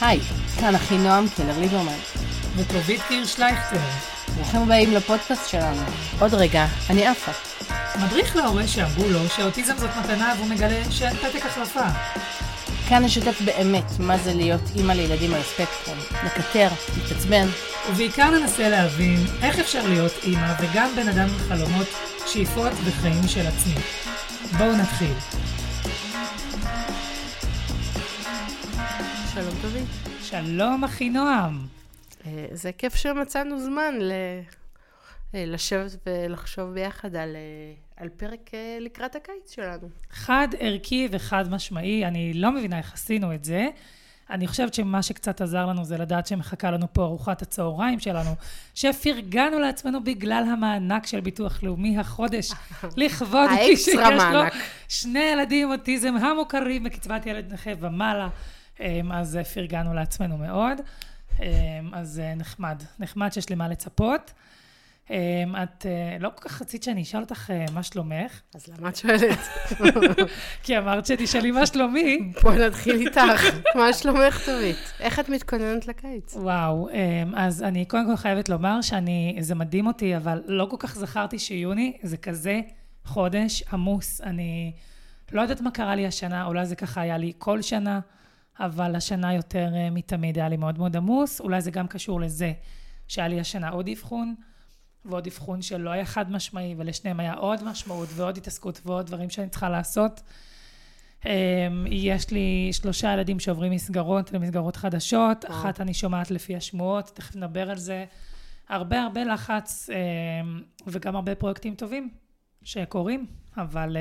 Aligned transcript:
היי, 0.00 0.20
כאן 0.60 0.74
אחי 0.74 0.98
נועם 0.98 1.26
קלר 1.36 1.58
ליברמן. 1.58 1.98
וטובית 2.56 3.00
קירשלייכטר. 3.08 3.80
ברוכים 4.36 4.62
הבאים 4.62 4.92
לפודקאסט 4.92 5.48
שלנו. 5.48 5.82
עוד 6.18 6.34
רגע, 6.34 6.66
אני 6.90 7.06
עפה. 7.06 7.32
מדריך 8.00 8.36
להורה 8.36 8.66
שאמרו 8.68 9.08
לו 9.08 9.28
שאוטיזם 9.28 9.78
זאת 9.78 9.90
מתנה 10.00 10.34
והוא 10.36 10.48
מגלה 10.48 10.82
שאין 10.90 11.16
פתק 11.16 11.46
החלפה. 11.46 11.84
כאן 12.88 13.04
נשתף 13.04 13.40
באמת 13.44 13.84
מה 13.98 14.18
זה 14.18 14.34
להיות 14.34 14.60
אימא 14.76 14.92
לילדים 14.92 15.34
על 15.34 15.40
הספקטרום. 15.40 15.98
לקטר, 16.24 16.68
להתעצבן. 16.96 17.46
ובעיקר 17.90 18.30
ננסה 18.30 18.68
להבין 18.68 19.26
איך 19.42 19.58
אפשר 19.58 19.88
להיות 19.88 20.12
אימא 20.22 20.54
וגם 20.60 20.90
בן 20.96 21.08
אדם 21.08 21.28
עם 21.28 21.48
חלומות, 21.48 21.86
שאיפות 22.26 22.72
וחיים 22.84 23.28
של 23.28 23.46
עצמי. 23.46 23.74
בואו 24.58 24.76
נתחיל. 24.76 25.12
שלום 30.30 30.84
אחי 30.84 31.10
נועם. 31.10 31.66
אה, 32.26 32.46
זה 32.52 32.72
כיף 32.72 32.94
שמצאנו 32.94 33.58
זמן 33.58 33.94
ל... 34.00 34.12
אה, 35.34 35.44
לשבת 35.46 35.90
ולחשוב 36.06 36.70
ביחד 36.70 37.16
על, 37.16 37.36
אה, 37.36 37.72
על 37.96 38.08
פרק 38.08 38.50
לקראת 38.80 39.16
הקיץ 39.16 39.54
שלנו. 39.54 39.88
חד 40.10 40.48
ערכי 40.58 41.08
וחד 41.10 41.50
משמעי, 41.50 42.06
אני 42.06 42.34
לא 42.34 42.52
מבינה 42.52 42.78
איך 42.78 42.94
עשינו 42.94 43.34
את 43.34 43.44
זה. 43.44 43.68
אני 44.30 44.46
חושבת 44.46 44.74
שמה 44.74 45.02
שקצת 45.02 45.40
עזר 45.40 45.66
לנו 45.66 45.84
זה 45.84 45.98
לדעת 45.98 46.26
שמחכה 46.26 46.70
לנו 46.70 46.86
פה 46.92 47.02
ארוחת 47.02 47.42
הצהריים 47.42 48.00
שלנו, 48.00 48.30
שפרגנו 48.74 49.58
לעצמנו 49.58 50.04
בגלל 50.04 50.44
המענק 50.52 51.06
של 51.06 51.20
ביטוח 51.20 51.62
לאומי 51.62 51.98
החודש, 51.98 52.52
לכבוד 52.96 53.50
מי 53.50 53.76
שיש 53.76 54.22
לו 54.32 54.40
שני 54.88 55.24
ילדים 55.32 55.68
עם 55.68 55.78
אוטיזם 55.78 56.16
המוכרים 56.16 56.84
בקצבת 56.84 57.26
ילד 57.26 57.52
נכה 57.52 57.70
ומעלה. 57.80 58.28
אמ, 58.80 59.12
אז 59.12 59.38
פרגנו 59.54 59.94
לעצמנו 59.94 60.38
מאוד. 60.38 60.80
אמ, 61.42 61.44
אז 61.92 62.20
אה, 62.24 62.34
נחמד, 62.34 62.82
נחמד 62.98 63.32
שיש 63.32 63.48
לי 63.48 63.54
מה 63.54 63.68
לצפות. 63.68 64.32
אמ, 65.10 65.16
את 65.62 65.86
אה, 65.86 66.16
לא 66.20 66.30
כל 66.34 66.48
כך 66.48 66.62
רצית 66.62 66.82
שאני 66.82 67.02
אשאל 67.02 67.20
אותך 67.20 67.50
אה, 67.50 67.64
מה 67.72 67.82
שלומך. 67.82 68.40
אז 68.54 68.66
למה 68.68 68.88
את 68.88 68.96
שואלת? 68.96 69.38
כי 70.62 70.78
אמרת 70.78 71.06
שתשאלי 71.06 71.50
מה 71.50 71.66
שלומי. 71.66 72.32
בואי 72.42 72.66
נתחיל 72.66 72.96
איתך. 72.96 73.20
מה 73.74 73.92
שלומך, 73.92 74.46
טובית? 74.46 74.76
איך 75.00 75.20
את 75.20 75.28
מתכוננת 75.28 75.86
לקיץ? 75.86 76.36
וואו, 76.36 76.88
אז 77.36 77.62
אני 77.62 77.84
קודם 77.84 78.06
כל 78.06 78.16
חייבת 78.16 78.48
לומר 78.48 78.80
שאני, 78.82 79.36
זה 79.40 79.54
מדהים 79.54 79.86
אותי, 79.86 80.16
אבל 80.16 80.42
לא 80.46 80.66
כל 80.70 80.76
כך 80.78 80.94
זכרתי 80.94 81.38
שיוני 81.38 81.96
זה 82.02 82.16
כזה 82.16 82.60
חודש 83.04 83.62
עמוס. 83.72 84.20
אני 84.20 84.72
לא 85.32 85.42
יודעת 85.42 85.60
מה 85.60 85.70
קרה 85.70 85.94
לי 85.94 86.06
השנה, 86.06 86.44
אולי 86.44 86.66
זה 86.66 86.76
ככה 86.76 87.00
היה 87.00 87.18
לי 87.18 87.32
כל 87.38 87.62
שנה. 87.62 88.00
אבל 88.60 88.96
השנה 88.96 89.34
יותר 89.34 89.68
uh, 89.72 89.94
מתמיד 89.94 90.38
היה 90.38 90.48
לי 90.48 90.56
מאוד 90.56 90.78
מאוד 90.78 90.96
עמוס. 90.96 91.40
אולי 91.40 91.60
זה 91.60 91.70
גם 91.70 91.86
קשור 91.86 92.20
לזה 92.20 92.52
שהיה 93.08 93.28
לי 93.28 93.40
השנה 93.40 93.68
עוד 93.68 93.88
אבחון, 93.88 94.34
ועוד 95.04 95.26
אבחון 95.26 95.62
שלא 95.62 95.90
היה 95.90 96.04
חד 96.04 96.30
משמעי, 96.32 96.74
ולשניהם 96.78 97.20
היה 97.20 97.34
עוד 97.34 97.64
משמעות 97.64 98.08
ועוד 98.14 98.36
התעסקות 98.36 98.80
ועוד 98.84 99.06
דברים 99.06 99.30
שאני 99.30 99.48
צריכה 99.48 99.68
לעשות. 99.68 100.22
Um, 101.22 101.26
יש 101.90 102.30
לי 102.30 102.68
שלושה 102.72 103.12
ילדים 103.12 103.40
שעוברים 103.40 103.72
מסגרות 103.72 104.32
למסגרות 104.32 104.76
חדשות, 104.76 105.44
או. 105.44 105.50
אחת 105.50 105.80
אני 105.80 105.94
שומעת 105.94 106.30
לפי 106.30 106.56
השמועות, 106.56 107.10
תכף 107.14 107.36
נדבר 107.36 107.70
על 107.70 107.78
זה. 107.78 108.04
הרבה 108.68 109.02
הרבה 109.02 109.24
לחץ 109.24 109.90
um, 109.90 110.62
וגם 110.86 111.16
הרבה 111.16 111.34
פרויקטים 111.34 111.74
טובים 111.74 112.10
שקורים, 112.62 113.26
אבל... 113.56 113.96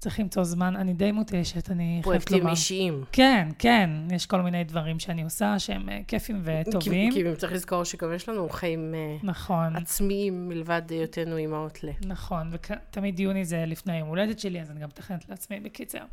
צריך 0.00 0.20
למצוא 0.20 0.44
זמן, 0.44 0.76
אני 0.76 0.92
די 0.92 1.12
מותשת, 1.12 1.70
אני 1.70 2.00
חייבת 2.04 2.06
לומר. 2.06 2.20
פרויקטים 2.20 2.48
אישיים. 2.48 3.04
כן, 3.12 3.48
כן, 3.58 3.90
יש 4.10 4.26
כל 4.26 4.40
מיני 4.40 4.64
דברים 4.64 4.98
שאני 4.98 5.22
עושה 5.22 5.58
שהם 5.58 5.88
אה, 5.88 6.00
כיפים 6.08 6.42
וטובים. 6.44 7.12
כי, 7.12 7.24
כי 7.24 7.36
צריך 7.36 7.52
לזכור 7.52 7.84
שגם 7.84 8.14
יש 8.14 8.28
לנו 8.28 8.48
חיים 8.48 8.94
אה, 8.94 9.16
נכון. 9.22 9.76
עצמיים 9.76 10.48
מלבד 10.48 10.82
היותנו 10.90 11.36
אימהות 11.36 11.84
ל... 11.84 11.88
נכון, 12.06 12.50
ותמיד 12.52 13.20
יוני 13.20 13.44
זה 13.44 13.64
לפני 13.66 13.92
היום 13.92 14.08
הולדת 14.08 14.38
שלי, 14.38 14.60
אז 14.60 14.70
אני 14.70 14.80
גם 14.80 14.88
מתכנת 14.88 15.28
לעצמי 15.28 15.60
בקיצר. 15.60 16.04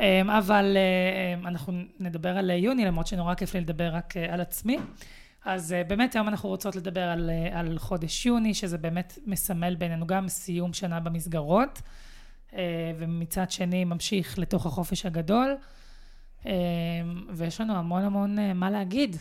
אמ, 0.00 0.30
אבל 0.30 0.76
אמ, 0.76 1.46
אנחנו 1.46 1.72
נדבר 2.00 2.38
על 2.38 2.50
יוני, 2.50 2.84
למרות 2.84 3.06
שנורא 3.06 3.34
כיף 3.34 3.54
לי 3.54 3.60
לדבר 3.60 3.88
רק 3.94 4.16
אה, 4.16 4.34
על 4.34 4.40
עצמי. 4.40 4.78
אז 5.44 5.74
באמת 5.88 6.14
היום 6.14 6.28
אנחנו 6.28 6.48
רוצות 6.48 6.76
לדבר 6.76 7.02
על, 7.02 7.30
על 7.52 7.78
חודש 7.78 8.26
יוני, 8.26 8.54
שזה 8.54 8.78
באמת 8.78 9.18
מסמל 9.26 9.74
בינינו 9.74 10.06
גם 10.06 10.28
סיום 10.28 10.72
שנה 10.72 11.00
במסגרות. 11.00 11.82
אה, 12.56 12.92
ומצד 12.98 13.50
שני 13.50 13.84
ממשיך 13.84 14.38
לתוך 14.38 14.66
החופש 14.66 15.06
הגדול. 15.06 15.56
אה, 16.46 16.52
ויש 17.34 17.60
לנו 17.60 17.76
המון 17.76 18.02
המון 18.02 18.38
אה, 18.38 18.52
מה 18.52 18.70
להגיד. 18.70 19.16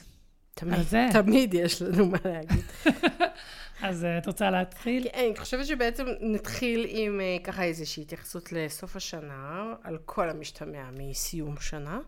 תמיד, 0.53 1.11
תמיד 1.11 1.53
יש 1.53 1.81
לנו 1.81 2.05
מה 2.05 2.17
להגיד. 2.25 2.65
אז 3.81 4.05
את 4.17 4.27
רוצה 4.27 4.49
להתחיל? 4.49 5.03
כן, 5.03 5.19
אני 5.19 5.37
חושבת 5.37 5.65
שבעצם 5.65 6.05
נתחיל 6.21 6.85
עם 6.89 7.21
ככה 7.43 7.63
איזושהי 7.63 8.03
התייחסות 8.03 8.51
לסוף 8.51 8.95
השנה, 8.95 9.73
על 9.83 9.97
כל 10.05 10.29
המשתמע 10.29 10.89
מסיום 10.91 11.55
שנה, 11.59 11.99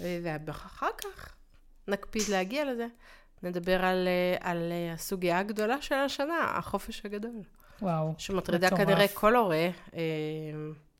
ואחר 0.00 0.88
כך 1.02 1.34
נקפיד 1.88 2.22
להגיע 2.30 2.72
לזה. 2.72 2.86
נדבר 3.42 3.84
על, 3.84 4.08
על 4.40 4.72
הסוגיה 4.94 5.38
הגדולה 5.38 5.82
של 5.82 5.94
השנה, 5.94 6.52
החופש 6.56 7.02
הגדול. 7.04 7.42
וואו. 7.82 8.14
שמטרידה 8.18 8.70
כנראה 8.70 9.08
כל 9.14 9.36
הורה. 9.36 9.68
אה, 9.94 10.00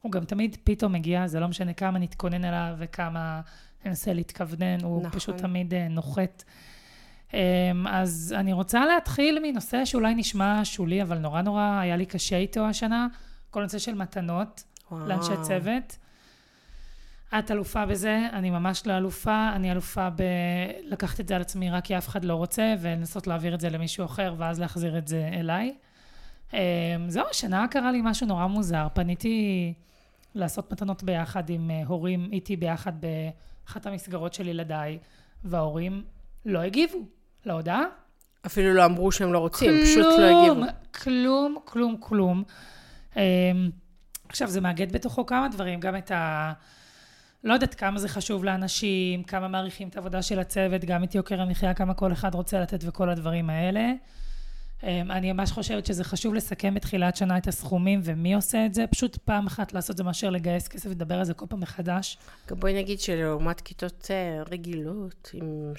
הוא 0.03 0.13
גם 0.13 0.25
תמיד 0.25 0.57
פתאום 0.65 0.93
מגיע, 0.93 1.27
זה 1.27 1.41
לא 1.41 1.49
משנה 1.49 1.73
כמה 1.73 1.99
נתכונן 1.99 2.45
אליו 2.45 2.75
וכמה 2.79 3.41
ננסה 3.85 4.13
להתכוונן, 4.13 4.83
הוא 4.83 5.03
נכון. 5.03 5.19
פשוט 5.19 5.37
תמיד 5.37 5.75
אה, 5.75 5.89
נוחת. 5.89 6.45
אה, 7.35 7.41
אז 7.89 8.35
אני 8.39 8.53
רוצה 8.53 8.87
להתחיל 8.87 9.39
מנושא 9.43 9.85
שאולי 9.85 10.15
נשמע 10.15 10.61
שולי, 10.65 11.03
אבל 11.03 11.19
נורא 11.19 11.43
נורא 11.43 11.79
היה 11.81 11.97
לי 11.97 12.07
קשה 12.07 12.37
איתו 12.37 12.67
השנה, 12.67 13.07
כל 13.51 13.63
נושא 13.63 13.79
של 13.79 13.95
מתנות 13.95 14.65
וואו. 14.91 15.07
לאנשי 15.07 15.33
צוות. 15.43 15.97
את 17.39 17.51
אלופה 17.51 17.87
בזה, 17.87 18.29
אני 18.33 18.51
ממש 18.51 18.87
לא 18.87 18.97
אלופה, 18.97 19.51
אני 19.55 19.73
אלופה 19.73 20.09
בלקחת 20.11 21.21
את 21.21 21.29
זה 21.29 21.37
על 21.37 21.43
עצמי 21.43 21.71
רק 21.71 21.85
כי 21.85 21.99
אף 21.99 22.09
אחד 22.09 22.25
לא 22.25 22.35
רוצה, 22.35 22.75
ולנסות 22.81 23.27
להעביר 23.27 23.55
את 23.55 23.61
זה 23.61 23.71
למישהו 23.71 24.05
אחר, 24.05 24.35
ואז 24.39 24.61
להחזיר 24.61 24.99
את 24.99 25.09
זה 25.09 25.31
אליי. 25.33 25.75
אמ, 26.53 26.59
זהו, 27.09 27.25
השנה 27.31 27.67
קרה 27.71 27.93
לי 27.93 28.01
משהו 28.05 28.27
נורא 28.27 28.47
מוזר. 28.47 28.87
פניתי 28.95 29.73
לעשות 30.35 30.73
מתנות 30.73 31.03
ביחד 31.03 31.51
עם 31.51 31.71
אה, 31.71 31.83
הורים, 31.87 32.29
איתי 32.33 32.57
ביחד 32.57 32.93
באחת 33.01 33.87
המסגרות 33.87 34.35
של 34.35 34.49
ילדיי, 34.49 34.99
וההורים 35.45 36.05
לא 36.47 36.63
הגיבו 36.63 36.99
להודעה. 37.47 37.83
אפילו 38.47 38.75
לא 38.75 38.85
אמרו 38.85 39.13
שהם 39.13 39.33
לא 39.33 39.39
רוצים, 39.39 39.71
כלום, 39.71 39.85
פשוט 39.85 40.19
לא 40.19 40.25
הגיבו. 40.25 40.67
כלום, 41.03 41.57
כלום, 41.65 41.97
כלום. 42.01 42.43
אמ, 43.17 43.21
עכשיו, 44.29 44.49
זה 44.49 44.61
מאגד 44.61 44.93
בתוכו 44.93 45.27
כמה 45.27 45.49
דברים, 45.49 45.81
גם 45.81 45.97
את 45.97 46.11
ה... 46.11 46.53
לא 47.45 47.55
יודעת 47.55 47.75
כמה 47.75 47.99
זה 47.99 48.09
חשוב 48.09 48.45
לאנשים, 48.45 49.23
כמה 49.23 49.49
מעריכים 49.49 49.89
את 49.89 49.97
העבודה 49.97 50.23
של 50.23 50.39
הצוות, 50.39 50.85
גם 50.85 51.05
את 51.05 51.15
יוקר 51.15 51.41
המחיה, 51.41 51.75
כמה 51.75 51.95
כל 51.95 52.13
אחד 52.13 52.35
רוצה 52.35 52.61
לתת 52.61 52.85
וכל 52.87 53.11
הדברים 53.11 53.51
האלה. 53.51 53.93
אמ, 54.83 55.11
אני 55.11 55.33
ממש 55.33 55.51
חושבת 55.51 55.87
שזה 55.87 56.05
חשוב 56.05 56.35
לסכם 56.35 56.75
בתחילת 56.75 57.17
שנה 57.17 57.39
את 57.39 57.47
הסכומים 57.47 58.01
ומי 58.05 58.35
עושה 58.35 58.67
את 58.67 58.75
זה, 58.75 58.87
פשוט 58.87 59.17
פעם 59.17 59.47
אחת 59.47 59.73
לעשות 59.73 59.91
את 59.91 59.97
זה 59.97 60.05
מאשר 60.05 60.31
לגייס 60.31 60.69
כסף 60.69 60.87
ולדבר 60.87 61.15
על 61.15 61.25
זה 61.25 61.35
כל 61.35 61.47
פעם 61.49 61.61
מחדש. 61.61 62.19
גם 62.49 62.61
בואי 62.61 62.75
נגיד 62.75 63.01
שלעומת 63.01 63.61
כיתות 63.61 64.09
אה, 64.11 64.43
רגילות, 64.51 65.31
עם 65.35 65.73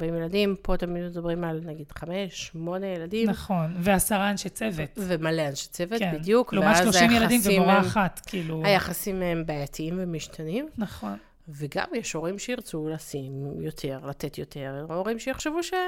30-40 0.00 0.04
ילדים, 0.04 0.56
פה 0.62 0.76
תמיד 0.76 1.04
מדברים 1.04 1.44
על 1.44 1.60
נגיד 1.64 1.92
5, 1.92 2.12
8 2.30 2.86
ילדים. 2.86 3.30
נכון, 3.30 3.74
ועשרה 3.80 4.30
אנשי 4.30 4.48
צוות. 4.48 4.90
ומלא 4.96 5.48
אנשי 5.48 5.68
צוות, 5.68 5.98
כן. 5.98 6.12
בדיוק. 6.14 6.52
לעומת 6.52 6.76
30 6.76 7.10
ילדים 7.10 7.40
ומורה 7.44 7.80
אחת, 7.80 8.20
כאילו... 8.26 8.62
היחסים 8.64 9.22
הם 9.22 9.46
בעייתיים 9.46 9.94
ומשתנים. 9.98 10.68
נכון. 10.78 11.16
וגם 11.54 11.86
יש 11.94 12.12
הורים 12.12 12.38
שירצו 12.38 12.88
לשים 12.88 13.60
יותר, 13.60 14.00
לתת 14.06 14.38
יותר, 14.38 14.86
הורים 14.88 15.18
שיחשבו 15.18 15.62
שלא 15.62 15.78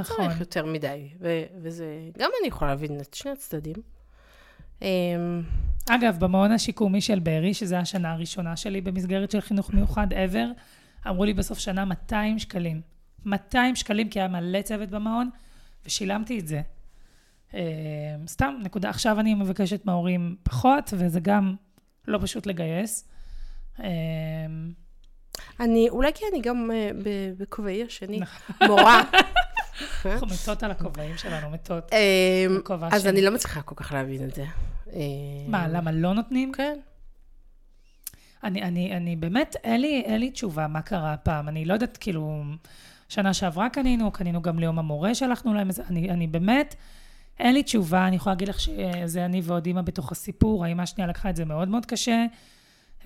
נכון. 0.00 0.16
צריך 0.16 0.40
יותר 0.40 0.66
מדי. 0.66 1.08
ו- 1.20 1.44
וזה, 1.62 1.86
גם 2.18 2.30
אני 2.40 2.48
יכולה 2.48 2.70
להבין 2.70 3.00
את 3.00 3.14
שני 3.14 3.30
הצדדים. 3.30 3.76
אמ, 4.82 5.42
אגב, 5.90 6.16
במעון 6.18 6.52
השיקומי 6.52 7.00
של 7.00 7.18
בארי, 7.18 7.54
שזו 7.54 7.76
השנה 7.76 8.12
הראשונה 8.12 8.56
שלי 8.56 8.80
במסגרת 8.80 9.30
של 9.30 9.40
חינוך 9.40 9.74
מיוחד 9.74 10.06
ever, 10.12 10.60
אמרו 11.08 11.24
לי 11.24 11.34
בסוף 11.34 11.58
שנה 11.58 11.84
200 11.84 12.38
שקלים. 12.38 12.80
200 13.24 13.76
שקלים, 13.76 14.08
כי 14.08 14.20
היה 14.20 14.28
מלא 14.28 14.62
צוות 14.62 14.88
במעון, 14.88 15.30
ושילמתי 15.86 16.38
את 16.38 16.46
זה. 16.46 16.60
אמ, 17.54 17.60
סתם, 18.26 18.54
נקודה. 18.62 18.90
עכשיו 18.90 19.20
אני 19.20 19.34
מבקשת 19.34 19.86
מההורים 19.86 20.36
פחות, 20.42 20.90
וזה 20.96 21.20
גם 21.20 21.54
לא 22.08 22.18
פשוט 22.22 22.46
לגייס. 22.46 23.08
אני, 25.60 25.88
אולי 25.88 26.12
כי 26.14 26.24
אני 26.32 26.40
גם 26.40 26.70
uh, 26.70 27.06
בכובעי 27.38 27.84
השני, 27.84 28.20
נכון. 28.20 28.68
מורה. 28.68 29.02
אנחנו 30.06 30.26
מתות 30.26 30.62
על 30.62 30.70
הכובעים 30.70 31.18
שלנו, 31.18 31.50
מתות. 31.50 31.92
אמ, 31.92 32.60
אז 32.90 33.06
אני 33.06 33.22
לא 33.22 33.30
מצליחה 33.30 33.62
כל 33.62 33.74
כך 33.74 33.92
להבין 33.92 34.24
את 34.24 34.34
זה. 34.34 34.44
מה, 35.48 35.68
למה 35.68 35.92
לא 35.92 36.14
נותנים? 36.14 36.52
כן. 36.52 36.78
אני, 38.44 38.62
אני, 38.62 38.96
אני 38.96 39.16
באמת, 39.16 39.56
אין 39.64 39.80
לי, 39.80 40.02
אין 40.04 40.20
לי 40.20 40.30
תשובה 40.30 40.66
מה 40.66 40.82
קרה 40.82 41.12
הפעם. 41.12 41.48
אני 41.48 41.64
לא 41.64 41.74
יודעת, 41.74 41.96
כאילו, 41.96 42.42
שנה 43.08 43.34
שעברה 43.34 43.68
קנינו, 43.68 44.10
קנינו 44.10 44.42
גם 44.42 44.58
ליום 44.58 44.78
המורה, 44.78 45.14
שלחנו 45.14 45.54
להם 45.54 45.70
אני, 45.90 46.10
אני 46.10 46.26
באמת, 46.26 46.74
אין 47.38 47.54
לי 47.54 47.62
תשובה. 47.62 48.06
אני 48.06 48.16
יכולה 48.16 48.34
להגיד 48.34 48.48
לך 48.48 48.60
שזה 48.60 49.24
אני 49.24 49.40
ועוד 49.44 49.66
אימא 49.66 49.80
בתוך 49.80 50.12
הסיפור. 50.12 50.64
האימא 50.64 50.82
השנייה 50.82 51.08
לקחה 51.08 51.30
את 51.30 51.36
זה 51.36 51.44
מאוד 51.44 51.68
מאוד 51.68 51.86
קשה, 51.86 52.12
אה, 52.12 52.26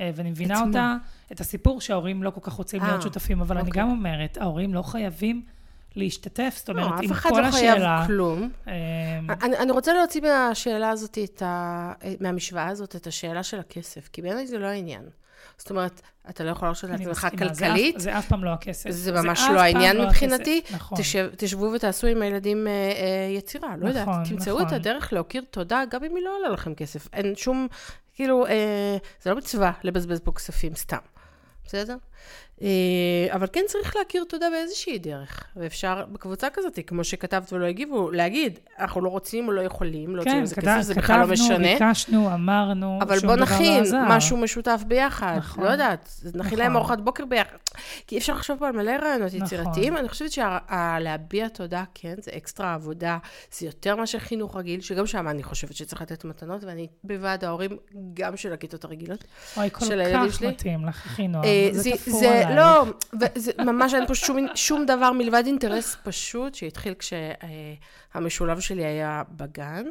ואני 0.00 0.30
מבינה 0.30 0.58
את? 0.62 0.66
אותה. 0.66 0.96
את 1.32 1.40
הסיפור 1.40 1.80
שההורים 1.80 2.22
לא 2.22 2.30
כל 2.30 2.40
כך 2.42 2.52
רוצים 2.52 2.82
אה, 2.82 2.88
להיות 2.88 3.02
שותפים, 3.02 3.40
אבל 3.40 3.58
אני 3.58 3.68
אוקיי. 3.68 3.82
גם 3.82 3.90
אומרת, 3.90 4.38
ההורים 4.40 4.74
לא 4.74 4.82
חייבים 4.82 5.42
להשתתף. 5.96 6.54
זאת 6.56 6.68
לא, 6.68 6.82
אומרת, 6.82 6.98
אף 6.98 7.04
עם 7.04 7.10
אחד 7.10 7.30
כל 7.30 7.40
לא 7.40 7.50
חייב 7.50 7.74
השאלה... 7.74 8.04
כלום. 8.06 8.50
אה, 8.68 8.74
אני, 9.42 9.56
אני 9.56 9.72
רוצה 9.72 9.94
להוציא 9.94 10.20
מהשאלה 10.20 10.90
הזאת, 10.90 11.18
את 11.24 11.42
ה, 11.42 11.92
מהמשוואה 12.20 12.68
הזאת, 12.68 12.96
את 12.96 13.06
השאלה 13.06 13.42
של 13.42 13.60
הכסף, 13.60 14.08
כי 14.12 14.22
בעיניי 14.22 14.46
זה 14.46 14.58
לא 14.58 14.66
העניין. 14.66 15.02
זאת 15.58 15.70
אומרת, 15.70 16.00
אתה 16.30 16.44
לא 16.44 16.50
יכול 16.50 16.68
להרשות 16.68 16.90
אני 16.90 17.06
לעצמך 17.06 17.24
מסכימה, 17.24 17.54
זה 17.54 17.66
אף- 17.66 17.68
כלכלית, 17.68 18.00
זה 18.00 18.18
אף 18.18 18.28
פעם 18.28 18.44
לא 18.44 18.50
הכסף. 18.50 18.90
זה 18.90 19.12
ממש 19.12 19.40
אף 19.40 19.50
לא 19.50 19.54
פעם 19.54 19.64
העניין 19.64 19.96
הכסף. 19.96 20.08
מבחינתי. 20.08 20.60
נכון. 20.70 20.98
תשב, 20.98 21.28
תשבו 21.36 21.72
ותעשו 21.74 22.06
עם 22.06 22.22
הילדים 22.22 22.66
אה, 22.66 22.72
אה, 22.72 23.36
יצירה, 23.38 23.76
לא 23.76 23.88
יודעת. 23.88 24.08
נכון, 24.08 24.24
תמצאו 24.24 24.54
נכון. 24.54 24.66
את 24.66 24.72
הדרך 24.72 25.12
להכיר 25.12 25.44
תודה, 25.50 25.82
גם 25.90 26.04
אם 26.04 26.16
היא 26.16 26.24
לא 26.24 26.36
עולה 26.36 26.48
לכם 26.48 26.74
כסף. 26.74 27.08
אין 27.12 27.36
שום, 27.36 27.68
כאילו, 28.16 28.46
אה, 28.46 28.96
זה 29.22 29.30
לא 29.30 29.36
מצווה 29.36 29.72
לבזבז 29.84 30.20
פה 30.20 30.32
כספים 30.32 30.74
סתם, 30.74 30.98
בסדר? 31.64 31.96
אה, 32.62 32.68
אבל 33.34 33.46
כן 33.52 33.62
צריך 33.66 33.96
להכיר 33.96 34.24
תודה 34.28 34.46
באיזושהי 34.50 34.98
דרך. 34.98 35.44
ואפשר 35.56 36.04
בקבוצה 36.12 36.50
כזאת, 36.52 36.78
כמו 36.86 37.04
שכתבת 37.04 37.52
ולא 37.52 37.64
הגיבו, 37.66 38.10
להגיד, 38.10 38.58
אנחנו 38.78 39.00
לא 39.00 39.08
רוצים 39.08 39.48
או 39.48 39.52
לא 39.52 39.60
יכולים 39.60 40.16
להוציא 40.16 40.32
כן, 40.32 40.38
על 40.38 40.46
זה 40.46 40.54
כתב- 40.54 40.64
כסף, 40.78 40.80
זה 40.80 40.94
בכלל 40.94 41.20
לא 41.20 41.26
משנה. 41.26 41.56
כתבנו, 41.56 41.68
ביקשנו, 41.88 42.34
אמרנו, 42.34 42.98
אבל 43.02 43.18
בוא 43.18 43.36
לא 43.36 43.42
נכין. 43.42 43.84
משהו 44.08 44.36
משותף 44.36 44.80
ביחד. 44.86 45.34
נכון. 45.38 45.64
לא 45.64 45.68
יודעת, 45.68 46.20
נכין 46.24 46.40
נכון. 46.40 46.58
להם 46.58 46.76
ארוחת 46.76 47.00
בוקר 47.00 47.24
ביחד. 47.24 47.56
כי 48.06 48.18
אפשר 48.18 48.32
לחשוב 48.34 48.58
פה 48.58 48.66
על 48.68 48.72
מלא 48.72 48.90
רעיונות 49.02 49.34
נכון. 49.34 49.46
יצירתיים. 49.46 49.96
אני 49.96 50.08
חושבת 50.08 50.32
שלהביע 50.32 51.48
תודה, 51.48 51.84
כן, 51.94 52.14
זה 52.20 52.30
אקסטרה 52.36 52.74
עבודה, 52.74 53.18
זה 53.52 53.66
יותר 53.66 53.96
מאשר 53.96 54.18
חינוך 54.18 54.56
רגיל, 54.56 54.80
שגם 54.80 55.06
שם 55.06 55.28
אני 55.28 55.42
חושבת 55.42 55.76
שצריך 55.76 56.02
לתת 56.02 56.24
מתנות, 56.24 56.64
ואני 56.64 56.86
בוועד 57.04 57.44
ההורים 57.44 57.70
גם 58.14 58.36
של 58.36 58.52
הכיתות 58.52 58.84
הרגילות. 58.84 59.24
אוי, 59.56 59.70
כל 59.70 59.80
כך 59.80 60.34
שלי. 60.36 60.48
מתאים 60.48 60.84
לך, 60.86 61.20
נועם. 61.20 61.44
אה, 61.44 61.68
זה 61.72 61.90
תפור 61.90 62.20
זה. 62.20 62.45
לא, 62.54 62.84
זה 63.34 63.52
ממש 63.58 63.94
אין 63.94 64.06
פה 64.06 64.14
שום, 64.14 64.46
שום 64.54 64.86
דבר 64.86 65.12
מלבד 65.12 65.42
אינטרס 65.46 65.96
פשוט 66.04 66.54
שהתחיל 66.54 66.94
כשהמשולב 66.98 68.60
שלי 68.60 68.84
היה 68.84 69.22
בגן, 69.30 69.84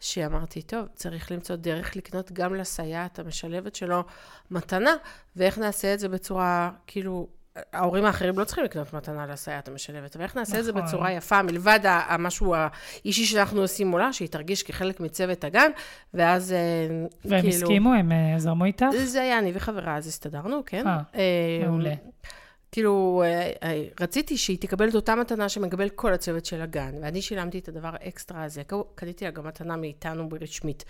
שאמרתי, 0.00 0.62
טוב, 0.62 0.86
צריך 0.94 1.32
למצוא 1.32 1.56
דרך 1.56 1.96
לקנות 1.96 2.32
גם 2.32 2.54
לסייעת 2.54 3.18
המשלבת 3.18 3.74
שלו 3.74 4.04
מתנה, 4.50 4.94
ואיך 5.36 5.58
נעשה 5.58 5.94
את 5.94 6.00
זה 6.00 6.08
בצורה, 6.08 6.70
כאילו, 6.86 7.28
ההורים 7.72 8.04
האחרים 8.04 8.38
לא 8.38 8.44
צריכים 8.44 8.64
לקנות 8.64 8.92
מתנה 8.92 9.26
לסייעת 9.26 9.68
המשלבת, 9.68 10.16
אבל 10.16 10.24
איך 10.24 10.36
נעשה 10.36 10.58
את 10.58 10.64
זה 10.64 10.72
נכון. 10.72 10.84
בצורה 10.84 11.12
יפה, 11.12 11.42
מלבד 11.42 11.80
המשהו 11.84 12.54
האישי 12.54 13.24
שאנחנו 13.24 13.60
עושים 13.60 13.86
מולה, 13.86 14.12
שהיא 14.12 14.28
תרגיש 14.28 14.62
כחלק 14.62 15.00
מצוות 15.00 15.44
הגן, 15.44 15.70
ואז 16.14 16.52
אה, 16.52 16.58
והם 17.24 17.40
כאילו... 17.42 17.56
הסכימו, 17.56 17.94
הם 17.94 18.12
אה, 18.12 18.34
זרמו 18.38 18.64
איתך? 18.64 18.86
זה 19.04 19.22
היה 19.22 19.38
אני 19.38 19.52
וחברה, 19.54 19.96
אז 19.96 20.06
הסתדרנו, 20.06 20.62
כן. 20.66 20.86
אה, 20.86 20.98
אה, 21.14 21.66
מעולה. 21.68 21.94
כאילו, 22.72 23.22
רציתי 24.00 24.36
שהיא 24.36 24.58
תקבל 24.60 24.88
את 24.88 24.94
אותה 24.94 25.14
מתנה 25.14 25.48
שמקבל 25.48 25.88
כל 25.88 26.12
הצוות 26.12 26.44
של 26.44 26.62
הגן, 26.62 26.94
ואני 27.02 27.22
שילמתי 27.22 27.58
את 27.58 27.68
הדבר 27.68 27.90
האקסטרה 27.92 28.44
הזה. 28.44 28.62
קניתי 28.94 29.24
לה 29.24 29.30
גם 29.30 29.46
מתנה 29.46 29.76
מאיתנו 29.76 30.28
ברשמית. 30.28 30.84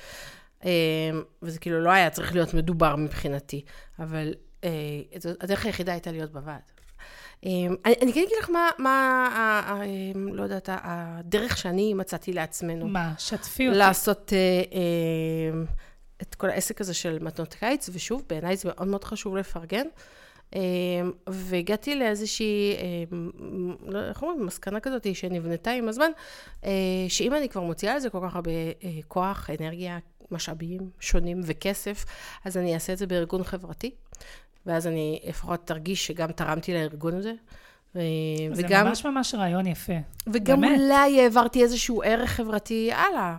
וזה 1.43 1.59
כאילו 1.61 1.81
לא 1.81 1.91
היה 1.91 2.11
צריך 2.11 2.35
להיות 2.35 2.55
מדובר 2.55 2.97
מבחינתי, 2.97 3.63
אבל 3.99 4.33
הדרך 5.41 5.67
היחידה 5.67 5.93
הייתה 5.93 6.13
להיות 6.13 6.33
בוועד. 6.33 6.61
אה, 7.47 7.51
אני, 7.85 8.13
כן 8.13 8.21
אגיד 8.21 8.39
לך 8.43 8.51
מה, 8.51 8.69
מה 8.79 9.29
אה, 9.83 10.13
לא 10.15 10.43
יודעת, 10.43 10.69
הדרך 10.73 11.57
שאני 11.57 11.95
מצאתי 11.95 12.33
לעצמנו. 12.33 12.89
מה, 12.89 13.13
שתפי 13.19 13.69
אותי. 13.69 13.79
לעשות 13.79 14.33
אה, 14.33 14.39
אה, 14.73 15.63
את 16.23 16.35
כל 16.35 16.51
העסק 16.51 16.81
הזה 16.81 16.95
של 16.95 17.19
מתנות 17.21 17.55
קיץ, 17.55 17.91
ושוב, 17.93 18.23
בעיניי 18.29 18.57
זה 18.57 18.69
מאוד 18.69 18.89
מאוד 18.89 19.05
חשוב 19.05 19.37
לפרגן. 19.37 19.87
אה, 20.57 20.61
והגעתי 21.27 21.95
לאיזושהי, 21.95 22.77
אה, 22.77 23.17
לא, 23.87 24.09
איך 24.09 24.23
אומרים, 24.23 24.47
מסקנה 24.47 24.81
כזאת 24.81 25.15
שנבנתה 25.15 25.71
עם 25.71 25.89
הזמן, 25.89 26.11
אה, 26.65 26.71
שאם 27.09 27.35
אני 27.35 27.49
כבר 27.49 27.63
מוציאה 27.63 27.93
על 27.93 28.01
זה 28.01 28.11
כל 28.11 28.21
כך 28.23 28.35
הרבה 28.37 28.51
אה, 28.51 28.91
כוח, 29.09 29.51
אנרגיה, 29.61 29.99
משאבים 30.31 30.91
שונים 31.01 31.41
וכסף, 31.45 32.05
אז 32.45 32.57
אני 32.57 32.75
אעשה 32.75 32.93
את 32.93 32.99
זה 32.99 33.07
בארגון 33.07 33.45
חברתי, 33.45 33.91
ואז 34.67 34.87
אני 34.87 35.21
לפחות 35.29 35.67
תרגיש 35.67 36.07
שגם 36.07 36.33
תרמתי 36.33 36.75
לארגון 36.75 37.15
הזה. 37.15 37.33
אה, 37.97 38.01
זה 38.53 38.63
וגם, 38.67 38.87
ממש 38.87 39.07
ממש 39.07 39.35
רעיון 39.35 39.67
יפה. 39.67 39.93
וגם 40.27 40.61
באמת. 40.61 40.81
אולי 40.81 41.21
העברתי 41.21 41.63
איזשהו 41.63 42.03
ערך 42.05 42.31
חברתי 42.31 42.91
הלאה, 42.93 43.37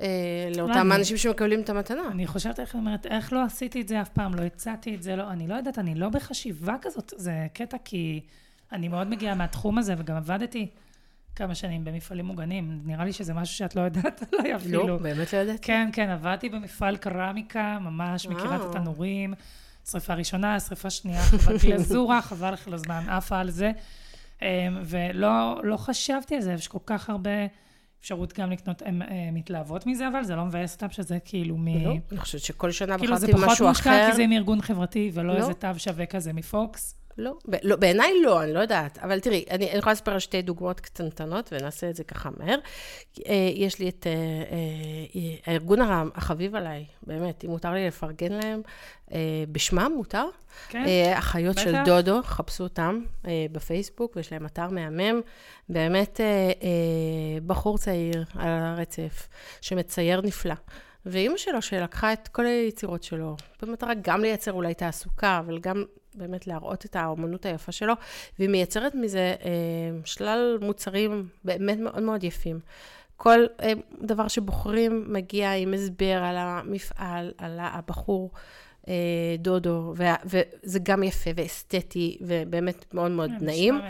אה, 0.00 0.06
לאותם 0.56 0.72
אני- 0.92 0.94
אנשים 0.96 1.16
שמקבלים 1.16 1.60
את 1.60 1.70
המתנה. 1.70 2.02
אני 2.10 2.26
חושבת 2.26 2.60
איך 2.60 2.74
אומרת, 2.74 3.06
איך 3.06 3.32
לא 3.32 3.44
עשיתי 3.44 3.80
את 3.80 3.88
זה 3.88 4.00
אף 4.00 4.08
פעם, 4.08 4.34
לא 4.34 4.42
הצעתי 4.42 4.94
את 4.94 5.02
זה, 5.02 5.16
לא, 5.16 5.30
אני 5.30 5.48
לא 5.48 5.54
יודעת, 5.54 5.78
אני 5.78 5.94
לא 5.94 6.08
בחשיבה 6.08 6.74
כזאת, 6.82 7.12
זה 7.16 7.46
קטע 7.52 7.76
כי 7.84 8.20
אני 8.72 8.88
מאוד 8.88 9.06
מגיעה 9.08 9.34
מהתחום 9.34 9.78
הזה, 9.78 9.94
וגם 9.98 10.16
עבדתי 10.16 10.66
כמה 11.36 11.54
שנים 11.54 11.84
במפעלים 11.84 12.24
מוגנים. 12.26 12.80
נראה 12.84 13.04
לי 13.04 13.12
שזה 13.12 13.34
משהו 13.34 13.56
שאת 13.56 13.76
לא 13.76 13.80
יודעת 13.80 14.22
עליי 14.38 14.56
אפילו. 14.56 14.86
לא, 14.88 14.96
באמת 14.96 15.32
לא 15.32 15.38
ידעתי. 15.38 15.58
כן, 15.62 15.88
כן, 15.92 16.08
עבדתי 16.08 16.48
במפעל 16.48 16.96
קרמיקה, 16.96 17.78
ממש 17.80 18.26
מכירה 18.26 18.56
את. 18.56 18.60
התנורים. 18.76 19.34
שריפה 19.90 20.14
ראשונה, 20.14 20.60
שריפה 20.60 20.90
שנייה, 20.90 21.22
חוות 21.22 21.62
גלזורה, 21.64 22.22
חבל 22.22 22.52
לך 22.52 22.66
על 22.66 22.74
הזמן, 22.74 23.04
עפה 23.08 23.38
על 23.38 23.50
זה. 23.50 23.72
אמ, 24.42 24.46
ולא 24.84 25.60
לא 25.62 25.76
חשבתי 25.76 26.34
על 26.34 26.40
זה, 26.40 26.52
יש 26.52 26.68
כל 26.68 26.78
כך 26.86 27.10
הרבה 27.10 27.30
אפשרות 28.00 28.38
גם 28.38 28.50
לקנות, 28.50 28.82
הן 28.82 29.02
אה, 29.02 29.08
מתלהבות 29.32 29.86
מזה, 29.86 30.08
אבל 30.08 30.24
זה 30.24 30.36
לא 30.36 30.44
מבאס 30.44 30.74
אותם 30.74 30.90
שזה 30.90 31.18
כאילו 31.24 31.56
מ... 31.58 31.66
לא, 31.84 31.94
אני 32.10 32.18
חושבת 32.18 32.40
שכל 32.40 32.70
שנה 32.70 32.98
כאילו 32.98 33.16
זה 33.16 33.26
בחרתי 33.26 33.42
פחות 33.42 33.52
משהו 33.52 33.68
מושקע, 33.68 33.90
אחר. 33.90 34.10
כי 34.10 34.16
זה 34.16 34.22
עם 34.22 34.32
ארגון 34.32 34.60
חברתי, 34.62 35.10
ולא 35.14 35.34
לא. 35.34 35.38
איזה 35.38 35.54
תו 35.54 35.68
שווה 35.76 36.06
כזה 36.06 36.32
מפוקס. 36.32 36.99
לא, 37.18 37.34
ב- 37.48 37.56
לא, 37.62 37.76
בעיניי 37.76 38.12
לא, 38.22 38.42
אני 38.42 38.52
לא 38.52 38.60
יודעת. 38.60 38.98
אבל 38.98 39.20
תראי, 39.20 39.44
אני, 39.50 39.70
אני 39.70 39.78
יכולה 39.78 39.92
לספר 39.92 40.12
על 40.12 40.18
שתי 40.18 40.42
דוגמאות 40.42 40.80
קטנטנות, 40.80 41.52
ונעשה 41.52 41.90
את 41.90 41.96
זה 41.96 42.04
ככה 42.04 42.30
מהר. 42.36 42.58
אה, 43.26 43.50
יש 43.54 43.78
לי 43.78 43.88
את 43.88 44.06
אה, 44.06 44.12
אה, 44.12 45.36
הארגון 45.46 45.78
החביב 46.14 46.54
עליי, 46.54 46.84
באמת, 47.02 47.44
אם 47.44 47.50
מותר 47.50 47.72
לי 47.72 47.86
לפרגן 47.86 48.32
להם, 48.32 48.62
בשמם 49.52 49.92
מותר? 49.96 50.24
כן? 50.68 50.84
אחיות 51.14 51.58
של. 51.58 51.74
דודו, 51.84 52.22
חפשו 52.22 52.64
אותם 52.64 53.04
בפייסבוק, 53.52 54.16
ויש 54.16 54.32
להם 54.32 54.46
אתר 54.46 54.68
מהמם. 54.68 55.20
באמת 55.68 56.20
בחור 57.46 57.78
צעיר 57.78 58.24
על 58.34 58.48
הרצף, 58.48 59.28
שמצייר 59.60 60.20
נפלא. 60.20 60.54
ואימא 61.06 61.36
שלו, 61.36 61.62
שלקחה 61.62 62.12
את 62.12 62.28
כל 62.28 62.46
היצירות 62.46 63.02
שלו, 63.02 63.36
במטרה 63.62 63.92
גם 64.02 64.20
לייצר 64.20 64.52
אולי 64.52 64.74
תעסוקה, 64.74 65.38
אבל 65.38 65.58
גם 65.58 65.84
באמת 66.14 66.46
להראות 66.46 66.84
את 66.84 66.96
האומנות 66.96 67.46
היפה 67.46 67.72
שלו, 67.72 67.94
והיא 68.38 68.50
מייצרת 68.50 68.94
מזה 68.94 69.34
אה, 69.44 69.50
שלל 70.04 70.58
מוצרים 70.60 71.28
באמת 71.44 71.78
מאוד 71.78 72.02
מאוד 72.02 72.24
יפים. 72.24 72.60
כל 73.16 73.38
אה, 73.62 73.72
דבר 74.02 74.28
שבוחרים 74.28 75.12
מגיע 75.12 75.52
עם 75.52 75.74
הסבר 75.74 76.22
על 76.22 76.36
המפעל, 76.38 77.32
על 77.38 77.58
הבחור. 77.60 78.30
אה, 78.88 78.94
דודו, 79.38 79.92
וה- 79.96 80.14
וזה 80.24 80.78
גם 80.82 81.02
יפה 81.02 81.30
ואסתטי, 81.36 82.18
ובאמת 82.20 82.94
מאוד 82.94 83.10
מאוד 83.10 83.30
כן, 83.38 83.44
נעים. 83.46 83.80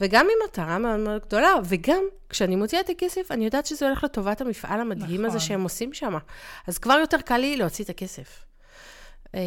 וגם 0.00 0.24
עם 0.24 0.48
מטרה 0.48 0.78
מאוד 0.78 1.00
מאוד 1.00 1.22
גדולה, 1.26 1.54
וגם 1.64 2.02
כשאני 2.28 2.56
מוציאה 2.56 2.80
את 2.80 2.88
הכסף, 2.88 3.30
אני 3.30 3.44
יודעת 3.44 3.66
שזה 3.66 3.86
הולך 3.86 4.04
לטובת 4.04 4.40
המפעל 4.40 4.80
המדהים 4.80 5.20
הזה 5.24 5.36
נכון. 5.36 5.48
שהם 5.48 5.62
עושים 5.62 5.92
שם. 5.92 6.14
אז 6.66 6.78
כבר 6.78 6.94
יותר 7.00 7.20
קל 7.20 7.36
לי 7.36 7.56
להוציא 7.56 7.84
את 7.84 7.90
הכסף. 7.90 8.44
אה, 9.34 9.40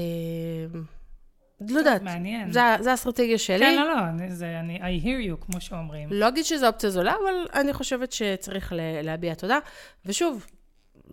לא 1.70 1.80
יודעת, 1.80 2.02
מעניין. 2.02 2.52
זה, 2.52 2.60
זה 2.80 2.92
האסטרטגיה 2.92 3.38
שלי. 3.38 3.60
כן, 3.60 3.76
לא, 3.76 3.96
לא, 3.96 4.00
אני- 4.10 4.32
זה, 4.36 4.60
אני, 4.60 4.80
I 4.80 5.04
hear 5.04 5.40
you, 5.42 5.46
כמו 5.46 5.62
שאומרים. 5.62 6.10
לא 6.12 6.28
אגיד 6.28 6.46
שזו 6.46 6.68
אופציה 6.68 6.90
זולה, 6.90 7.14
אבל 7.24 7.62
אני 7.62 7.74
חושבת 7.74 8.12
שצריך 8.12 8.74
ל- 8.74 9.02
להביע 9.02 9.34
תודה. 9.34 9.60
ושוב, 10.06 10.46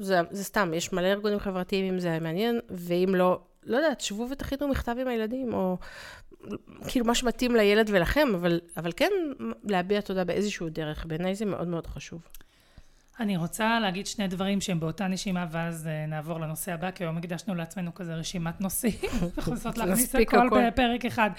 זה, 0.01 0.21
זה 0.31 0.45
סתם, 0.45 0.71
יש 0.75 0.93
מלא 0.93 1.07
ארגונים 1.07 1.39
חברתיים 1.39 1.93
אם 1.95 1.99
זה 2.01 2.19
מעניין, 2.21 2.61
ואם 2.71 3.15
לא, 3.15 3.41
לא 3.65 3.77
יודעת, 3.77 4.01
שבו 4.01 4.29
ותכינו 4.31 4.69
מכתב 4.69 4.95
עם 5.01 5.09
הילדים, 5.09 5.55
או 5.55 5.77
כאילו 6.89 7.05
מה 7.05 7.15
שמתאים 7.15 7.57
לילד 7.57 7.91
ולכם, 7.93 8.29
אבל, 8.35 8.61
אבל 8.77 8.93
כן 8.97 9.11
להביע 9.65 10.01
תודה 10.01 10.25
באיזשהו 10.25 10.69
דרך. 10.69 11.07
בעיניי 11.07 11.35
זה 11.35 11.45
מאוד 11.45 11.69
מאוד 11.69 11.87
חשוב. 11.87 12.21
אני 13.21 13.37
רוצה 13.37 13.81
להגיד 13.81 14.07
שני 14.07 14.29
דברים 14.29 14.61
שהם 14.61 14.81
באותה 14.81 15.07
נשימה, 15.07 15.47
ואז 15.51 15.87
אה, 15.87 16.07
נעבור 16.07 16.41
לנושא 16.41 16.73
הבא, 16.73 16.91
כי 16.91 17.05
היום 17.05 17.17
הקדשנו 17.17 17.55
לעצמנו 17.55 17.95
כזה 17.95 18.15
רשימת 18.15 18.61
נושאים, 18.61 18.93
רוצות 19.47 19.79
להכניס 19.79 20.15
הכל 20.15 20.47
הכל. 20.47 20.67
בפרק 20.67 21.05
אחד. 21.05 21.31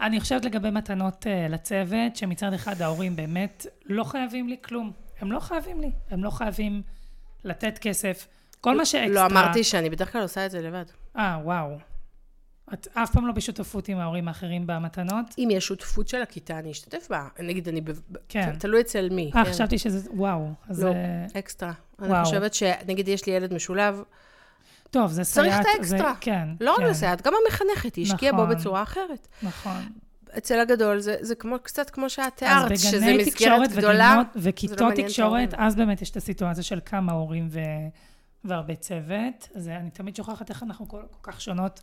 אני 0.00 0.20
חושבת 0.20 0.44
לגבי 0.44 0.70
מתנות 0.70 1.26
אה, 1.26 1.48
לצוות, 1.48 2.16
שמצד 2.16 2.52
אחד 2.52 2.82
ההורים 2.82 3.16
באמת 3.16 3.66
לא 3.86 4.04
חייבים 4.04 4.48
לי 4.48 4.56
כלום. 4.64 4.92
הם 5.20 5.32
לא 5.32 5.40
חייבים 5.40 5.80
לי, 5.80 5.90
הם 6.10 6.24
לא 6.24 6.30
חייבים 6.30 6.82
לתת 7.44 7.78
כסף. 7.78 8.26
כל 8.60 8.76
מה 8.76 8.84
שאקסטרה... 8.84 9.14
לא 9.14 9.26
אמרתי 9.26 9.64
שאני 9.64 9.90
בדרך 9.90 10.12
כלל 10.12 10.22
עושה 10.22 10.46
את 10.46 10.50
זה 10.50 10.62
לבד. 10.62 10.84
אה, 11.16 11.38
וואו. 11.42 11.78
את 12.72 12.88
אף 12.94 13.10
פעם 13.12 13.26
לא 13.26 13.32
בשותפות 13.32 13.88
עם 13.88 13.98
ההורים 13.98 14.28
האחרים 14.28 14.62
במתנות? 14.66 15.26
אם 15.38 15.48
יש 15.52 15.66
שותפות 15.66 16.08
של 16.08 16.22
הכיתה, 16.22 16.58
אני 16.58 16.70
אשתתף 16.70 17.06
בה. 17.10 17.28
נגיד, 17.38 17.68
אני... 17.68 17.80
ב- 17.80 17.92
כן. 18.28 18.52
תלוי 18.58 18.80
אצל 18.80 19.08
מי. 19.10 19.30
אה, 19.36 19.44
כן. 19.44 19.50
חשבתי 19.52 19.78
שזה, 19.78 20.10
וואו. 20.14 20.48
אז 20.68 20.84
לא, 20.84 20.88
אה, 20.92 21.26
אקסטרה. 21.38 21.72
וואו. 21.98 22.14
אני 22.14 22.24
חושבת 22.24 22.54
שנגיד 22.54 23.08
יש 23.08 23.26
לי 23.26 23.32
ילד 23.32 23.54
משולב, 23.54 24.02
טוב, 24.90 25.10
זה 25.10 25.24
צריך 25.24 25.46
סייעת. 25.52 25.60
את 25.60 25.66
האקסטרה. 25.78 25.98
זה, 26.12 26.18
כן. 26.20 26.48
לא 26.60 26.72
רק 26.72 26.78
כן, 26.78 26.86
לסייעת, 26.86 27.22
גם 27.22 27.32
המחנכת, 27.46 27.94
היא 27.94 28.04
השקיעה 28.06 28.32
בו 28.32 28.42
נכון. 28.44 28.56
בצורה 28.56 28.82
אחרת. 28.82 29.28
נכון. 29.42 29.82
אצל 30.38 30.60
הגדול 30.60 30.98
זה, 31.00 31.16
זה 31.20 31.34
כמו, 31.34 31.56
קצת 31.62 31.90
כמו 31.90 32.10
שאת 32.10 32.22
אז 32.24 32.32
תיארת, 32.66 32.78
שזה 32.78 32.96
בגני 33.00 33.16
מסגרת 33.18 33.32
תקשורת 33.34 33.70
גדולה. 33.72 34.10
וגנות- 34.12 34.26
זה 34.34 34.40
לא 34.40 34.50
וכיתות 34.50 34.94
תקשורת. 34.96 35.54
אז 35.56 35.76
באמת 35.76 36.02
יש 36.02 36.10
את 36.10 36.16
הסיטואציה 36.16 36.62
של 36.62 36.78
כמה 36.86 37.12
הורים 37.12 37.48
ו... 37.50 37.60
והרבה 38.48 38.74
צוות. 38.74 39.48
אז 39.54 39.68
אני 39.68 39.90
תמיד 39.90 40.16
שוכחת 40.16 40.50
איך 40.50 40.62
אנחנו 40.62 40.88
כל, 40.88 41.02
כל 41.10 41.32
כך 41.32 41.40
שונות. 41.40 41.80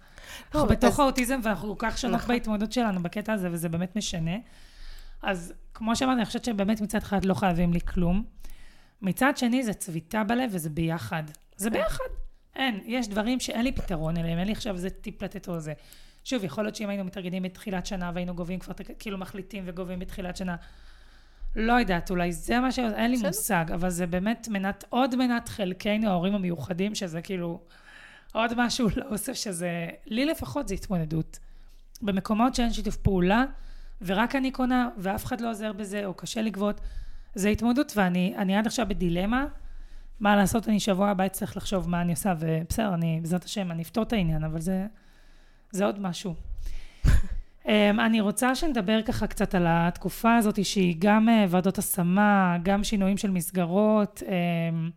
לא, 0.55 0.59
אנחנו 0.59 0.75
בתוך 0.75 0.93
אז- 0.93 0.99
האוטיזם 0.99 1.39
ואנחנו 1.43 1.77
כל 1.77 1.89
כך 1.89 1.97
שונות 1.97 2.15
נכון. 2.21 2.35
בהתמודדות 2.35 2.71
שלנו 2.71 3.03
בקטע 3.03 3.33
הזה, 3.33 3.49
וזה 3.51 3.69
באמת 3.69 3.95
משנה. 3.95 4.35
אז 5.23 5.53
כמו 5.73 5.95
שאמרתי, 5.95 6.17
אני 6.17 6.25
חושבת 6.25 6.45
שבאמת 6.45 6.81
מצד 6.81 6.97
אחד 6.97 7.25
לא 7.25 7.33
חייבים 7.33 7.73
לי 7.73 7.81
כלום. 7.81 8.23
מצד 9.01 9.37
שני, 9.37 9.63
זה 9.63 9.73
צביטה 9.73 10.23
בלב 10.23 10.49
וזה 10.53 10.69
ביחד. 10.69 11.23
זה 11.55 11.69
ביחד. 11.69 12.03
אין, 12.55 12.79
יש 12.85 13.07
דברים 13.07 13.39
שאין 13.39 13.63
לי 13.63 13.71
פתרון 13.71 14.17
אליהם, 14.17 14.39
אין 14.39 14.47
לי 14.47 14.53
עכשיו 14.53 14.75
איזה 14.75 14.89
טיפ 14.89 15.23
לתת 15.23 15.47
או 15.47 15.59
זה. 15.59 15.73
שוב, 16.23 16.43
יכול 16.43 16.63
להיות 16.63 16.75
שאם 16.75 16.89
היינו 16.89 17.03
מתארגנים 17.03 17.43
בתחילת 17.43 17.85
שנה 17.85 18.11
והיינו 18.13 18.35
גובים 18.35 18.59
כבר, 18.59 18.73
כאילו 18.99 19.17
מחליטים 19.17 19.63
וגובים 19.67 19.99
בתחילת 19.99 20.37
שנה, 20.37 20.55
לא 21.55 21.73
יודעת, 21.73 22.09
אולי 22.09 22.31
זה 22.31 22.59
מה 22.59 22.71
ש... 22.71 22.79
אין 22.79 23.11
לי. 23.11 23.17
מושג, 23.17 23.65
אבל 23.73 23.89
זה 23.89 24.07
באמת 24.07 24.47
מנת, 24.51 24.83
עוד 24.89 25.15
מנת 25.15 25.49
חלקנו, 25.49 26.09
ההורים 26.09 26.35
המיוחדים, 26.35 26.95
שזה 26.95 27.21
כאילו 27.21 27.59
עוד 28.33 28.53
משהו 28.57 28.87
לאוסף 28.95 29.33
שזה, 29.33 29.87
לי 30.05 30.25
לפחות 30.25 30.67
זה 30.67 30.73
התמודדות. 30.73 31.39
במקומות 32.01 32.55
שאין 32.55 32.73
שיתוף 32.73 32.97
פעולה, 32.97 33.45
ורק 34.01 34.35
אני 34.35 34.51
קונה, 34.51 34.89
ואף 34.97 35.25
אחד 35.25 35.41
לא 35.41 35.49
עוזר 35.49 35.73
בזה, 35.73 36.05
או 36.05 36.13
קשה 36.13 36.41
לגבות, 36.41 36.81
זה 37.35 37.49
התמודדות, 37.49 37.93
ואני 37.95 38.33
אני 38.37 38.57
עד 38.57 38.67
עכשיו 38.67 38.85
בדילמה. 38.89 39.45
מה 40.19 40.35
לעשות, 40.35 40.67
אני 40.67 40.79
שבוע 40.79 41.09
הבא 41.09 41.25
אצטרך 41.25 41.57
לחשוב 41.57 41.89
מה 41.89 42.01
אני 42.01 42.11
עושה, 42.11 42.33
ובסדר, 42.39 42.93
אני, 42.93 43.19
בעזרת 43.21 43.43
השם, 43.43 43.71
אני 43.71 43.81
אפתור 43.81 44.03
את 44.03 44.13
העניין, 44.13 44.43
אבל 44.43 44.61
זה, 44.61 44.85
זה 45.71 45.85
עוד 45.85 45.99
משהו. 45.99 46.35
אמ, 47.67 47.99
אני 47.99 48.21
רוצה 48.21 48.55
שנדבר 48.55 49.01
ככה 49.01 49.27
קצת 49.27 49.55
על 49.55 49.65
התקופה 49.67 50.35
הזאת, 50.35 50.65
שהיא 50.65 50.95
גם 50.99 51.29
אה, 51.29 51.45
ועדות 51.49 51.77
השמה, 51.77 52.57
גם 52.63 52.83
שינויים 52.83 53.17
של 53.17 53.31
מסגרות. 53.31 54.23
אמ, 54.27 54.89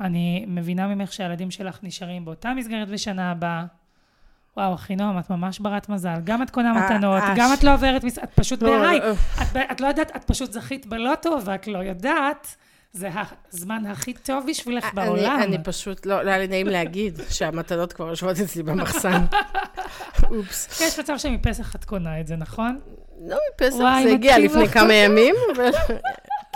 אני 0.00 0.44
מבינה 0.48 0.86
ממך 0.94 1.12
שהילדים 1.12 1.50
שלך 1.50 1.78
נשארים 1.82 2.24
באותה 2.24 2.52
מסגרת 2.54 2.88
בשנה 2.88 3.30
הבאה. 3.30 3.64
וואו, 4.56 4.74
אחינועם, 4.74 5.18
את 5.18 5.30
ממש 5.30 5.58
ברת 5.58 5.88
מזל. 5.88 6.20
גם 6.24 6.42
את 6.42 6.50
קונה 6.50 6.72
אה, 6.76 6.86
מתנות, 6.96 7.22
אה, 7.22 7.34
גם 7.36 7.50
את 7.58 7.64
לא 7.64 7.74
עוברת, 7.74 8.04
מס- 8.04 8.18
את 8.18 8.30
פשוט 8.34 8.62
לא, 8.62 8.78
בהיי. 8.78 8.98
לא, 9.00 9.60
את 9.70 9.80
לא 9.80 9.86
יודעת, 9.86 10.16
את 10.16 10.24
פשוט 10.24 10.52
זכית 10.52 10.86
בלוטו, 10.86 11.36
ואת 11.44 11.66
לא 11.66 11.78
יודעת, 11.78 12.56
זה 12.96 13.10
הזמן 13.52 13.86
הכי 13.86 14.12
טוב 14.12 14.44
בשבילך 14.48 14.94
בעולם. 14.94 15.36
אני, 15.36 15.44
אני 15.44 15.64
פשוט, 15.64 16.06
לא, 16.06 16.22
לא 16.22 16.30
היה 16.30 16.38
לי 16.38 16.48
נעים 16.48 16.66
להגיד 16.66 17.20
שהמתנות 17.30 17.92
כבר 17.92 18.08
יושבות 18.08 18.36
אצלי 18.40 18.62
במחסן. 18.62 19.24
אופס. 20.30 20.80
יש 20.80 20.98
מצב 20.98 21.18
שמפסח 21.18 21.74
את 21.74 21.84
קונה 21.84 22.20
את 22.20 22.26
זה, 22.26 22.36
נכון? 22.36 22.80
לא 23.20 23.38
מפסח, 23.54 23.76
וואי, 23.76 24.04
זה 24.04 24.12
הגיע 24.12 24.38
לפני. 24.38 24.68
כמה 24.68 24.94
ימים, 24.94 25.34
אבל 25.56 25.70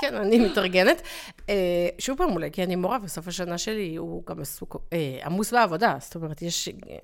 כן, 0.01 0.15
אני 0.15 0.39
מתארגנת. 0.39 1.03
אה, 1.49 1.89
שוב 1.99 2.19
פעם, 2.19 2.33
אולי 2.33 2.51
כי 2.51 2.63
אני 2.63 2.77
מורה, 2.77 2.99
וסוף 3.03 3.29
השנה 3.29 3.59
שלי 3.59 3.97
הוא 3.97 4.23
גם 4.27 4.41
עסוק, 4.41 4.77
אה, 4.93 5.19
עמוס 5.25 5.53
בעבודה, 5.53 5.97
זאת 6.01 6.15
אומרת, 6.15 6.43
יש... 6.43 6.69
אה, 6.69 6.97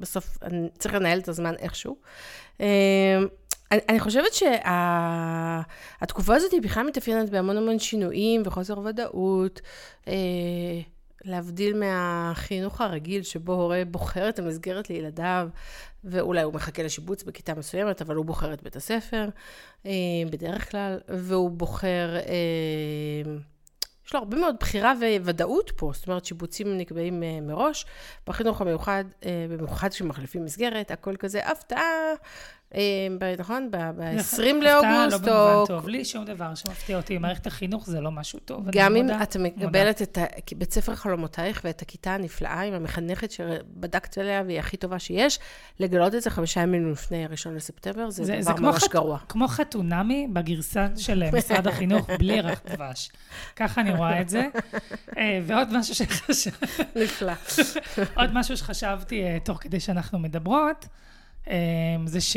בסוף 0.00 0.38
אני 0.42 0.68
צריך 0.78 0.94
לנהל 0.94 1.18
את 1.18 1.28
הזמן 1.28 1.54
איכשהו. 1.58 1.96
אני, 3.72 3.80
אני 3.88 4.00
חושבת 4.00 4.32
שהתקופה 6.00 6.34
הזאת 6.34 6.52
היא 6.52 6.62
בכלל 6.62 6.86
מתאפיינת 6.86 7.30
בהמון 7.30 7.56
המון 7.56 7.78
שינויים 7.78 8.42
וחוסר 8.44 8.78
ודאות. 8.78 9.60
אה, 10.08 10.14
להבדיל 11.24 11.76
מהחינוך 11.76 12.80
הרגיל, 12.80 13.22
שבו 13.22 13.52
הורה 13.52 13.82
בוחר 13.86 14.28
את 14.28 14.38
המסגרת 14.38 14.90
לילדיו, 14.90 15.48
ואולי 16.04 16.42
הוא 16.42 16.54
מחכה 16.54 16.82
לשיבוץ 16.82 17.22
בכיתה 17.22 17.54
מסוימת, 17.54 18.02
אבל 18.02 18.14
הוא 18.14 18.24
בוחר 18.24 18.52
את 18.52 18.62
בית 18.62 18.76
הספר, 18.76 19.28
אה, 19.86 19.92
בדרך 20.30 20.70
כלל, 20.70 20.98
והוא 21.08 21.50
בוחר, 21.50 22.16
אה, 22.16 23.32
יש 24.06 24.14
לו 24.14 24.18
הרבה 24.20 24.36
מאוד 24.36 24.56
בחירה 24.60 24.92
וודאות 25.24 25.72
פה, 25.76 25.90
זאת 25.94 26.08
אומרת, 26.08 26.24
שיבוצים 26.24 26.78
נקבעים 26.78 27.22
אה, 27.22 27.40
מראש. 27.40 27.86
בחינוך 28.26 28.60
המיוחד, 28.60 29.04
במיוחד 29.50 29.88
כשמחליפים 29.88 30.44
מסגרת, 30.44 30.90
הכל 30.90 31.16
כזה 31.16 31.46
הפתעה, 31.46 32.14
נכון? 33.38 33.70
ב-20 33.70 34.20
הפתעה 34.20 34.52
לאוגוסט, 34.62 35.26
לא 35.26 35.50
או 35.50 35.64
במובן 35.64 35.66
טוב, 35.66 35.88
לי 35.88 36.04
שום 36.04 36.24
דבר 36.24 36.54
שמפתיע 36.54 36.96
אותי. 36.96 37.18
מערכת 37.18 37.46
החינוך 37.46 37.86
זה 37.86 38.00
לא 38.00 38.10
משהו 38.10 38.38
טוב. 38.38 38.70
גם 38.70 38.96
אם 38.96 39.08
את 39.22 39.36
מקבלת 39.36 40.02
את 40.02 40.18
בית 40.56 40.72
ספר 40.72 40.94
חלומותייך 40.94 41.60
ואת 41.64 41.82
הכיתה 41.82 42.14
הנפלאה 42.14 42.60
עם 42.60 42.74
המחנכת 42.74 43.30
שבדקת 43.30 44.18
עליה 44.18 44.42
והיא 44.46 44.58
הכי 44.58 44.76
טובה 44.76 44.98
שיש, 44.98 45.38
לגלות 45.80 46.14
את 46.14 46.22
זה 46.22 46.30
חמישה 46.30 46.60
ימים 46.60 46.92
לפני 46.92 47.24
הראשון 47.24 47.54
לספטמבר, 47.54 48.10
זה, 48.10 48.24
זה, 48.24 48.32
דבר 48.42 48.56
זה 48.56 48.62
ממש 48.62 48.84
גרוע. 48.90 49.18
כמו 49.28 49.48
חתונמי 49.48 50.28
בגרסה 50.32 50.86
של 50.96 51.22
אה, 51.22 51.30
משרד 51.32 51.66
החינוך, 51.66 52.10
בלי 52.18 52.32
ירח 52.32 52.60
דבש. 52.72 53.10
ככה 53.56 53.80
אני 53.80 53.94
רואה 53.94 54.20
את 54.20 54.28
זה. 54.28 54.48
אה, 55.18 55.40
ועוד 55.46 55.68
משהו, 55.72 55.94
שחשב, 55.94 56.50
נפלא. 56.96 57.32
עוד 58.18 58.30
משהו 58.32 58.56
שחשבתי 58.56 59.24
אה, 59.24 59.38
תוך 59.44 59.58
כדי 59.60 59.80
שאנחנו 59.80 60.18
מדברות, 60.18 60.84
אה, 60.84 61.09
זה 62.06 62.20
ש... 62.20 62.36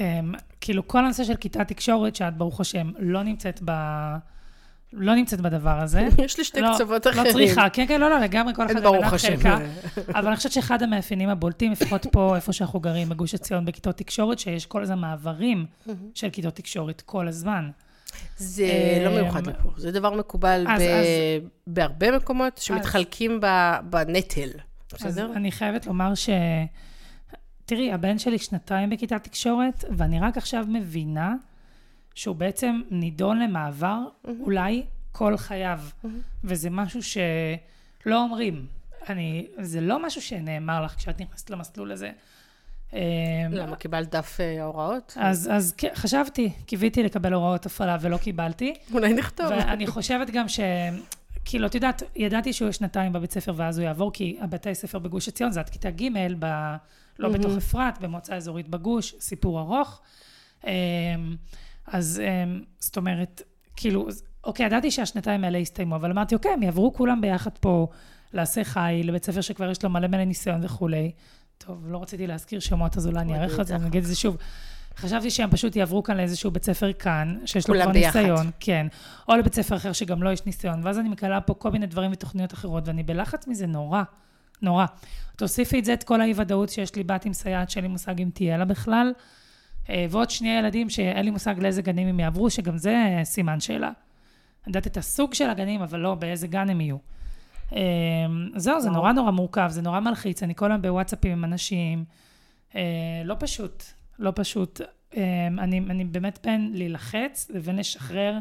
אה, 0.00 0.20
כאילו 0.60 0.88
כל 0.88 1.04
הנושא 1.04 1.24
של 1.24 1.36
כיתת 1.36 1.68
תקשורת, 1.68 2.16
שאת 2.16 2.36
ברוך 2.36 2.60
השם 2.60 2.90
לא 2.98 3.22
נמצאת 3.22 3.60
ב... 3.64 3.70
לא 4.92 5.14
נמצאת 5.14 5.40
בדבר 5.40 5.80
הזה. 5.80 6.08
יש 6.24 6.38
לי 6.38 6.44
שתי 6.44 6.60
לא, 6.60 6.70
קצוות 6.74 7.06
לא 7.06 7.10
אחרים. 7.10 7.32
צריכה, 7.32 7.68
כן, 7.70 7.84
כן, 7.88 8.00
לא, 8.00 8.10
לא, 8.10 8.18
לגמרי 8.18 8.54
כל 8.54 8.66
אחד 8.66 8.82
ברוך 8.82 9.12
השם. 9.12 9.36
חלקה. 9.36 9.58
אבל 10.14 10.26
אני 10.26 10.36
חושבת 10.36 10.52
שאחד 10.52 10.82
המאפיינים 10.82 11.28
הבולטים, 11.28 11.72
לפחות 11.72 12.06
פה, 12.12 12.36
איפה 12.36 12.52
שאנחנו 12.52 12.80
גרים, 12.80 13.08
בגוש 13.08 13.34
עציון, 13.34 13.64
בכיתות 13.64 13.96
תקשורת, 13.96 14.38
שיש 14.38 14.66
כל 14.66 14.82
הזמן 14.82 14.98
מעברים 14.98 15.66
של 16.14 16.30
כיתות 16.30 16.54
תקשורת 16.54 17.00
כל 17.06 17.28
הזמן. 17.28 17.70
זה 18.36 18.64
אה, 18.64 19.02
לא 19.04 19.20
מיוחד 19.22 19.46
לפה, 19.46 19.70
זה 19.76 19.90
דבר 19.90 20.14
מקובל 20.14 20.64
אז- 20.68 20.82
ב- 20.82 20.84
אז- 20.84 21.06
בהרבה 21.66 22.16
מקומות 22.16 22.58
שמתחלקים 22.58 23.40
ב- 23.42 23.76
בנטל, 23.90 24.48
אז 24.92 25.02
בסדר? 25.06 25.32
אני 25.36 25.52
חייבת 25.52 25.86
לומר 25.86 26.14
ש... 26.14 26.28
תראי, 27.68 27.92
הבן 27.92 28.18
שלי 28.18 28.38
שנתיים 28.38 28.90
בכיתת 28.90 29.24
תקשורת, 29.24 29.84
ואני 29.96 30.20
רק 30.20 30.36
עכשיו 30.36 30.64
מבינה 30.68 31.34
שהוא 32.14 32.36
בעצם 32.36 32.80
נידון 32.90 33.38
למעבר, 33.38 33.98
אולי 34.40 34.82
כל 35.12 35.36
חייו. 35.36 35.80
וזה 36.44 36.70
משהו 36.70 37.00
שלא 37.02 38.22
אומרים. 38.22 38.66
אני, 39.08 39.46
זה 39.60 39.80
לא 39.80 40.06
משהו 40.06 40.22
שנאמר 40.22 40.84
לך 40.84 40.96
כשאת 40.96 41.20
נכנסת 41.20 41.50
למסלול 41.50 41.92
הזה. 41.92 42.10
אה, 42.94 43.00
למה, 43.50 43.76
קיבלת 43.76 44.14
דף 44.14 44.38
אה, 44.40 44.64
הוראות? 44.64 45.16
אז, 45.20 45.48
אז 45.52 45.74
חשבתי, 45.94 46.52
קיוויתי 46.66 47.02
לקבל 47.02 47.32
הוראות 47.32 47.66
הפעלה 47.66 47.96
ולא 48.00 48.16
קיבלתי. 48.16 48.74
אולי 48.92 49.12
נכתוב. 49.12 49.46
ואני 49.50 49.86
חושבת 49.86 50.30
גם 50.30 50.48
ש... 50.48 50.60
כאילו, 51.44 51.66
את 51.66 51.74
יודעת, 51.74 52.02
ידעתי 52.16 52.52
שהוא 52.52 52.66
יהיה 52.66 52.72
שנתיים 52.72 53.12
בבית 53.12 53.32
ספר 53.32 53.52
ואז 53.56 53.78
הוא 53.78 53.84
יעבור, 53.84 54.12
כי 54.12 54.38
הבתי 54.40 54.74
ספר 54.74 54.98
בגוש 54.98 55.28
עציון 55.28 55.52
זה 55.52 55.60
עד 55.60 55.68
כיתה 55.68 55.90
ג', 55.90 56.08
ב... 56.38 56.46
לא 57.18 57.28
בתוך 57.28 57.56
אפרת, 57.56 58.00
במועצה 58.00 58.36
אזורית 58.36 58.68
בגוש, 58.68 59.14
סיפור 59.20 59.60
ארוך. 59.60 60.00
אמ, 60.66 60.70
אז 61.86 62.22
אמ, 62.24 62.62
זאת 62.78 62.96
אומרת, 62.96 63.42
כאילו, 63.76 64.08
אוקיי, 64.44 64.66
ידעתי 64.66 64.90
שהשנתיים 64.90 65.44
האלה 65.44 65.58
יסתיימו, 65.58 65.96
אבל 65.96 66.10
אמרתי, 66.10 66.34
אוקיי, 66.34 66.52
הם 66.52 66.62
יעברו 66.62 66.92
כולם 66.92 67.20
ביחד 67.20 67.58
פה, 67.60 67.86
לעשה 68.32 68.64
חי, 68.64 69.00
לבית 69.04 69.24
ספר 69.24 69.40
שכבר 69.40 69.70
יש 69.70 69.84
לו 69.84 69.90
מלא 69.90 70.08
מלא 70.08 70.24
ניסיון 70.24 70.64
וכולי. 70.64 71.12
טוב, 71.58 71.84
לא 71.88 72.02
רציתי 72.02 72.26
להזכיר 72.26 72.60
שמות, 72.60 72.96
אז 72.96 73.06
אולי 73.06 73.20
אני 73.20 73.38
אערך 73.38 73.60
את 73.60 73.66
זה. 73.66 73.74
אני 73.76 73.86
אגיד 73.86 74.02
את 74.02 74.08
זה 74.08 74.16
שוב. 74.16 74.36
חשבתי 74.96 75.30
שהם 75.30 75.50
פשוט 75.50 75.76
יעברו 75.76 76.02
כאן 76.02 76.16
לאיזשהו 76.16 76.50
בית 76.50 76.64
ספר 76.64 76.92
כאן, 76.92 77.38
שיש 77.46 77.68
לו 77.68 77.74
כבר 77.74 77.92
ביחד. 77.92 78.20
ניסיון, 78.20 78.50
כן, 78.60 78.86
או 79.28 79.36
לבית 79.36 79.54
ספר 79.54 79.76
אחר 79.76 79.92
שגם 79.92 80.22
לו 80.22 80.32
יש 80.32 80.46
ניסיון, 80.46 80.80
ואז 80.84 80.98
אני 80.98 81.08
מקלה 81.08 81.40
פה 81.40 81.54
כל 81.54 81.70
מיני 81.70 81.86
דברים 81.86 82.12
ותוכניות 82.12 82.52
אחרות, 82.54 82.88
ואני 82.88 83.02
בלחץ 83.02 83.46
מזה 83.46 83.66
נורא, 83.66 84.02
נורא. 84.62 84.86
תוסיפי 85.36 85.78
את 85.78 85.84
זה, 85.84 85.92
את 85.92 86.04
כל 86.04 86.20
האי-ודאות 86.20 86.68
שיש 86.68 86.94
לי 86.94 87.02
בת 87.02 87.24
עם 87.24 87.32
סייעת, 87.32 87.70
שאין 87.70 87.84
לי 87.84 87.88
מושג 87.88 88.20
אם 88.20 88.30
תהיה 88.34 88.56
לה 88.56 88.64
בכלל, 88.64 89.12
אה, 89.90 90.06
ועוד 90.10 90.30
שני 90.30 90.48
ילדים 90.48 90.90
שאין 90.90 91.24
לי 91.24 91.30
מושג 91.30 91.54
לאיזה 91.58 91.82
גנים 91.82 92.08
הם 92.08 92.20
יעברו, 92.20 92.50
שגם 92.50 92.78
זה 92.78 92.96
אה, 92.96 93.24
סימן 93.24 93.60
שאלה. 93.60 93.86
אני 93.86 93.94
יודעת 94.66 94.86
את 94.86 94.96
הסוג 94.96 95.34
של 95.34 95.50
הגנים, 95.50 95.82
אבל 95.82 96.00
לא 96.00 96.14
באיזה 96.14 96.46
גן 96.46 96.70
הם 96.70 96.80
יהיו. 96.80 96.96
אה, 97.72 97.80
זהו, 98.56 98.80
זה. 98.80 98.90
נורא 98.90 99.12
נורא 99.12 99.30
מורכב, 99.30 99.68
זה 99.68 99.82
נורא 99.82 100.00
מלחיץ, 100.00 100.42
אני 100.42 100.54
כל 100.54 100.70
היום 100.70 100.82
בוואטסאפים 100.82 101.32
עם 101.32 101.44
אנשים, 101.44 102.04
לא 103.24 103.36
פשוט, 103.38 103.84
לא 104.18 104.32
פשוט. 104.34 104.80
אני, 105.58 105.78
אני 105.78 106.04
באמת 106.04 106.38
בין 106.46 106.70
להילחץ 106.74 107.50
לבין 107.50 107.76
לשחרר, 107.76 108.38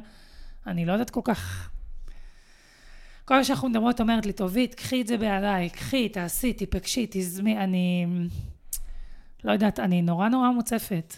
אני 0.67 0.86
לא 0.86 0.91
יודעת 0.91 1.09
כל 1.09 1.21
כך... 1.24 1.69
כל 3.27 3.36
מה 3.36 3.43
שאנחנו 3.43 3.69
מדברות, 3.69 4.01
אומרת 4.01 4.25
לי, 4.25 4.34
טובית, 4.34 4.75
קחי 4.75 5.01
את 5.01 5.07
זה 5.07 5.17
בידיי, 5.17 5.69
קחי, 5.69 6.10
תעשי, 6.10 6.53
תיפגשי, 6.53 7.07
תזמי, 7.10 7.57
אני... 7.57 8.05
לא 9.43 9.51
יודעת, 9.51 9.79
אני 9.79 10.01
נורא 10.01 10.29
נורא 10.29 10.50
מוצפת. 10.50 11.15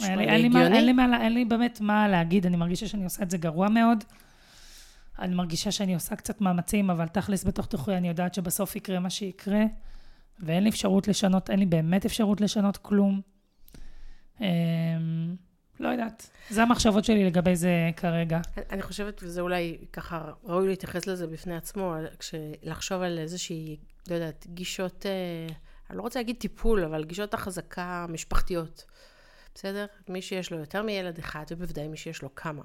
אין 0.00 0.18
לי, 0.18 0.24
אין, 0.24 0.40
לי 0.40 0.48
מה. 0.48 0.66
אין, 0.66 0.86
לי 0.86 0.92
מה, 0.92 1.22
אין 1.22 1.34
לי 1.34 1.44
באמת 1.44 1.80
מה 1.80 2.08
להגיד, 2.08 2.46
אני 2.46 2.56
מרגישה 2.56 2.88
שאני 2.88 3.04
עושה 3.04 3.22
את 3.22 3.30
זה 3.30 3.38
גרוע 3.38 3.68
מאוד. 3.68 4.04
אני 5.18 5.34
מרגישה 5.34 5.70
שאני 5.70 5.94
עושה 5.94 6.16
קצת 6.16 6.40
מאמצים, 6.40 6.90
אבל 6.90 7.08
תכלס 7.08 7.44
בתוך 7.44 7.66
תוכי 7.66 7.92
אני 7.92 8.08
יודעת 8.08 8.34
שבסוף 8.34 8.76
יקרה 8.76 9.00
מה 9.00 9.10
שיקרה, 9.10 9.64
ואין 10.40 10.62
לי 10.62 10.68
אפשרות 10.68 11.08
לשנות, 11.08 11.50
אין 11.50 11.58
לי 11.58 11.66
באמת 11.66 12.06
אפשרות 12.06 12.40
לשנות 12.40 12.76
כלום. 12.76 13.20
לא 15.80 15.88
יודעת. 15.88 16.30
זה 16.50 16.62
המחשבות 16.62 17.04
שלי 17.04 17.24
לגבי 17.24 17.56
זה 17.56 17.70
כרגע. 17.96 18.40
אני 18.70 18.82
חושבת, 18.82 19.20
וזה 19.22 19.40
אולי 19.40 19.78
ככה 19.92 20.32
ראוי 20.44 20.68
להתייחס 20.68 21.06
לזה 21.06 21.26
בפני 21.26 21.56
עצמו, 21.56 21.94
לחשוב 22.62 23.02
על 23.02 23.18
איזושהי, 23.18 23.76
לא 24.10 24.14
יודעת, 24.14 24.46
גישות, 24.54 25.06
אה, 25.06 25.54
אני 25.90 25.98
לא 25.98 26.02
רוצה 26.02 26.18
להגיד 26.18 26.36
טיפול, 26.38 26.84
אבל 26.84 27.04
גישות 27.04 27.34
החזקה 27.34 28.06
משפחתיות. 28.08 28.84
בסדר? 29.54 29.86
מי 30.08 30.22
שיש 30.22 30.52
לו 30.52 30.58
יותר 30.58 30.82
מילד 30.82 31.18
אחד, 31.18 31.44
ובוודאי 31.50 31.88
מי 31.88 31.96
שיש 31.96 32.22
לו 32.22 32.34
כמה. 32.34 32.64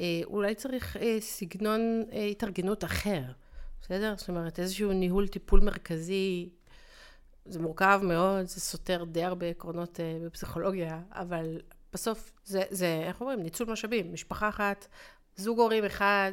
אה, 0.00 0.20
אולי 0.24 0.54
צריך 0.54 0.96
אה, 0.96 1.16
סגנון 1.20 2.02
אה, 2.12 2.24
התארגנות 2.24 2.84
אחר, 2.84 3.22
בסדר? 3.82 4.14
זאת 4.16 4.28
אומרת, 4.28 4.58
איזשהו 4.58 4.92
ניהול 4.92 5.28
טיפול 5.28 5.60
מרכזי, 5.60 6.48
זה 7.46 7.58
מורכב 7.60 8.00
מאוד, 8.02 8.44
זה 8.46 8.60
סותר 8.60 9.04
די 9.04 9.24
הרבה 9.24 9.46
עקרונות 9.46 10.00
אה, 10.00 10.18
בפסיכולוגיה, 10.24 11.00
אבל 11.10 11.60
בסוף 11.94 12.30
זה, 12.44 12.62
זה, 12.70 13.04
איך 13.06 13.20
אומרים, 13.20 13.42
ניצול 13.42 13.70
משאבים. 13.70 14.12
משפחה 14.12 14.48
אחת, 14.48 14.86
זוג 15.36 15.58
הורים 15.58 15.84
אחד, 15.84 16.32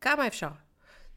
כמה 0.00 0.26
אפשר? 0.26 0.48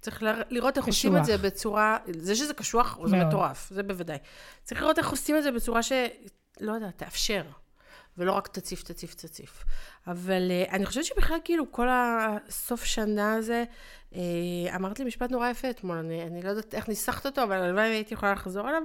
צריך 0.01 0.23
לראות 0.49 0.77
איך 0.77 0.85
עושים 0.85 1.17
את. 1.17 1.25
זה 1.25 1.37
בצורה, 1.37 1.97
זה 2.11 2.35
שזה 2.35 2.53
קשוח, 2.53 2.97
זה. 3.05 3.15
מטורף, 3.15 3.69
זה 3.69 3.83
בוודאי. 3.83 4.17
צריך 4.63 4.81
לראות 4.81 4.97
איך 4.99 5.09
עושים 5.09 5.37
את 5.37 5.43
זה 5.43 5.51
בצורה 5.51 5.83
ש... 5.83 5.91
לא 6.59 6.71
יודעת, 6.73 6.97
תאפשר. 6.97 7.43
ולא 8.17 8.31
רק 8.31 8.47
תציף, 8.47 8.83
תציף, 8.83 9.13
תציף. 9.13 9.63
אבל 10.07 10.51
uh, 10.51 10.71
אני 10.71 10.85
חושבת 10.85 11.05
שבכלל, 11.05 11.37
כאילו, 11.43 11.71
כל 11.71 11.87
הסוף 11.91 12.83
שנה 12.83 13.33
הזה, 13.33 13.63
uh, 14.11 14.15
אמרת 14.75 14.99
לי 14.99 15.05
משפט 15.05 15.31
נורא 15.31 15.49
יפה 15.49 15.69
אתמול, 15.69 15.97
אני, 15.97 16.23
אני 16.23 16.41
לא 16.41 16.49
יודעת 16.49 16.75
איך 16.75 16.89
ניסחת 16.89 17.25
אותו, 17.25 17.43
אבל 17.43 17.55
הלוואי 17.55 17.89
והייתי 17.89 18.13
יכולה 18.13 18.31
לחזור 18.31 18.67
עליו, 18.67 18.81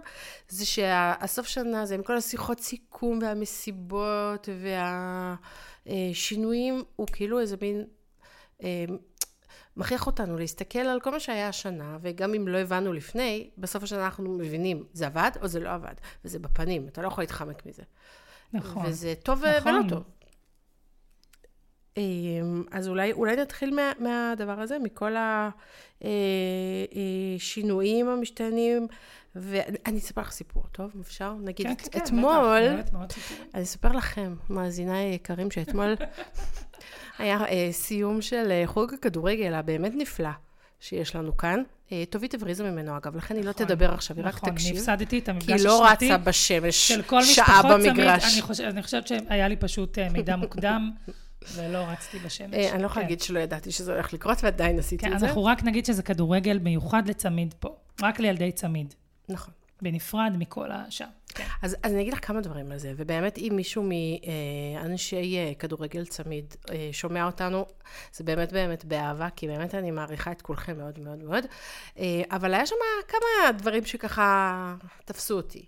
זה 0.48 0.66
שהסוף 0.66 1.46
שנה 1.46 1.82
הזה, 1.82 1.94
עם 1.94 2.02
כל 2.02 2.16
השיחות 2.16 2.60
סיכום 2.60 3.18
והמסיבות 3.22 4.48
והשינויים, 6.06 6.84
הוא 6.96 7.06
כאילו 7.12 7.40
איזה 7.40 7.56
מין... 7.60 7.84
uh, 8.58 8.62
מכריח 9.76 10.06
אותנו 10.06 10.38
להסתכל 10.38 10.78
על 10.78 11.00
כל 11.00 11.10
מה 11.10 11.20
שהיה 11.20 11.48
השנה, 11.48 11.98
וגם 12.02 12.34
אם 12.34 12.48
לא 12.48 12.58
הבנו 12.58 12.92
לפני, 12.92 13.50
בסוף 13.58 13.82
השנה 13.82 14.04
אנחנו 14.04 14.38
מבינים, 14.38 14.84
זה 14.92 15.06
עבד 15.06 15.30
או 15.42 15.48
זה 15.48 15.60
לא 15.60 15.70
עבד, 15.70 15.94
וזה 16.24 16.38
בפנים, 16.38 16.88
אתה 16.88 17.02
לא 17.02 17.08
יכול 17.08 17.22
להתחמק 17.22 17.66
מזה. 17.66 17.82
נכון. 18.52 18.86
וזה 18.86 19.14
טוב 19.22 19.44
נכון. 19.44 19.74
ולא 19.74 19.88
טוב. 19.88 20.02
אמ, 21.96 22.64
אז 22.70 22.88
אולי, 22.88 23.12
אולי 23.12 23.36
נתחיל 23.36 23.74
מה, 23.74 23.92
מהדבר 23.98 24.60
הזה, 24.60 24.78
מכל 24.78 25.12
השינויים 27.36 28.08
המשתנים, 28.08 28.86
ואני 29.34 29.98
אספר 29.98 30.20
לך 30.20 30.30
סיפור, 30.30 30.64
טוב? 30.72 30.90
אפשר? 31.00 31.34
נגיד, 31.40 31.66
כן, 31.66 31.74
כן, 31.74 31.88
כן, 31.90 31.98
אתמול, 31.98 32.78
בטח, 32.78 33.14
סיפורים. 33.14 33.50
אני 33.54 33.62
אספר 33.62 33.92
לכם, 33.92 34.34
מאזיניי 34.50 35.04
היקרים, 35.04 35.50
שאתמול 35.50 35.94
היה 37.18 37.44
אה, 37.44 37.68
סיום 37.72 38.22
של 38.22 38.50
אה, 38.50 38.62
חוג 38.66 38.94
הכדורגל 38.94 39.54
הבאמת 39.54 39.92
נפלא 39.94 40.30
שיש 40.80 41.16
לנו 41.16 41.36
כאן. 41.36 41.62
אה, 41.92 42.04
טובית 42.10 42.34
הבריזה 42.34 42.70
ממנו, 42.70 42.96
אגב, 42.96 43.16
לכן 43.16 43.36
היא 43.36 43.44
לא 43.44 43.50
נכון, 43.50 43.66
תדבר 43.66 43.94
עכשיו, 43.94 44.16
היא 44.16 44.24
רק 44.24 44.34
נכון, 44.34 44.50
תקשיב. 44.50 44.70
אני 44.70 44.78
הפסדתי 44.78 45.18
את 45.18 45.24
כי 45.24 45.30
המפגש 45.30 45.48
היא 45.48 45.54
השנתי. 45.54 45.68
לא 45.68 45.86
רצה 45.86 46.18
בשמש 46.18 46.88
של 46.88 47.02
כל 47.02 47.22
שעה 47.22 47.62
במגרש. 47.62 48.32
אני, 48.34 48.42
חושב, 48.42 48.64
אני 48.64 48.82
חושבת 48.82 49.06
שהיה 49.06 49.48
לי 49.48 49.56
פשוט 49.56 49.98
אה, 49.98 50.08
מידע 50.08 50.36
מוקדם, 50.36 50.90
ולא 51.54 51.78
רצתי 51.78 52.18
בשמש. 52.18 52.54
אה, 52.54 52.72
אני 52.72 52.82
לא 52.82 52.86
יכולה 52.86 52.94
כן. 52.94 53.00
להגיד 53.00 53.20
שלא 53.20 53.38
ידעתי 53.38 53.72
שזה 53.72 53.92
הולך 53.92 54.12
לקרות, 54.12 54.38
ועדיין 54.44 54.78
עשיתי 54.78 55.06
כן, 55.06 55.12
את 55.12 55.18
זה. 55.18 55.26
אנחנו 55.26 55.44
רק 55.44 55.64
נגיד 55.64 55.86
שזה 55.86 56.02
כדורגל 56.02 56.58
מיוחד 56.58 57.08
לצמיד 57.08 57.54
פה, 57.60 57.76
רק 58.02 58.20
לילדי 58.20 58.52
צמיד, 58.52 58.94
נכון. 59.28 59.54
בנפרד 59.82 60.32
מכל 60.38 60.70
השאר. 60.72 61.06
כן. 61.34 61.44
אז, 61.62 61.76
אז 61.82 61.92
אני 61.92 62.02
אגיד 62.02 62.12
לך 62.12 62.26
כמה 62.26 62.40
דברים 62.40 62.72
על 62.72 62.78
זה, 62.78 62.92
ובאמת 62.96 63.38
אם 63.38 63.52
מישהו 63.56 63.82
מאנשי 63.82 65.36
אה, 65.36 65.52
כדורגל 65.58 66.06
צמיד 66.06 66.54
אה, 66.70 66.88
שומע 66.92 67.26
אותנו, 67.26 67.66
זה 68.12 68.24
באמת 68.24 68.52
באמת 68.52 68.84
באהבה, 68.84 69.28
כי 69.36 69.46
באמת 69.46 69.74
אני 69.74 69.90
מעריכה 69.90 70.32
את 70.32 70.42
כולכם 70.42 70.78
מאוד 70.78 70.98
מאוד 70.98 71.24
מאוד, 71.24 71.44
אה, 71.98 72.22
אבל 72.30 72.54
היה 72.54 72.66
שם 72.66 72.76
כמה 73.08 73.52
דברים 73.52 73.84
שככה 73.84 74.74
תפסו 75.04 75.36
אותי. 75.36 75.66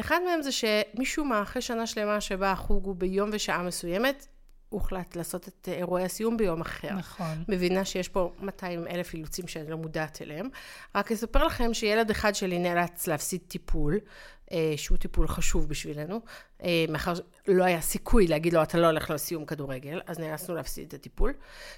אחד 0.00 0.20
מהם 0.26 0.42
זה 0.42 0.50
שמשום 0.52 1.28
מה, 1.28 1.42
אחרי 1.42 1.62
שנה 1.62 1.86
שלמה 1.86 2.20
שבה 2.20 2.52
החוג 2.52 2.84
הוא 2.84 2.96
ביום 2.96 3.30
ושעה 3.32 3.62
מסוימת, 3.62 4.26
הוחלט 4.74 5.16
לעשות 5.16 5.48
את 5.48 5.68
אה, 5.68 5.74
אירועי 5.74 6.04
הסיום 6.04 6.36
ביום 6.36 6.60
אחר. 6.60 6.92
נכון. 6.92 7.44
מבינה 7.48 7.84
שיש 7.84 8.08
פה 8.08 8.32
200 8.40 8.86
אלף 8.86 9.14
אילוצים 9.14 9.48
שאני 9.48 9.70
לא 9.70 9.76
מודעת 9.76 10.22
אליהם. 10.22 10.48
רק 10.94 11.12
אספר 11.12 11.44
לכם 11.44 11.74
שילד 11.74 12.10
אחד 12.10 12.34
שלי 12.34 12.58
נאלץ 12.58 13.06
להפסיד 13.06 13.40
טיפול, 13.48 13.94
אה, 13.94 13.98
שהוא 14.76 14.98
טיפול 14.98 15.28
חשוב 15.28 15.68
בשבילנו, 15.68 16.20
אה, 16.62 16.84
מאחר 16.88 17.12
שלא 17.46 17.64
היה 17.64 17.80
סיכוי 17.80 18.26
להגיד 18.26 18.52
לו, 18.52 18.62
אתה 18.62 18.78
לא 18.78 18.86
הולך 18.86 19.10
לסיום 19.10 19.44
כדורגל, 19.44 20.00
אז 20.06 20.18
נאלצנו 20.18 20.54
להפסיד 20.54 20.88
את 20.88 20.94
הטיפול, 20.94 21.32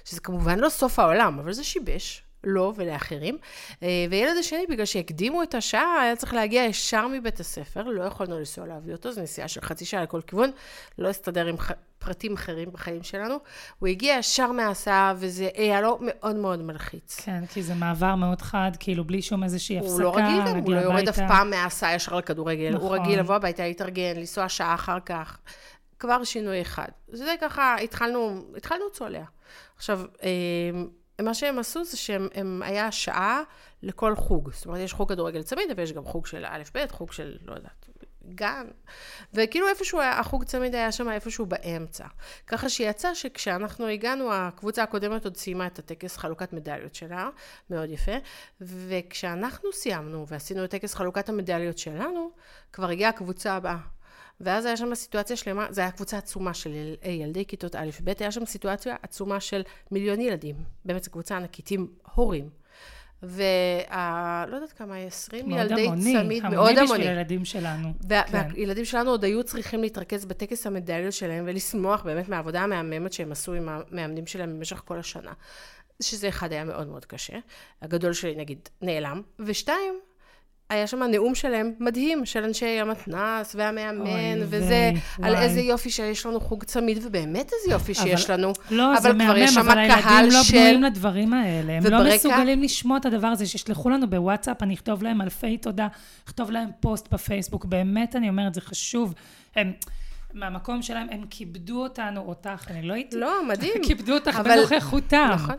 שזה 0.05 0.19
כמובן 0.19 0.59
לא 0.59 0.69
סוף 0.69 0.99
העולם, 0.99 1.39
אבל 1.39 1.53
זה 1.53 1.63
שיבש. 1.63 2.26
לו 2.43 2.73
ולאחרים. 2.75 3.37
אה, 3.83 4.05
וילד 4.09 4.37
השני, 4.39 4.65
בגלל 4.69 4.85
שהקדימו 4.85 5.43
את 5.43 5.55
השעה, 5.55 6.01
היה 6.01 6.15
צריך 6.15 6.33
להגיע 6.33 6.63
ישר 6.63 7.07
מבית 7.07 7.39
הספר, 7.39 7.83
לא 7.83 8.03
יכולנו 8.03 8.39
לנסוע 8.39 8.67
להביא 8.67 8.93
אותו, 8.93 9.11
זו 9.11 9.21
נסיעה 9.21 9.47
של 9.47 9.61
חצי 9.61 9.85
שעה 9.85 10.03
לכל 10.03 10.21
כיוון, 10.21 10.51
לא 10.97 11.09
הסתדר 11.09 11.45
עם 11.45 11.57
ח... 11.57 11.71
פרטים 11.99 12.33
אחרים 12.33 12.71
בחיים 12.71 13.03
שלנו. 13.03 13.35
הוא 13.79 13.87
הגיע 13.87 14.15
ישר 14.19 14.51
מההסעה, 14.51 15.13
וזה 15.17 15.49
היה 15.55 15.81
לו 15.81 15.97
מאוד 16.01 16.35
מאוד 16.35 16.61
מלחיץ. 16.61 17.19
כן, 17.19 17.45
כי 17.45 17.63
זה 17.63 17.73
מעבר 17.73 18.15
מאוד 18.15 18.41
חד, 18.41 18.71
כאילו 18.79 19.03
בלי 19.03 19.21
שום 19.21 19.43
איזושהי 19.43 19.79
הפסקה, 19.79 19.93
הוא 19.93 20.01
לא 20.01 20.15
רגיל 20.15 20.41
גם, 20.47 20.57
הוא 20.57 20.73
לא 20.73 20.79
יורד 20.79 21.07
אף. 21.07 21.17
פעם 21.17 21.49
מההסעה 21.49 21.95
ישר 21.95 22.15
לכדורגל. 22.15 22.73
הוא 22.73 22.85
נכון. 22.85 22.99
רגיל 22.99 23.19
לבוא 23.19 23.35
הביתה, 23.35 23.63
להתארגן, 23.63 24.13
לנסוע 24.15 24.49
שעה 24.49 24.73
אחר 24.75 24.99
כך. 24.99 25.37
כבר 25.99 26.23
שינוי 26.23 26.61
אחד. 26.61 26.87
זה 27.07 27.35
ככה, 27.41 27.75
התחלנו, 27.75 28.43
התחלנו 28.57 28.83
צולע. 28.91 29.23
עכשיו, 29.75 30.01
אה, 30.23 30.29
מה 31.21 31.33
שהם 31.33 31.59
עשו 31.59 31.83
זה 31.83 31.97
שהם, 31.97 32.27
הם, 32.33 32.61
היה 32.65 32.91
שעה 32.91 33.41
לכל 33.83 34.15
חוג. 34.15 34.51
זאת 34.53 34.65
אומרת, 34.65 34.79
יש 34.79 34.93
חוג 34.93 35.09
כדורגל 35.09 35.43
צמיד, 35.43 35.71
אבל 35.71 35.83
יש 35.83 35.93
גם 35.93 36.05
חוג 36.05 36.25
של 36.25 36.45
א', 36.47 36.63
ב', 36.73 36.85
חוג 36.91 37.11
של, 37.11 37.37
לא 37.45 37.53
יודעת, 37.53 37.89
גן. 38.35 38.67
וכאילו 39.33 39.67
איפשהו, 39.67 39.99
היה- 39.99 40.19
החוג 40.19 40.43
צמיד 40.43 40.75
היה 40.75 40.91
שם 40.91 41.09
איפשהו 41.09 41.45
באמצע. 41.45 42.05
ככה 42.47 42.69
שיצא 42.69 43.13
שכשאנחנו 43.13 43.87
הגענו, 43.87 44.33
הקבוצה 44.33 44.83
הקודמת 44.83 45.23
עוד 45.25 45.37
סיימה 45.37 45.67
את 45.67 45.79
הטקס 45.79 46.17
חלוקת 46.17 46.53
מדליות 46.53 46.95
שלה, 46.95 47.29
מאוד 47.69 47.89
יפה, 47.89 48.11
וכשאנחנו 48.61 49.73
סיימנו 49.73 50.27
ועשינו 50.27 50.63
את 50.63 50.69
טקס 50.71 50.93
חלוקת 50.93 51.29
המדליות 51.29 51.77
שלנו, 51.77 52.31
כבר 52.73 52.89
הגיעה 52.89 53.09
הקבוצה 53.09 53.53
הבאה. 53.53 53.77
ואז 54.41 54.65
היה 54.65 54.77
שם 54.77 54.95
סיטואציה 54.95 55.35
שלמה, 55.35 55.67
זו 55.69 55.81
הייתה 55.81 55.95
קבוצה 55.95 56.17
עצומה 56.17 56.53
של 56.53 56.95
אה, 57.05 57.11
ילדי 57.11 57.45
כיתות 57.45 57.75
א', 57.75 57.89
ב', 58.03 58.11
היה 58.19 58.31
שם 58.31 58.45
סיטואציה 58.45 58.95
עצומה 59.01 59.39
של 59.39 59.61
מיליון 59.91 60.21
ילדים. 60.21 60.55
באמת, 60.85 61.03
זו 61.03 61.11
קבוצה 61.11 61.37
ענקית 61.37 61.71
עם 61.71 61.87
הורים. 62.15 62.49
וה... 63.23 64.45
לא 64.47 64.55
יודעת 64.55 64.71
כמה, 64.71 64.97
20 64.97 65.49
מאוד 65.49 65.61
ילדי 65.61 65.85
המוני, 65.85 66.13
צמיד, 66.21 66.43
מאוד 66.43 66.53
המוני 66.53 66.79
המוני. 66.79 66.83
בשביל 66.83 67.07
הילדים 67.07 67.45
שלנו. 67.45 67.93
וה- 68.09 68.23
כן. 68.23 68.47
והילדים 68.53 68.85
שלנו 68.85 69.09
עוד 69.09 69.23
היו 69.23 69.43
צריכים 69.43 69.81
להתרכז 69.81 70.25
בטקס 70.25 70.67
המדליות 70.67 71.13
שלהם 71.13 71.43
ולשמוח 71.47 72.01
באמת 72.03 72.29
מהעבודה 72.29 72.61
המהממת 72.61 73.13
שהם 73.13 73.31
עשו 73.31 73.53
עם 73.53 73.69
המאמנים 73.69 74.27
שלהם 74.27 74.55
במשך 74.57 74.81
כל 74.85 74.99
השנה. 74.99 75.33
שזה 76.01 76.29
אחד 76.29 76.51
היה 76.51 76.63
מאוד 76.63 76.87
מאוד 76.87 77.05
קשה. 77.05 77.37
הגדול 77.81 78.13
שלי 78.13 78.35
נגיד 78.35 78.69
נעלם. 78.81 79.21
ושתיים, 79.39 79.99
היה 80.69 80.87
שם 80.87 81.03
נאום 81.03 81.35
שלהם 81.35 81.71
מדהים, 81.79 82.25
של 82.25 82.43
אנשי 82.43 82.65
המתנ"ס 82.79 83.55
והמאמן, 83.55 84.01
אוי, 84.01 84.43
וזה, 84.49 84.91
וואי, 85.19 85.29
על. 85.29 85.35
איזה 85.35 85.59
יופי 85.61 85.89
שיש 85.89 86.25
לנו 86.25 86.39
חוג 86.39 86.63
צמיד, 86.63 86.99
ובאמת 87.05 87.51
איזה 87.53 87.73
יופי 87.73 87.93
שיש 87.93 88.29
לנו. 88.29 88.53
לא, 88.71 88.93
אבל 88.93 89.01
זה 89.01 89.13
מהמם, 89.13 89.57
אבל 89.59 89.77
הילדים 89.77 90.31
לא 90.31 90.43
של- 90.43 90.53
בנויים 90.57 90.83
לדברים 90.83 91.33
האלה. 91.33 91.73
הם 91.73 91.83
לא 91.85 91.97
וברקע- 91.97 92.15
מסוגלים 92.15 92.61
לשמוע 92.61 92.97
את 92.97 93.05
הדבר 93.05 93.27
הזה, 93.27 93.45
שישלחו 93.45 93.89
לנו 93.89 94.09
בוואטסאפ, 94.09 94.63
אני 94.63 94.73
אכתוב 94.73 95.03
להם 95.03 95.21
אלפי 95.21 95.57
תודה, 95.57 95.87
אכתוב 96.27 96.51
להם 96.51 96.69
פוסט 96.79 97.13
בפייסבוק, 97.13 97.65
באמת 97.65 98.15
אני 98.15 98.29
אומרת, 98.29 98.53
זה 98.53 98.61
חשוב. 98.61 99.13
הם, 99.55 99.71
מהמקום 100.33 100.81
שלהם, 100.81 101.07
הם 101.11 101.23
כיבדו 101.29 101.83
אותנו, 101.83 102.21
אותך, 102.21 102.65
אני 102.71 102.81
לא 102.87 102.93
הייתי... 102.93 103.15
לא, 103.15 103.47
מדהים. 103.47 103.73
כיבדו 103.87 104.13
אותך 104.13 104.35
אבל- 104.39 104.55
בנוכחותם. 104.69 105.29
נכון. 105.33 105.55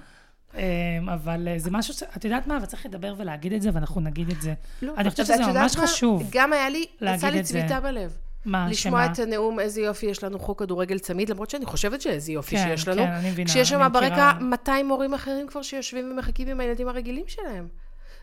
אמ, 0.54 1.08
אבל 1.08 1.48
אה, 1.48 1.58
זה 1.58 1.70
משהו 1.70 1.94
ש... 1.94 2.02
את 2.02 2.24
יודעת 2.24 2.46
מה? 2.46 2.56
אבל 2.56 2.66
צריך 2.66 2.86
לדבר 2.86 3.14
ולהגיד 3.18 3.52
את 3.52 3.62
זה, 3.62 3.70
ואנחנו 3.72 4.00
נגיד 4.00 4.30
את 4.30 4.42
זה. 4.42 4.54
לא, 4.82 4.94
אני 4.96 5.10
חושבת 5.10 5.26
שזה 5.26 5.46
ממש 5.46 5.76
מה? 5.76 5.86
חשוב. 5.86 6.22
גם 6.30 6.52
היה 6.52 6.68
לי, 6.68 6.86
עשה 7.00 7.30
לי. 7.30 7.42
צביטה 7.42 7.80
בלב. 7.80 8.16
מה, 8.44 8.68
לשמוע 8.68 9.04
שמה? 9.04 9.12
את 9.12 9.18
הנאום, 9.18 9.60
איזה 9.60 9.80
יופי 9.80 10.06
יש 10.06 10.24
לנו 10.24 10.38
חוק 10.38 10.58
כדורגל 10.58 10.98
צמיד, 10.98 11.30
למרות 11.30 11.50
שאני 11.50 11.66
חושבת 11.66 12.00
שאיזה 12.00 12.32
יופי 12.32 12.56
כן, 12.56 12.64
שיש 12.68 12.88
לנו. 12.88 13.02
כן, 13.02 13.10
אני 13.10 13.30
מבינה, 13.30 13.50
כשיש 13.50 13.68
שם 13.68 13.88
ברקע 13.92 14.06
מכירה. 14.08 14.32
200 14.40 14.88
מורים 14.88 15.14
אחרים 15.14 15.46
כבר 15.46 15.62
שיושבים 15.62 16.12
ומחכים 16.12 16.48
עם 16.48 16.60
הילדים 16.60 16.88
הרגילים 16.88 17.24
שלהם. 17.28 17.68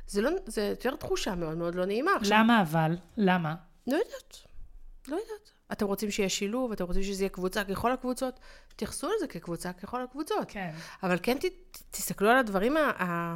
זה 0.08 0.22
לא, 0.22 0.32
זה 0.46 0.62
יותר 0.62 0.96
תחושה 0.96 1.36
מאוד 1.36 1.58
מאוד 1.58 1.76
לא 1.76 1.86
נעימה. 1.86 2.12
עכשיו, 2.20 2.38
למה 2.38 2.62
אבל? 2.62 2.98
למה? 3.18 3.56
לא 3.88 3.94
יודעת. 3.94 4.38
לא 5.08 5.16
יודעת. 5.16 5.55
אתם 5.72 5.86
רוצים 5.86 6.12
שיהיה 6.12 6.30
שילוב, 6.30 6.72
אתם 6.72 6.86
רוצים 6.86 7.04
שזה 7.04 7.24
יהיה 7.24 7.30
קבוצה 7.30 7.64
ככל 7.64 7.92
הקבוצות, 7.92 8.40
תתייחסו 8.68 9.08
לזה 9.18 9.28
כקבוצה 9.28 9.74
ככל 9.74 10.02
הקבוצות. 10.02 10.46
כן. 10.48 10.72
אבל 11.04 11.18
כן 11.24 11.38
ת, 11.38 11.46
תסתכלו 11.92 12.30
על 12.30 12.38
הדברים 12.38 12.78
ה, 12.78 13.04
ה, 13.04 13.36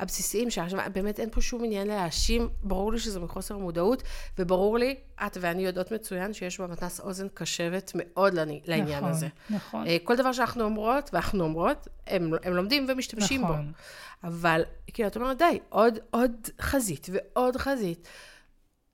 הבסיסיים, 0.00 0.50
שעכשיו 0.50 0.80
באמת 0.92 1.20
אין 1.20 1.30
פה 1.30 1.40
שום 1.40 1.64
עניין 1.64 1.88
להאשים, 1.88 2.48
ברור 2.62 2.92
לי 2.92 2.98
שזה 2.98 3.20
מחוסר 3.20 3.58
מודעות, 3.58 4.02
וברור 4.38 4.78
לי, 4.78 4.96
את 5.26 5.36
ואני 5.40 5.64
יודעות 5.64 5.92
מצוין, 5.92 6.32
שיש 6.32 6.60
במתנ"ס 6.60 7.00
אוזן 7.00 7.26
קשבת 7.34 7.92
מאוד 7.94 8.34
לעניין 8.64 8.98
נכון, 8.98 9.10
הזה. 9.10 9.28
נכון. 9.50 9.86
אה, 9.86 9.96
כל 10.04 10.16
דבר 10.16 10.32
שאנחנו 10.32 10.64
אומרות, 10.64 11.10
ואנחנו 11.12 11.44
אומרות, 11.44 11.88
הם, 12.06 12.30
הם 12.42 12.54
לומדים 12.54 12.86
ומשתמשים 12.88 13.42
נכון. 13.42 13.72
בו. 13.72 14.28
אבל, 14.28 14.62
כאילו, 14.86 15.08
את 15.08 15.16
אומרת, 15.16 15.38
די, 15.38 15.58
עוד, 15.68 15.98
עוד 16.10 16.48
חזית 16.60 17.06
ועוד 17.12 17.56
חזית. 17.56 18.08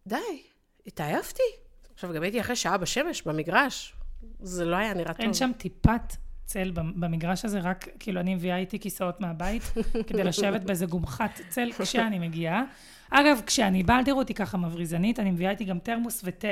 די, 0.07 0.43
התעייפתי. 0.87 1.68
עכשיו, 1.99 2.13
גם 2.15 2.23
הייתי 2.23 2.41
אחרי 2.41 2.57
שעה 2.57 2.77
בשמש, 2.77 3.23
במגרש. 3.23 3.95
זה 4.41 4.65
לא 4.65 4.77
היה 4.77 4.95
נראה 4.95 5.13
טוב. 5.15 5.21
אין 5.21 5.35
שם 5.35 5.51
טיפת 5.57 6.17
צל 6.45 6.71
במגרש 6.75 7.45
הזה, 7.45 7.61
רק 7.61 7.89
כאילו 7.99 8.21
אני 8.21 8.35
מביאה 8.35 8.57
איתי 8.57 8.79
כיסאות 8.79 9.21
מהבית, 9.21 9.63
כדי 10.09 10.25
לשבת 10.25 10.61
באיזה 10.61 10.87
גומחת 10.87 11.41
צל 11.49 11.71
כשאני 11.79 12.19
מגיעה. 12.19 12.63
אגב, 13.11 13.41
כשאני 13.47 13.83
באה, 13.83 14.05
תראו 14.05 14.19
אותי 14.19 14.35
ככה 14.35 14.57
מבריזנית, 14.59 15.21
אני 15.21 15.31
מביאה 15.31 15.51
איתי 15.51 15.65
גם 15.65 15.79
תרמוס 15.79 16.21
ותה. 16.25 16.49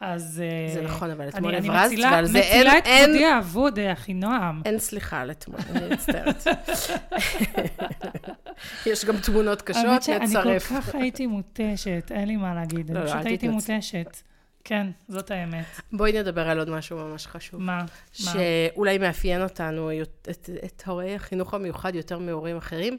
אז... 0.00 0.42
זה 0.74 0.80
אה, 0.80 0.84
נכון, 0.84 1.10
אבל 1.10 1.20
אני- 1.22 1.30
אתמול 1.30 1.54
אני 1.54 1.68
הברזת, 1.68 1.94
ועל 2.02 2.26
זה 2.26 2.38
אין- 2.38 2.66
מצילה 2.66 2.78
את 2.78 2.84
כבודי 2.84 3.24
האבוד, 3.26 3.78
אה, 3.78 3.92
אחינועם. 3.92 4.62
אין 4.64 4.78
סליחה 4.78 5.20
על 5.20 5.30
אתמול, 5.30 5.60
אני 5.70 5.94
מצטערת. 5.94 6.46
יש 8.86 9.04
גם 9.04 9.16
תמונות 9.16 9.62
קשות, 9.62 9.84
האמת 9.84 10.02
שאני 10.02 10.26
כל 10.26 10.38
נצרף. 10.38 10.72
כך 10.72 10.94
הייתי 10.94 11.26
מותשת, 11.26 12.12
אין 12.14 12.28
לי 12.28 12.36
מה 12.36 12.54
להגיד. 12.54 12.90
לא, 12.90 12.96
אני 12.98 13.04
לא, 13.04 13.10
פשוט 13.10 13.20
אל 13.20 13.26
הייתי. 13.26 13.48
מותשת. 13.48 14.16
כן, 14.68 14.86
זאת 15.08 15.30
האמת. 15.30 15.64
בואי 15.92 16.12
נדבר 16.20 16.48
על 16.48 16.58
עוד 16.58 16.70
משהו 16.70 16.98
ממש 16.98 17.26
חשוב. 17.26 17.60
מה? 17.62 17.84
שאולי 18.12 18.98
מאפיין 18.98 19.42
אותנו, 19.42 19.90
את, 20.02 20.28
את, 20.30 20.50
את 20.64 20.82
הורי 20.86 21.14
החינוך 21.14 21.54
המיוחד 21.54 21.94
יותר 21.94 22.18
מהורים 22.18 22.56
אחרים, 22.56 22.98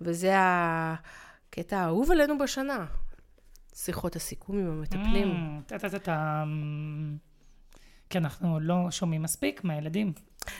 וזה 0.00 0.32
הקטע 0.36 1.78
האהוב 1.78 2.10
עלינו 2.10 2.38
בשנה. 2.38 2.86
שיחות 3.74 4.16
הסיכום 4.16 4.58
עם 4.58 4.70
המטפלים. 4.70 5.60
Mm. 5.68 6.08
כי 8.10 8.18
אנחנו 8.18 8.60
לא 8.60 8.90
שומעים 8.90 9.22
מספיק 9.22 9.64
מהילדים 9.64 10.12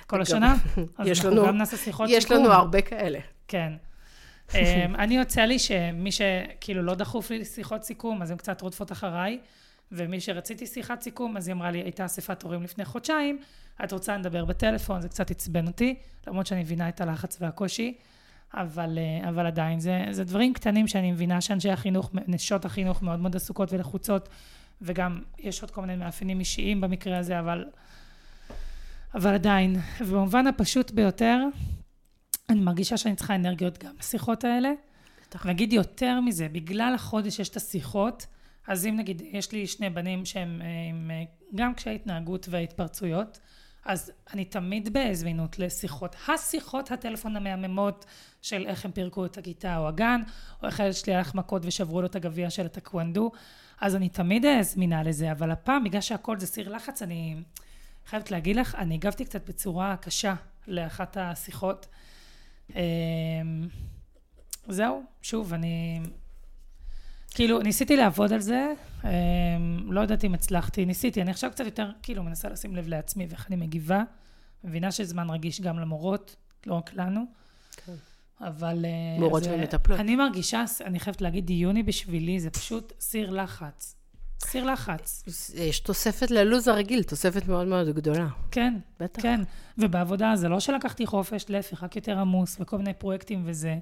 כל 0.06 0.22
השנה, 0.22 0.54
אז 0.98 1.06
יש 1.10 1.18
אנחנו 1.18 1.30
לנו- 1.30 1.46
גם 1.46 1.56
נעשה 1.58 1.76
שיחות 1.76 2.08
יש 2.12 2.22
סיכום. 2.24 2.36
לנו 2.38 2.52
הרבה 2.52 2.80
כאלה. 2.80 3.18
כן. 3.48 3.72
אמ, 4.54 4.94
אני 4.96 5.16
יוצא 5.16 5.40
לי 5.40 5.58
שמי 5.58 6.10
שכאילו 6.12 6.82
לא 6.82 6.94
דחוף 6.94 7.30
לי 7.30 7.44
שיחות 7.44 7.82
סיכום, 7.84 8.22
אז 8.22 8.30
הן 8.30 8.36
קצת 8.36 8.60
רודפות 8.60 8.92
אחריי, 8.92 9.40
ומי 9.92 10.20
שרציתי 10.20 10.66
שיחת 10.66 11.02
סיכום, 11.02 11.36
אז 11.36 11.48
היא 11.48 11.54
אמרה 11.54 11.70
לי, 11.70 11.78
הייתה 11.78 12.04
אספת 12.04 12.42
הורים 12.42 12.62
לפני 12.62 12.84
חודשיים, 12.84 13.38
את 13.84 13.92
רוצה 13.92 14.16
לדבר 14.16 14.44
בטלפון, 14.44 15.00
זה 15.00 15.08
קצת 15.08 15.30
עצבן 15.30 15.66
אותי, 15.66 15.94
למרות 16.26 16.46
שאני 16.46 16.60
מבינה 16.60 16.88
את 16.88 17.00
הלחץ 17.00 17.38
והקושי, 17.40 17.94
אבל, 18.54 18.98
אה, 18.98 19.28
אבל 19.28 19.46
עדיין, 19.46 19.80
זה, 19.80 20.04
זה 20.10 20.24
דברים 20.24 20.52
קטנים 20.52 20.88
שאני 20.88 21.12
מבינה 21.12 21.40
שאנשי 21.40 21.70
החינוך, 21.70 22.10
נשות 22.26 22.64
החינוך 22.64 23.02
מאוד 23.02 23.20
מאוד 23.20 23.36
עסוקות 23.36 23.72
ולחוצות, 23.72 24.28
וגם 24.82 25.20
יש 25.38 25.62
עוד 25.62 25.70
כל 25.70 25.80
מיני 25.80 25.96
מאפיינים 25.96 26.40
אישיים 26.40 26.80
במקרה 26.80 27.18
הזה, 27.18 27.40
אבל, 27.40 27.64
אבל 29.14 29.34
עדיין, 29.34 29.76
ובמובן 30.00 30.46
הפשוט 30.46 30.90
ביותר, 30.90 31.38
אני 32.48 32.60
מרגישה 32.60 32.96
שאני 32.96 33.16
צריכה 33.16 33.34
אנרגיות 33.34 33.84
גם 33.84 33.92
לשיחות 34.00 34.44
האלה. 34.44 34.70
בטח. 35.28 35.46
נגיד 35.46 35.72
יותר 35.72 36.20
מזה, 36.20 36.48
בגלל 36.48 36.94
החודש 36.94 37.38
יש 37.38 37.48
את 37.48 37.56
השיחות, 37.56 38.26
אז 38.68 38.86
אם 38.86 38.96
נגיד 38.96 39.22
יש 39.24 39.52
לי 39.52 39.66
שני 39.66 39.90
בנים 39.90 40.24
שהם 40.24 40.62
עם 40.90 41.10
גם 41.54 41.74
קשיי 41.74 41.94
התנהגות 41.94 42.46
והתפרצויות, 42.50 43.38
אז 43.84 44.12
אני 44.32 44.44
תמיד 44.44 44.88
בזמינות 44.92 45.58
לשיחות. 45.58 46.16
השיחות 46.28 46.90
הטלפון 46.90 47.36
המהממות 47.36 48.04
של 48.42 48.66
איך 48.66 48.84
הם 48.84 48.92
פירקו 48.92 49.26
את 49.26 49.38
הכיתה 49.38 49.78
או 49.78 49.88
הגן, 49.88 50.20
או 50.62 50.66
איך 50.66 50.80
הילד 50.80 50.94
שלי 50.94 51.14
הלך 51.14 51.34
מכות 51.34 51.62
ושברו 51.64 52.00
לו 52.00 52.06
את 52.06 52.16
הגביע 52.16 52.50
של 52.50 52.66
הטקוונדו, 52.66 53.30
אז 53.80 53.96
אני 53.96 54.08
תמיד 54.08 54.44
זמינה 54.60 55.02
לזה, 55.02 55.32
אבל 55.32 55.50
הפעם, 55.50 55.84
בגלל 55.84 56.00
שהכל 56.00 56.40
זה 56.40 56.46
סיר 56.46 56.68
לחץ, 56.68 57.02
אני 57.02 57.36
חייבת 58.06 58.30
להגיד 58.30 58.56
לך, 58.56 58.74
אני 58.74 58.94
הגבתי 58.94 59.24
קצת 59.24 59.48
בצורה 59.48 59.96
קשה 59.96 60.34
לאחת 60.66 61.16
השיחות. 61.20 61.86
אמ, 62.74 62.78
זהו, 64.68 65.02
שוב, 65.22 65.54
אני... 65.54 66.00
כאילו, 67.34 67.58
ניסיתי 67.62 67.96
לעבוד 67.96 68.32
על 68.32 68.40
זה, 68.40 68.72
אמ, 69.04 69.08
לא 69.92 70.00
יודעת 70.00 70.24
אם 70.24 70.34
הצלחתי, 70.34 70.84
ניסיתי, 70.84 71.22
אני 71.22 71.30
עכשיו 71.30 71.50
קצת 71.50 71.64
יותר, 71.64 71.90
כאילו, 72.02 72.22
מנסה 72.22 72.48
לשים 72.48 72.76
לב 72.76 72.88
לעצמי 72.88 73.26
ואיך 73.28 73.46
אני 73.48 73.56
מגיבה. 73.56 74.02
מבינה 74.64 74.92
שזמן 74.92 75.30
רגיש 75.30 75.60
גם 75.60 75.78
למורות, 75.78 76.36
לא 76.66 76.74
רק 76.74 76.94
לנו. 76.94 77.24
כן. 77.86 77.92
אבל... 78.40 78.84
אה, 78.84 79.20
מורות 79.20 79.42
ומטפלות. 79.50 80.00
אני 80.00 80.16
מרגישה, 80.16 80.64
אני 80.84 81.00
חייבת 81.00 81.20
להגיד, 81.20 81.50
יוני 81.50 81.82
בשבילי 81.82 82.40
זה 82.40 82.50
פשוט 82.50 82.92
סיר 83.00 83.30
לחץ. 83.30 83.94
סיר 84.40 84.64
לחץ. 84.64 85.24
יש 85.54 85.80
תוספת 85.80 86.30
ללו"ז 86.30 86.68
הרגיל, 86.68 87.02
תוספת 87.02 87.48
מאוד 87.48 87.66
מאוד 87.66 87.88
גדולה. 87.88 88.28
כן, 88.50 88.74
בטח. 89.00 89.22
כן. 89.22 89.40
ובעבודה 89.78 90.36
זה 90.36 90.48
לא 90.48 90.60
שלקחתי 90.60 91.06
חופש, 91.06 91.44
להפך, 91.48 91.82
רק 91.82 91.96
יותר 91.96 92.18
עמוס, 92.18 92.56
וכל 92.60 92.78
מיני 92.78 92.94
פרויקטים 92.94 93.42
וזה. 93.46 93.78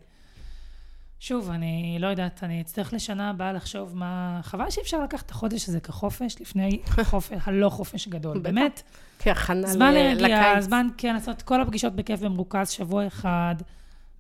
שוב, 1.20 1.50
אני 1.50 1.96
לא 2.00 2.06
יודעת, 2.06 2.44
אני 2.44 2.60
אצטרך 2.60 2.92
לשנה 2.92 3.30
הבאה 3.30 3.52
לחשוב 3.52 3.96
מה... 3.96 4.40
חבל 4.42 4.70
שאי 4.70 4.82
אפשר 4.82 5.02
לקחת 5.02 5.26
את 5.26 5.30
החודש 5.30 5.68
הזה 5.68 5.80
כחופש 5.80 6.40
לפני 6.40 6.80
חופש, 7.10 7.36
הלא 7.44 7.68
חופש 7.68 8.08
גדול. 8.08 8.38
באמת, 8.38 8.82
כהכנה 9.18 9.66
זמן 9.66 9.94
להרגיע. 9.94 10.60
זמן, 10.60 10.86
כן, 10.98 11.14
לעשות 11.14 11.42
כל 11.42 11.60
הפגישות 11.60 11.96
בכיף 11.96 12.20
במרוכז, 12.20 12.70
שבוע 12.70 13.06
אחד, 13.06 13.54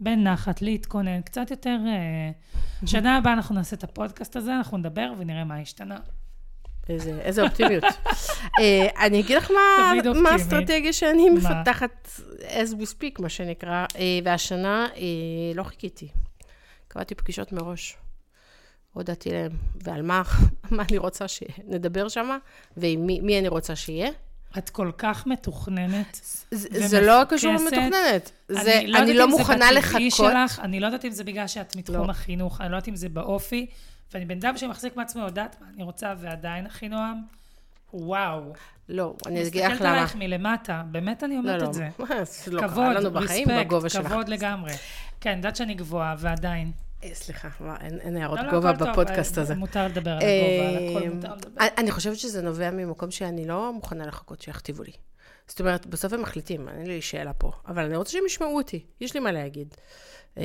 בנחת, 0.00 0.62
להתכונן, 0.62 1.20
קצת 1.22 1.50
יותר... 1.50 1.78
אה, 1.86 2.30
שנה 2.86 3.16
הבאה 3.16 3.32
אנחנו 3.32 3.54
נעשה 3.54 3.76
את 3.76 3.84
הפודקאסט 3.84 4.36
הזה, 4.36 4.56
אנחנו 4.56 4.78
נדבר 4.78 5.12
ונראה 5.18 5.44
מה 5.44 5.60
השתנה. 5.60 5.96
איזה, 6.88 7.20
איזה 7.20 7.42
אופטימיות. 7.42 7.84
אה, 8.60 9.06
אני 9.06 9.20
אגיד 9.20 9.36
לך 9.36 9.50
מה. 9.50 10.30
האסטרטגיה 10.30 10.92
שאני? 10.92 11.30
מפתחת 11.30 12.10
as 12.40 12.72
we 12.80 12.84
speak, 12.84 13.22
מה 13.22 13.28
שנקרא, 13.28 13.86
אה, 13.98 14.18
והשנה 14.24 14.86
לא 15.54 15.62
חיכיתי. 15.62 16.08
קבעתי 16.96 17.14
פגישות 17.14 17.52
מראש. 17.52 17.96
הודעתי 18.92 19.30
להם, 19.30 19.52
ועל 19.82 20.02
מה, 20.02 20.22
מה 20.70 20.82
אני 20.90 20.98
רוצה 20.98 21.28
שנדבר 21.28 22.08
שם, 22.08 22.38
ועם 22.76 23.06
מי, 23.06 23.20
מי 23.20 23.38
אני 23.38 23.48
רוצה 23.48 23.76
שיהיה. 23.76 24.10
את 24.58 24.70
כל 24.70 24.90
כך 24.98 25.26
מתוכננת. 25.26 26.20
זה, 26.50 26.88
זה 26.88 27.00
לא 27.00 27.22
קשור. 27.28 27.52
למתוכננת. 27.52 28.30
זה, 28.48 28.78
אני 28.78 28.86
לא, 28.86 28.98
אני 28.98 29.14
לא 29.14 29.28
מוכנה 29.28 29.72
לחכות. 29.72 30.00
שלך, 30.10 30.60
אני 30.62 30.80
לא 30.80 30.86
יודעת 30.86 31.04
אם 31.04 31.10
זה 31.10 31.24
בגלל 31.24 31.46
שאת 31.46 31.76
מתחום 31.76 32.06
לא. 32.06 32.10
החינוך, 32.10 32.60
אני 32.60 32.70
לא 32.70 32.76
יודעת 32.76 32.88
אם 32.88 32.96
זה 32.96 33.08
באופי, 33.08 33.66
ואני 34.14 34.24
בן 34.24 34.36
אדם 34.36 34.56
שמחזיק 34.56 34.96
מעצמו 34.96 35.22
יודעת 35.22 35.56
מה 35.60 35.66
אני 35.74 35.82
רוצה, 35.82 36.14
ועדיין 36.18 36.66
אחינועם, 36.66 37.22
וואו. 37.92 38.52
לא, 38.88 39.14
אני 39.26 39.46
אגיד 39.46 39.64
לך 39.64 39.70
מסתכלת 39.70 39.80
למה. 39.80 39.90
עלייך 39.90 40.16
מלמטה, 40.16 40.82
באמת 40.90 41.24
אני 41.24 41.34
לא, 41.34 41.40
אומרת 41.40 41.62
לא, 41.62 41.68
את 41.68 41.74
זה. 41.74 41.88
לא 42.46 42.60
קרה 42.60 42.68
כבוד, 42.68 43.16
רספקט. 43.84 44.06
כבוד 44.06 44.28
לגמרי. 44.28 44.72
כן, 45.20 45.30
אני 45.30 45.38
יודעת 45.38 45.56
שאני 45.56 45.74
גבוהה, 45.74 46.14
ועדיין. 46.18 46.72
אה, 47.04 47.10
סליחה, 47.14 47.48
אין, 47.80 48.00
אין 48.00 48.16
הערות 48.16 48.38
לא, 48.38 48.44
לא, 48.46 48.50
גובה 48.50 48.76
טוב, 48.78 48.88
בפודקאסט 48.90 49.38
אה, 49.38 49.42
הזה. 49.42 49.54
מותר 49.54 49.86
לדבר 49.86 50.10
על 50.10 50.16
הגובה, 50.18 50.68
על 50.68 50.88
הכל 50.88 51.02
אה, 51.08 51.14
מותר 51.14 51.34
לדבר. 51.34 51.64
אני- 51.78 51.90
חושבת 51.90 52.18
שזה 52.18 52.42
נובע 52.42 52.70
ממקום 52.70 53.10
שאני 53.10 53.46
לא 53.46 53.72
מוכנה 53.72 54.06
לחכות 54.06 54.40
שיכתיבו 54.42 54.82
לי. 54.82 54.92
זאת 55.48 55.60
אומרת, 55.60 55.86
בסוף 55.86 56.12
הם 56.12 56.22
מחליטים, 56.22 56.68
אין 56.68 56.86
לי 56.86 57.02
שאלה 57.02 57.32
פה, 57.32 57.52
אבל 57.68 57.84
אני 57.84 57.96
רוצה 57.96 58.12
שהם 58.12 58.26
ישמעו 58.26 58.56
אותי, 58.56 58.84
יש 59.00 59.14
לי 59.14 59.20
מה 59.20 59.32
להגיד. 59.32 59.74
אה, 60.38 60.42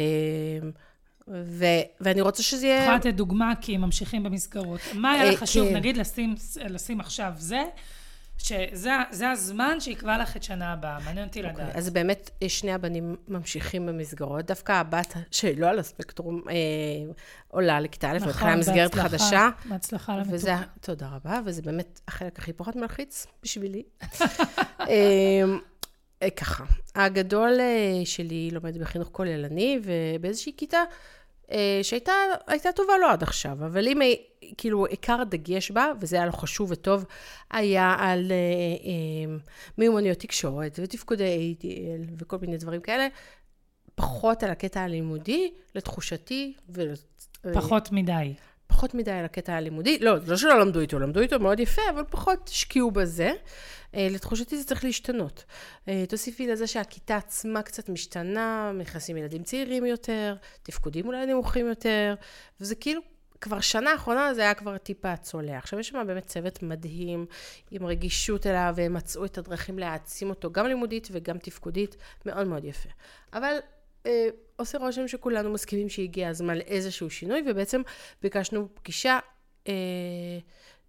ו- 1.27 1.65
ואני 2.01 2.21
רוצה 2.21 2.43
שזה 2.43 2.67
יכולה 2.67 2.81
יהיה... 2.85 2.95
לתת 2.95 3.13
דוגמה, 3.13 3.53
כי 3.61 3.75
הם 3.75 3.81
ממשיכים 3.81 4.23
במסגרות. 4.23 4.79
מה 4.93 5.11
היה 5.11 5.23
אה, 5.23 5.31
לך 5.31 5.39
חשוב, 5.39 5.67
כן. 5.67 5.75
נגיד, 5.75 5.97
לשים, 5.97 6.35
לשים 6.69 6.99
עכשיו 6.99 7.33
זה, 7.37 7.61
שזה 8.43 8.91
זה 9.11 9.29
הזמן 9.29 9.79
שיקבע 9.79 10.17
לך 10.17 10.35
את 10.35 10.43
שנה 10.43 10.73
הבאה, 10.73 10.97
מעניין 11.05 11.27
אותי 11.27 11.41
לדעת. 11.41 11.59
אוקיי, 11.59 11.71
אז 11.73 11.89
באמת, 11.89 12.29
שני 12.47 12.73
הבנים 12.73 13.15
ממשיכים 13.27 13.85
במסגרות. 13.85 14.45
דווקא 14.45 14.71
הבת 14.71 15.13
שלא 15.31 15.67
על 15.67 15.79
הספקטרום 15.79 16.41
אה, 16.49 16.55
עולה 17.47 17.79
לכיתה 17.79 18.11
א', 18.11 18.15
נכון, 18.15 18.29
מתחילה 18.29 18.55
מסגרת 18.55 18.95
חדשה. 18.95 19.49
בהצלחה 19.65 20.15
למתוקה. 20.15 20.35
וזה, 20.35 20.53
תודה 20.81 21.07
רבה, 21.07 21.39
וזה 21.45 21.61
באמת 21.61 21.99
החלק 22.07 22.39
הכי 22.39 22.53
פחות 22.53 22.75
מלחיץ 22.75 23.27
בשבילי. 23.43 23.83
אמ, 24.81 25.59
אה, 26.23 26.29
ככה, 26.29 26.63
הגדול 26.95 27.59
אה, 27.59 28.05
שלי 28.05 28.49
לומד 28.51 28.77
בחינוך 28.77 29.09
כוללני, 29.11 29.79
ובאיזושהי 29.83 30.53
כיתה 30.57 30.83
אה, 31.51 31.79
שהייתה 31.83 32.13
הייתה 32.47 32.71
טובה 32.71 32.93
לו 32.97 33.07
עד 33.07 33.23
עכשיו, 33.23 33.51
אבל 33.51 33.87
אם 33.87 34.01
אה, 34.01 34.13
כאילו 34.57 34.85
עיקר 34.85 35.21
הדגש 35.21 35.71
בה, 35.71 35.91
וזה 36.01 36.15
היה 36.15 36.25
לו 36.25 36.31
חשוב 36.31 36.71
וטוב, 36.71 37.05
היה 37.51 37.95
על 37.99 38.31
אה, 38.31 38.35
אה, 38.35 39.37
מיומנויות 39.77 40.17
תקשורת 40.17 40.79
ותפקודי 40.83 41.55
ADL 41.59 42.13
וכל 42.17 42.37
מיני 42.37 42.57
דברים 42.57 42.81
כאלה, 42.81 43.07
פחות 43.95 44.43
על 44.43 44.51
הקטע 44.51 44.81
הלימודי, 44.81 45.51
לתחושתי, 45.75 46.53
ול... 46.69 46.91
פחות 47.53 47.91
מדי. 47.91 48.33
פחות 48.67 48.93
מדי 48.93 49.11
על 49.11 49.25
הקטע 49.25 49.53
הלימודי. 49.53 49.99
לא, 49.99 50.15
לא 50.27 50.37
שלא 50.37 50.59
למדו 50.59 50.79
איתו, 50.79 50.99
למדו 50.99 51.19
איתו 51.19 51.39
מאוד 51.39 51.59
יפה, 51.59 51.81
אבל 51.89 52.03
פחות 52.09 52.49
השקיעו 52.49 52.91
בזה. 52.91 53.31
אה, 53.95 54.07
לתחושתי 54.11 54.57
זה 54.57 54.63
צריך 54.63 54.83
להשתנות. 54.83 55.45
אה, 55.87 56.03
תוסיפי 56.09 56.47
לזה 56.47 56.67
שהכיתה 56.67 57.17
עצמה 57.17 57.61
קצת 57.61 57.89
משתנה, 57.89 58.71
נכנסים 58.77 59.17
ילדים 59.17 59.43
צעירים 59.43 59.85
יותר, 59.85 60.35
תפקודים 60.63 61.07
אולי 61.07 61.25
נמוכים 61.25 61.67
יותר, 61.67 62.15
וזה 62.61 62.75
כאילו 62.75 63.01
כבר 63.41 63.59
שנה 63.59 63.91
האחרונה 63.91 64.33
זה 64.33 64.41
היה 64.41 64.53
כבר 64.53 64.77
טיפה 64.77 65.17
צולע. 65.17 65.57
עכשיו 65.57 65.79
יש 65.79 65.87
שם 65.87 66.03
באמת 66.07 66.25
צוות 66.25 66.63
מדהים, 66.63 67.25
עם 67.71 67.85
רגישות 67.85 68.47
אליו, 68.47 68.73
והם 68.75 68.93
מצאו 68.93 69.25
את 69.25 69.37
הדרכים 69.37 69.79
להעצים 69.79 70.29
אותו, 70.29 70.51
גם 70.51 70.67
לימודית 70.67 71.07
וגם 71.11 71.37
תפקודית, 71.37 71.97
מאוד 72.25 72.47
מאוד 72.47 72.65
יפה. 72.65 72.89
אבל 73.33 73.57
אה, 74.05 74.27
עושה 74.55 74.77
רושם 74.77 75.07
שכולנו 75.07 75.51
מסכימים 75.51 75.89
שהגיע 75.89 76.29
הזמן 76.29 76.57
לאיזשהו 76.57 77.09
שינוי, 77.09 77.43
ובעצם 77.47 77.81
ביקשנו 78.21 78.67
פגישה 78.73 79.19
אה, 79.67 79.73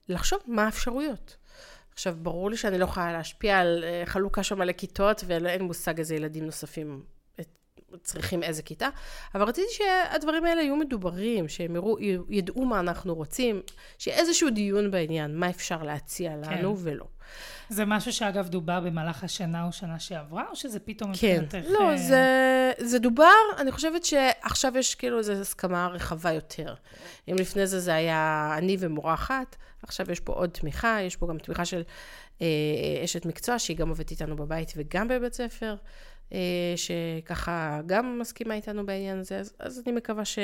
לחשוב 0.08 0.40
מה 0.46 0.64
האפשרויות. 0.64 1.36
עכשיו, 1.92 2.14
ברור 2.18 2.50
לי 2.50 2.56
שאני 2.56 2.78
לא 2.78 2.84
יכולה 2.84 3.12
להשפיע 3.12 3.58
על 3.58 3.84
אה, 3.84 4.02
חלוקה 4.06 4.42
שם 4.42 4.62
לכיתות, 4.62 5.24
ואין 5.26 5.62
מושג 5.62 5.98
איזה 5.98 6.14
ילדים 6.14 6.46
נוספים 6.46 7.02
צריכים 8.02 8.42
איזה 8.42 8.62
כיתה, 8.62 8.88
אבל 9.34 9.42
רציתי 9.42 9.68
שהדברים 9.70 10.44
האלה 10.44 10.62
יהיו 10.62 10.76
מדוברים, 10.76 11.48
שהם 11.48 11.74
יראו, 11.76 11.96
ידעו 12.28 12.64
מה 12.64 12.80
אנחנו 12.80 13.14
רוצים, 13.14 13.62
שיהיה 13.98 14.18
איזשהו 14.18 14.50
דיון 14.50 14.90
בעניין, 14.90 15.36
מה 15.36 15.50
אפשר 15.50 15.82
להציע 15.82 16.36
לנו 16.36 16.76
כן. 16.76 16.82
ולא. 16.82 17.06
זה 17.68 17.84
משהו 17.84 18.12
שאגב 18.12 18.48
דובר 18.48 18.80
במהלך 18.80 19.24
השנה 19.24 19.66
או 19.66 19.72
שנה 19.72 19.98
שעברה, 19.98 20.44
או 20.50 20.56
שזה 20.56 20.80
פתאום 20.80 21.10
מבחינתך... 21.10 21.52
כן, 21.52 21.62
לא, 21.68 21.96
זה, 21.96 22.72
זה 22.78 22.98
דובר, 22.98 23.32
אני 23.58 23.72
חושבת 23.72 24.04
שעכשיו 24.04 24.78
יש 24.78 24.94
כאילו 24.94 25.18
איזו 25.18 25.32
הסכמה 25.32 25.88
רחבה 25.88 26.32
יותר. 26.32 26.74
אם 27.28 27.34
לפני 27.38 27.66
זה 27.66 27.80
זה 27.80 27.94
היה 27.94 28.54
אני 28.58 28.76
ומורה 28.80 29.14
אחת, 29.14 29.56
עכשיו 29.82 30.10
יש 30.10 30.20
פה 30.20 30.32
עוד 30.32 30.50
תמיכה, 30.50 30.98
יש 31.00 31.16
פה 31.16 31.26
גם 31.26 31.38
תמיכה 31.38 31.64
של 31.64 31.82
אה, 32.42 32.46
אשת 33.04 33.26
מקצוע, 33.26 33.58
שהיא 33.58 33.76
גם 33.76 33.88
עובדת 33.88 34.10
איתנו 34.10 34.36
בבית 34.36 34.72
וגם 34.76 35.08
בבית 35.08 35.34
ספר. 35.34 35.74
אה, 36.32 36.38
שככה 36.76 37.80
גם 37.86 38.18
מסכימה 38.20 38.54
איתנו 38.54 38.86
בעניין 38.86 39.18
הזה, 39.18 39.38
אז, 39.38 39.54
אז 39.58 39.82
אני 39.86 39.96
מקווה 39.96 40.24
ש... 40.24 40.38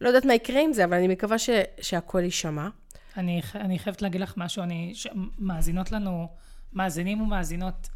לא 0.00 0.08
יודעת 0.08 0.24
מה 0.24 0.34
יקרה 0.34 0.60
עם 0.60 0.72
זה, 0.72 0.84
אבל 0.84 0.96
אני 0.96 1.08
מקווה 1.08 1.38
ש, 1.38 1.50
שהכל 1.80 2.24
יישמע. 2.24 2.68
אני, 3.16 3.42
אני 3.54 3.78
חייבת 3.78 4.02
להגיד 4.02 4.20
לך 4.20 4.34
משהו, 4.36 4.62
אני, 4.62 4.90
ש, 4.94 5.06
מאזינות 5.38 5.92
לנו, 5.92 6.28
מאזינים 6.72 7.20
ומאזינות, 7.20 7.88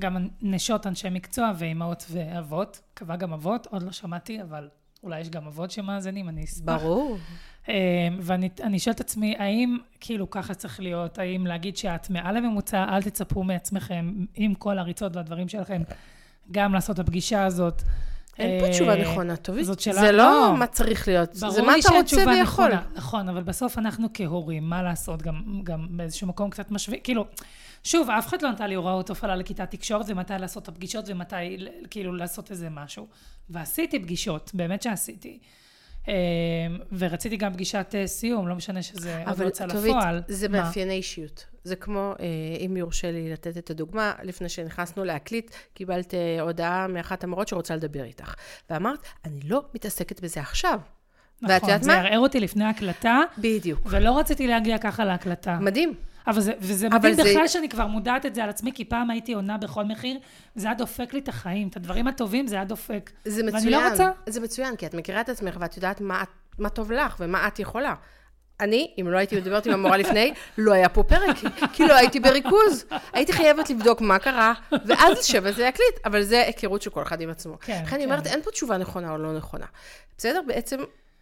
גם 0.00 0.28
נשות 0.42 0.86
אנשי 0.86 1.10
מקצוע 1.10 1.52
ואימהות 1.58 2.06
ואבות, 2.10 2.80
קבע 2.94 3.16
גם 3.16 3.32
אבות, 3.32 3.66
עוד 3.66 3.82
לא 3.82 3.92
שמעתי, 3.92 4.42
אבל 4.42 4.68
אולי 5.02 5.20
יש 5.20 5.30
גם 5.30 5.46
אבות 5.46 5.70
שמאזינים, 5.70 6.28
אני 6.28 6.44
אשמח. 6.44 6.82
ברור. 6.82 7.18
אה, 7.68 8.08
ואני 8.20 8.78
שואלת 8.78 8.96
את 8.96 9.00
עצמי, 9.00 9.36
האם 9.38 9.78
כאילו 10.00 10.30
ככה 10.30 10.54
צריך 10.54 10.80
להיות, 10.80 11.18
האם 11.18 11.46
להגיד 11.46 11.76
שאת 11.76 12.10
מעל 12.10 12.36
הממוצע, 12.36 12.84
אל 12.88 13.02
תצפו 13.02 13.44
מעצמכם, 13.44 14.24
עם 14.34 14.54
כל 14.54 14.78
הריצות 14.78 15.16
והדברים 15.16 15.48
שלכם, 15.48 15.82
גם 16.52 16.74
לעשות 16.74 16.94
את 16.94 16.98
הפגישה 16.98 17.44
הזאת. 17.44 17.82
אין 18.38 18.60
פה 18.60 18.70
תשובה 18.70 18.94
אה, 18.94 19.02
נכונה, 19.02 19.36
טובי. 19.36 19.64
זאת 19.64 19.80
שאלה, 19.80 20.00
זה 20.00 20.12
לא, 20.12 20.24
לא 20.24 20.56
מה 20.56 20.66
צריך 20.66 21.08
להיות, 21.08 21.34
זה 21.34 21.62
מה 21.62 21.72
אתה 21.80 21.94
רוצה 21.94 22.16
ויכול. 22.16 22.40
נכונה, 22.42 22.82
נכון, 22.94 23.28
אבל 23.28 23.42
בסוף 23.42 23.78
אנחנו 23.78 24.08
כהורים, 24.14 24.68
מה 24.68 24.82
לעשות, 24.82 25.22
גם, 25.22 25.60
גם 25.64 25.86
באיזשהו 25.90 26.26
מקום 26.26 26.50
קצת 26.50 26.70
משווה, 26.70 26.98
כאילו, 26.98 27.26
שוב, 27.84 28.10
אף 28.10 28.26
אחד 28.26 28.42
לא 28.42 28.50
נתן 28.50 28.68
לי 28.68 28.74
הוראות 28.74 29.10
הפעלה 29.10 29.36
לכיתת 29.36 29.70
תקשורת, 29.70 30.06
ומתי 30.08 30.32
לעשות 30.38 30.62
את 30.62 30.68
הפגישות, 30.68 31.04
ומתי 31.08 31.36
כאילו 31.90 32.16
לעשות 32.16 32.50
איזה 32.50 32.68
משהו. 32.70 33.06
ועשיתי 33.50 33.98
פגישות, 33.98 34.50
באמת 34.54 34.82
שעשיתי. 34.82 35.38
אה, 36.08 36.14
ורציתי 36.98 37.36
גם 37.36 37.52
פגישת 37.52 37.94
אה, 37.94 38.06
סיום, 38.06 38.48
לא 38.48 38.54
משנה 38.54 38.82
שזה 38.82 39.22
עוד 39.26 39.38
לא 39.38 39.46
יצא 39.46 39.64
לפועל. 39.66 39.84
אבל 39.86 40.20
טובית, 40.20 40.38
זה 40.38 40.48
מאפייני 40.48 40.94
אישיות. 40.94 41.46
זה 41.64 41.76
כמו, 41.76 42.14
אה, 42.20 42.26
אם 42.66 42.76
יורשה 42.76 43.10
לי 43.12 43.32
לתת 43.32 43.58
את 43.58 43.70
הדוגמה, 43.70 44.12
לפני 44.22 44.48
שנכנסנו 44.48 45.04
להקליט, 45.04 45.50
קיבלת 45.74 46.14
הודעה 46.40 46.86
מאחת 46.86 47.24
המורות 47.24 47.48
שרוצה 47.48 47.76
לדבר 47.76 48.04
איתך. 48.04 48.34
ואמרת, 48.70 48.98
אני 49.24 49.40
לא 49.44 49.62
מתעסקת 49.74 50.20
בזה 50.20 50.40
עכשיו. 50.40 50.80
נכון, 51.42 51.82
זה 51.82 51.92
ערער 51.92 52.18
אותי 52.18 52.40
לפני 52.40 52.64
הקלטה. 52.64 53.20
בדיוק. 53.38 53.80
ולא 53.86 54.18
רציתי 54.18 54.46
להגיע 54.46 54.78
ככה 54.78 55.04
להקלטה. 55.04 55.58
מדהים. 55.60 55.94
אבל 56.26 56.40
זה, 56.40 56.52
וזה 56.58 56.88
מדהים 56.88 57.14
זה... 57.14 57.22
בכלל 57.22 57.48
שאני 57.48 57.68
כבר 57.68 57.86
מודעת 57.86 58.26
את 58.26 58.34
זה 58.34 58.44
על 58.44 58.50
עצמי, 58.50 58.72
כי 58.72 58.84
פעם 58.84 59.10
הייתי 59.10 59.32
עונה 59.32 59.58
בכל 59.58 59.84
מחיר, 59.84 60.18
זה 60.54 60.66
היה 60.66 60.74
דופק 60.74 61.14
לי 61.14 61.20
את 61.20 61.28
החיים. 61.28 61.68
את 61.68 61.76
הדברים 61.76 62.06
הטובים 62.06 62.46
זה 62.46 62.56
היה 62.56 62.64
דופק. 62.64 63.10
זה 63.24 63.42
מצוין. 63.42 63.54
ואני 63.54 63.70
לא 63.70 63.90
רוצה. 63.90 64.10
זה 64.26 64.40
מצוין, 64.40 64.76
כי 64.76 64.86
את 64.86 64.94
מכירה 64.94 65.20
את 65.20 65.28
עצמך 65.28 65.56
ואת 65.60 65.76
יודעת 65.76 66.00
מה, 66.00 66.24
מה 66.58 66.68
טוב 66.68 66.92
לך 66.92 67.16
ומה 67.20 67.48
את 67.48 67.58
יכולה. 67.58 67.94
אני, 68.60 68.94
אם 69.00 69.08
לא 69.08 69.18
הייתי 69.18 69.36
מדברת 69.36 69.66
עם 69.66 69.72
המורה 69.72 69.96
לפני, 69.96 70.34
לא 70.58 70.72
היה 70.72 70.88
פה 70.88 71.02
פרק, 71.02 71.36
כי 71.72 71.86
לא 71.86 71.94
הייתי 71.94 72.20
בריכוז. 72.20 72.84
הייתי 73.12 73.32
חייבת 73.32 73.70
לבדוק 73.70 74.00
מה 74.00 74.18
קרה, 74.18 74.52
ואז 74.86 75.18
לשבת 75.18 75.54
ולהקליט, 75.56 75.94
אבל 76.04 76.22
זה 76.22 76.42
היכרות 76.46 76.82
של 76.82 76.90
כל 76.90 77.02
אחד 77.02 77.20
עם 77.20 77.30
עצמו. 77.30 77.58
כן, 77.60 77.80
לכן 77.84 77.96
אני 77.96 78.04
אומרת, 78.04 78.24
כן. 78.24 78.30
אין 78.30 78.42
פה 78.42 78.50
תשובה 78.50 78.76
נכונה 78.76 79.10
או 79.10 79.18
לא 79.18 79.36
נכונה. 79.36 79.66
בסדר? 80.18 80.40
בעצם 80.46 80.80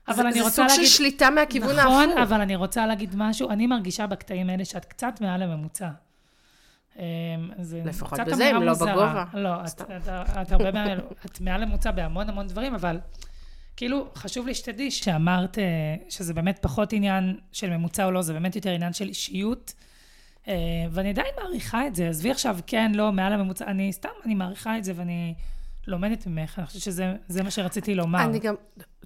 אבל 0.08 0.22
זה, 0.22 0.28
אני 0.28 0.40
רוצה 0.40 0.62
להגיד... 0.62 0.76
זה 0.76 0.82
סוג 0.82 0.86
של 0.86 0.96
שליטה 0.96 1.30
מהכיוון 1.30 1.68
נכון, 1.68 1.78
ההפוך. 1.78 2.02
נכון, 2.02 2.22
אבל 2.22 2.40
אני 2.40 2.56
רוצה 2.56 2.86
להגיד 2.86 3.14
משהו. 3.16 3.50
אני 3.50 3.66
מרגישה 3.66 4.06
בקטעים 4.06 4.50
האלה 4.50 4.64
שאת 4.64 4.84
קצת 4.84 5.20
מעל 5.20 5.42
הממוצע. 5.42 5.88
אמ, 6.98 7.02
זה 7.60 7.82
לפחות 7.84 8.20
בזה, 8.20 8.50
אם 8.50 8.62
לא 8.62 8.74
בגובה. 8.74 9.24
לא, 9.34 9.54
את, 9.64 9.80
את, 9.80 9.90
את, 9.90 10.08
את 10.42 10.52
הרבה 10.52 10.72
מעל, 10.72 11.00
את 11.26 11.40
מעל 11.40 11.62
הממוצע 11.62 11.90
בהמון 11.90 12.28
המון 12.28 12.46
דברים, 12.46 12.74
אבל 12.74 12.98
כאילו, 13.76 14.08
חשוב 14.14 14.46
לי 14.46 14.54
שתדעי 14.54 14.90
שאמרת 14.90 15.58
אה, 15.58 15.64
שזה 16.08 16.34
באמת 16.34 16.58
פחות 16.62 16.92
עניין 16.92 17.36
של 17.52 17.70
ממוצע 17.70 18.04
או 18.04 18.10
לא, 18.10 18.22
זה 18.22 18.32
באמת 18.32 18.56
יותר 18.56 18.70
עניין 18.70 18.92
של 18.92 19.08
אישיות. 19.08 19.74
אה, 20.48 20.54
ואני 20.90 21.08
עדיין 21.08 21.28
מעריכה 21.42 21.86
את 21.86 21.94
זה. 21.94 22.08
עזבי 22.08 22.30
עכשיו, 22.30 22.58
כן, 22.66 22.92
לא, 22.94 23.12
מעל 23.12 23.32
הממוצע, 23.32 23.66
אני 23.66 23.92
סתם, 23.92 24.08
אני 24.24 24.34
מעריכה 24.34 24.78
את 24.78 24.84
זה 24.84 24.92
ואני 24.96 25.34
לומדת 25.86 26.26
ממך. 26.26 26.58
אני 26.58 26.66
חושבת 26.66 26.82
שזה 26.82 27.42
מה 27.44 27.50
שרציתי 27.50 27.94
לומר. 27.94 28.24
אני 28.24 28.38
גם, 28.38 28.54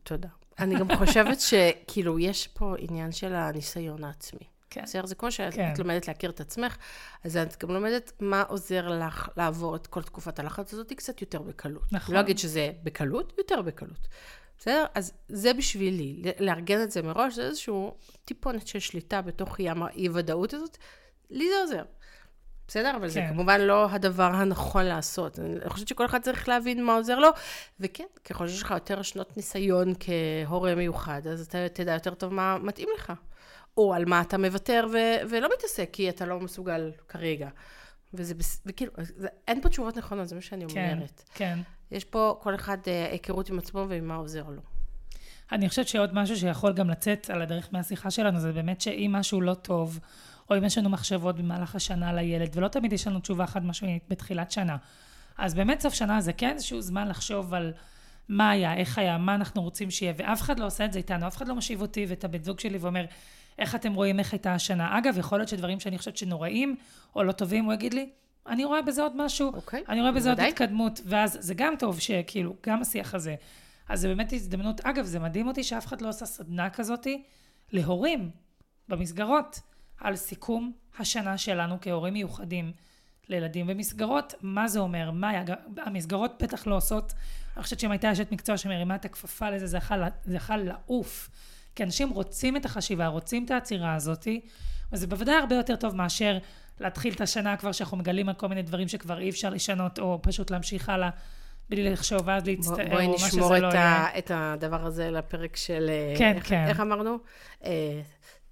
תודה. 0.02 0.28
אני 0.58 0.78
גם 0.78 0.96
חושבת 0.96 1.40
שכאילו, 1.40 2.18
יש 2.18 2.46
פה 2.46 2.74
עניין 2.78 3.12
של 3.12 3.34
הניסיון 3.34 4.04
העצמי. 4.04 4.52
כן. 4.70 4.82
בסדר? 4.82 5.06
זה 5.06 5.14
כמו 5.14 5.32
שאת 5.32 5.54
כן. 5.54 5.72
לומדת 5.78 6.08
להכיר 6.08 6.30
את 6.30 6.40
עצמך, 6.40 6.76
אז 7.24 7.36
את 7.36 7.56
גם 7.64 7.70
לומדת 7.70 8.12
מה 8.20 8.42
עוזר 8.42 8.88
לך 8.88 9.28
לעבור 9.36 9.76
את 9.76 9.86
כל 9.86 10.02
תקופת 10.02 10.38
הלחץ 10.38 10.74
הזאת 10.74 10.92
קצת 10.92 11.20
יותר 11.20 11.42
בקלות. 11.42 11.92
נכון. 11.92 12.14
לא 12.14 12.20
אגיד 12.20 12.38
שזה 12.38 12.70
בקלות, 12.82 13.32
יותר 13.38 13.62
בקלות. 13.62 14.08
בסדר? 14.58 14.84
אז 14.94 15.12
זה 15.28 15.54
בשבילי, 15.54 16.22
לארגן 16.40 16.82
את 16.82 16.90
זה 16.90 17.02
מראש, 17.02 17.34
זה 17.34 17.42
איזשהו 17.42 17.96
טיפונת 18.24 18.66
של 18.66 18.78
שליטה 18.78 19.22
בתוך 19.22 19.60
ים 19.60 19.82
האי-ודאות 19.82 20.54
הזאת. 20.54 20.78
לי 21.30 21.48
זה 21.48 21.60
עוזר. 21.62 21.82
בסדר? 22.72 22.90
אבל 22.96 23.06
כן. 23.06 23.08
זה 23.08 23.24
כמובן 23.28 23.60
לא 23.60 23.90
הדבר 23.90 24.22
הנכון 24.34 24.84
לעשות. 24.84 25.38
אני 25.38 25.70
חושבת 25.70 25.88
שכל 25.88 26.06
אחד 26.06 26.20
צריך 26.20 26.48
להבין 26.48 26.84
מה 26.84 26.94
עוזר 26.94 27.18
לו, 27.18 27.28
וכן, 27.80 28.04
ככל 28.24 28.48
שיש 28.48 28.62
לך 28.62 28.70
יותר 28.70 29.02
שנות 29.02 29.36
ניסיון 29.36 29.92
כהורה 30.00 30.74
מיוחד, 30.74 31.26
אז 31.26 31.46
אתה 31.46 31.68
תדע 31.72 31.92
יותר 31.92 32.14
טוב 32.14 32.34
מה 32.34 32.58
מתאים 32.58 32.88
לך. 32.96 33.12
או 33.76 33.94
על 33.94 34.04
מה 34.04 34.20
אתה 34.20 34.38
מוותר 34.38 34.86
ו- 34.92 35.28
ולא 35.30 35.48
מתעסק, 35.56 35.88
כי 35.92 36.08
אתה 36.08 36.26
לא 36.26 36.40
מסוגל 36.40 36.92
כרגע. 37.08 37.48
וזה, 38.14 38.34
וכאילו, 38.66 38.92
זה, 38.98 39.28
אין 39.48 39.60
פה 39.60 39.68
תשובות 39.68 39.96
נכונות, 39.96 40.28
זה 40.28 40.34
מה 40.34 40.40
שאני 40.40 40.64
כן, 40.68 40.92
אומרת. 40.94 41.22
כן. 41.34 41.58
יש 41.90 42.04
פה 42.04 42.38
כל 42.42 42.54
אחד 42.54 42.78
אה, 42.86 43.08
היכרות 43.10 43.50
עם 43.50 43.58
עצמו 43.58 43.86
ועם 43.88 44.08
מה 44.08 44.14
עוזר 44.14 44.44
לו. 44.48 44.62
אני 45.52 45.68
חושבת 45.68 45.88
שעוד 45.88 46.14
משהו 46.14 46.36
שיכול 46.36 46.72
גם 46.72 46.90
לצאת 46.90 47.30
על 47.30 47.42
הדרך 47.42 47.68
מהשיחה 47.72 48.10
שלנו, 48.10 48.40
זה 48.40 48.52
באמת 48.52 48.80
שאם 48.80 49.10
משהו 49.12 49.40
לא 49.40 49.54
טוב, 49.54 49.98
או 50.50 50.58
אם 50.58 50.64
יש 50.64 50.78
לנו 50.78 50.90
מחשבות 50.90 51.36
במהלך 51.36 51.74
השנה 51.74 52.12
לילד, 52.12 52.50
ולא 52.54 52.68
תמיד 52.68 52.92
יש 52.92 53.06
לנו 53.06 53.20
תשובה 53.20 53.46
חד 53.46 53.64
משמעית 53.64 54.02
בתחילת 54.08 54.50
שנה. 54.50 54.76
אז 55.38 55.54
באמת 55.54 55.80
סוף 55.80 55.94
שנה 55.94 56.20
זה 56.20 56.32
כן 56.32 56.52
איזשהו 56.54 56.80
זמן 56.80 57.08
לחשוב 57.08 57.54
על 57.54 57.72
מה 58.28 58.50
היה, 58.50 58.74
איך 58.74 58.98
היה, 58.98 59.18
מה 59.18 59.34
אנחנו 59.34 59.62
רוצים 59.62 59.90
שיהיה, 59.90 60.12
ואף 60.16 60.42
אחד 60.42 60.58
לא 60.58 60.66
עושה 60.66 60.84
את 60.84 60.92
זה 60.92 60.98
איתנו, 60.98 61.26
אף 61.26 61.36
אחד 61.36 61.48
לא 61.48 61.54
משיב 61.54 61.80
אותי 61.80 62.06
ואת 62.08 62.24
הבן 62.24 62.42
זוג 62.42 62.60
שלי 62.60 62.78
ואומר, 62.78 63.04
איך 63.58 63.74
אתם 63.74 63.94
רואים 63.94 64.18
איך 64.18 64.32
הייתה 64.32 64.54
השנה. 64.54 64.98
אגב, 64.98 65.18
יכול 65.18 65.38
להיות 65.38 65.48
שדברים 65.48 65.80
שאני 65.80 65.98
חושבת 65.98 66.16
שנוראים 66.16 66.76
או 67.16 67.22
לא 67.22 67.32
טובים, 67.32 67.64
הוא 67.64 67.72
יגיד 67.72 67.94
לי, 67.94 68.08
אני 68.46 68.64
רואה 68.64 68.82
בזה 68.82 69.02
עוד 69.02 69.12
משהו, 69.16 69.50
okay, 69.52 69.56
אוקיי, 69.56 69.82
אני 69.88 70.00
רואה 70.00 70.12
בזה 70.12 70.30
עוד 70.30 70.40
התקדמות, 70.40 71.00
ואז 71.04 71.38
זה 71.40 71.54
גם 71.54 71.74
טוב 71.78 72.00
שכאילו, 72.00 72.56
גם 72.66 72.82
השיח 72.82 73.14
הזה. 73.14 73.34
אז 73.88 74.00
זה 74.00 74.08
באמת 74.08 74.32
הזדמנות. 74.32 74.80
אגב, 74.80 75.04
זה 75.04 75.18
מדהים 75.18 75.48
אותי 75.48 75.64
שאף 75.64 75.86
אחד 75.86 76.00
לא 76.00 76.08
עושה 76.08 76.26
סדנה 76.26 76.70
כזאתי 76.70 77.22
להורים 77.72 78.30
במסגרות 78.88 79.60
על 80.02 80.16
סיכום 80.16 80.72
השנה 80.98 81.38
שלנו 81.38 81.78
כהורים 81.80 82.12
מיוחדים 82.12 82.72
לילדים 83.28 83.66
במסגרות. 83.66 84.34
מה 84.42 84.68
זה 84.68 84.80
אומר? 84.80 85.10
מה 85.10 85.28
היה? 85.28 85.42
המסגרות 85.78 86.42
בטח 86.42 86.66
לא 86.66 86.76
עושות. 86.76 87.12
אני 87.56 87.62
חושבת 87.62 87.80
שאם 87.80 87.90
הייתה 87.90 88.12
אשת 88.12 88.32
מקצוע 88.32 88.56
שמרימה 88.56 88.94
את 88.94 89.04
הכפפה 89.04 89.50
לזה, 89.50 89.66
זה 90.24 90.36
יכול 90.36 90.56
לעוף. 90.56 91.30
כי 91.74 91.82
אנשים 91.82 92.10
רוצים 92.10 92.56
את 92.56 92.64
החשיבה, 92.64 93.06
רוצים 93.06 93.44
את 93.44 93.50
העצירה 93.50 93.94
הזאתי, 93.94 94.40
וזה 94.92 95.06
בוודאי 95.06 95.34
הרבה 95.34 95.56
יותר 95.56 95.76
טוב 95.76 95.96
מאשר 95.96 96.38
להתחיל 96.80 97.14
את 97.14 97.20
השנה 97.20 97.56
כבר 97.56 97.72
שאנחנו 97.72 97.96
מגלים 97.96 98.28
על 98.28 98.34
כל 98.34 98.48
מיני 98.48 98.62
דברים 98.62 98.88
שכבר 98.88 99.18
אי 99.18 99.30
אפשר 99.30 99.50
לשנות, 99.50 99.98
או 99.98 100.18
פשוט 100.22 100.50
להמשיך 100.50 100.88
הלאה 100.88 101.10
בלי 101.68 101.90
לחשוב 101.90 102.20
ואז 102.24 102.46
להצטער, 102.46 102.88
בואי 102.90 103.06
או 103.06 103.12
מה 103.12 103.18
שזה 103.18 103.26
נשמור 103.26 103.56
לא 103.56 103.66
יהיה. 103.66 103.82
ה, 103.82 104.18
את 104.18 104.30
הדבר 104.34 104.86
הזה 104.86 105.10
לפרק 105.10 105.56
של... 105.56 105.90
אה, 105.90 106.14
כן, 106.18 106.36
איך, 106.36 106.48
כן. 106.48 106.64
איך 106.68 106.80
אמרנו? 106.80 107.18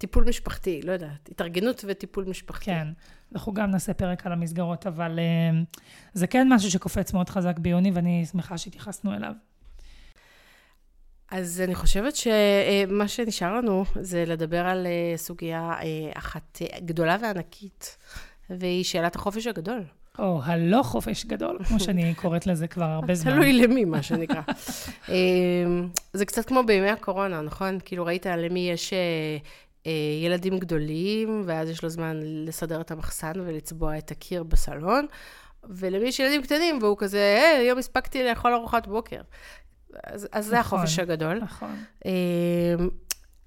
טיפול 0.01 0.23
משפחתי, 0.27 0.81
לא 0.83 0.91
יודעת. 0.91 1.29
התארגנות 1.31 1.85
וטיפול 1.87 2.25
משפחתי. 2.27 2.65
כן, 2.65 2.87
אנחנו 3.33 3.53
גם 3.53 3.71
נעשה 3.71 3.93
פרק 3.93 4.25
על 4.25 4.31
המסגרות, 4.31 4.87
אבל 4.87 5.19
אה, 5.19 5.59
זה 6.13 6.27
כן 6.27 6.47
משהו 6.49 6.71
שקופץ 6.71 7.13
מאוד 7.13 7.29
חזק 7.29 7.59
ביוני, 7.59 7.91
ואני 7.91 8.25
שמחה 8.31 8.57
שהתייחסנו 8.57 9.13
אליו. 9.13 9.31
אז 11.31 11.61
אני 11.61 11.75
חושבת 11.75 12.15
שמה 12.15 13.07
שנשאר 13.07 13.55
לנו 13.55 13.85
זה 13.95 14.25
לדבר 14.27 14.65
על 14.65 14.87
אה, 14.87 15.17
סוגיה 15.17 15.73
אה, 15.81 16.11
אחת 16.13 16.61
גדולה 16.85 17.17
וענקית, 17.21 17.97
והיא 18.49 18.83
שאלת 18.83 19.15
החופש 19.15 19.47
הגדול. 19.47 19.83
או 20.19 20.41
הלא 20.43 20.83
חופש 20.83 21.25
גדול, 21.25 21.57
כמו 21.63 21.79
שאני 21.79 22.13
קוראת 22.21 22.47
לזה 22.47 22.67
כבר 22.67 22.85
הרבה 22.85 23.15
זמן. 23.15 23.31
תלוי 23.31 23.53
למי, 23.53 23.85
מה 23.85 24.03
שנקרא. 24.03 24.41
זה 26.13 26.25
קצת 26.25 26.45
כמו 26.45 26.63
בימי 26.63 26.89
הקורונה, 26.89 27.41
נכון? 27.41 27.77
כאילו, 27.85 28.05
ראית 28.05 28.25
למי 28.25 28.69
יש 28.69 28.93
ילדים 30.23 30.59
גדולים, 30.59 31.43
ואז 31.45 31.69
יש 31.69 31.83
לו 31.83 31.89
זמן 31.89 32.19
לסדר 32.23 32.81
את 32.81 32.91
המחסן 32.91 33.33
ולצבוע 33.35 33.97
את 33.97 34.11
הקיר 34.11 34.43
בסלון, 34.43 35.05
ולמי 35.63 36.07
יש 36.07 36.19
ילדים 36.19 36.41
קטנים, 36.41 36.79
והוא 36.81 36.97
כזה, 36.97 37.17
היי, 37.17 37.65
היום 37.65 37.79
הספקתי 37.79 38.23
לאכול 38.23 38.53
ארוחת 38.53 38.87
בוקר. 38.87 39.21
אז, 40.03 40.27
אז 40.31 40.45
זה 40.45 40.59
נכון. 40.59 40.79
החופש 40.79 40.99
הגדול. 40.99 41.39
נכון. 41.39 41.75
אה, 42.05 42.11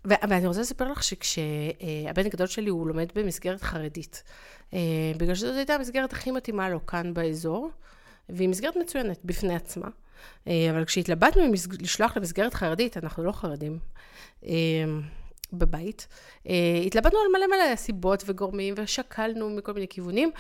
ו- 0.09 0.29
ואני 0.29 0.47
רוצה 0.47 0.61
לספר 0.61 0.93
לך 0.93 1.03
שכשהבן 1.03 2.27
הגדול 2.27 2.47
שלי 2.47 2.71
הוא 2.71 2.87
לומד 2.87 3.09
במסגרת 3.15 3.63
חרדית, 3.63 4.23
אה, 4.75 4.79
בגלל 5.17 5.35
שזאת 5.35 5.57
הייתה 5.57 5.75
המסגרת 5.75 6.13
הכי 6.13 6.31
מתאימה 6.31 6.69
לו 6.69 6.87
כאן 6.87 7.15
באזור, 7.15 7.71
והיא 8.29 8.49
מסגרת 8.49 8.77
מצוינת 8.77 9.19
בפני 9.25 9.55
עצמה. 9.55 9.89
אה, 10.49 10.71
אבל 10.71 10.85
כשהתלבטנו 10.85 11.43
לשלוח 11.81 12.17
למסגרת 12.17 12.55
חרדית, 12.55 12.97
אנחנו 12.97 13.25
לא 13.25 13.33
חרדים, 13.33 13.79
אה, 14.47 14.51
בבית, 15.55 16.07
אה, 16.49 16.55
התלבטנו 16.87 17.19
על 17.19 17.27
מלא 17.33 17.47
מלא 17.47 17.77
סיבות 17.77 18.23
וגורמים, 18.27 18.75
ושקלנו 18.77 19.51
מכל 19.51 19.73
מיני 19.73 19.89
כיוונים. 19.89 20.31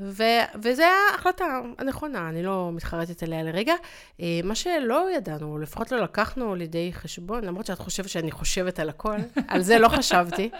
ו- 0.00 0.44
וזו 0.62 0.82
ההחלטה 1.12 1.60
הנכונה, 1.78 2.28
אני 2.28 2.42
לא 2.42 2.70
מתחרטת 2.72 3.22
עליה 3.22 3.42
לרגע. 3.42 3.74
אה, 4.20 4.40
מה 4.44 4.54
שלא 4.54 5.08
ידענו, 5.16 5.58
לפחות 5.58 5.92
לא 5.92 6.00
לקחנו 6.00 6.54
לידי 6.54 6.90
חשבון, 6.92 7.44
למרות 7.44 7.66
שאת 7.66 7.78
חושבת 7.78 8.08
שאני 8.08 8.30
חושבת 8.30 8.78
על 8.78 8.88
הכל, 8.88 9.16
על 9.48 9.62
זה 9.62 9.78
לא 9.78 9.88
חשבתי, 9.88 10.50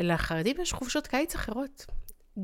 שלחרדים 0.00 0.56
יש 0.60 0.72
חופשות 0.72 1.06
קיץ 1.06 1.34
אחרות. 1.34 1.86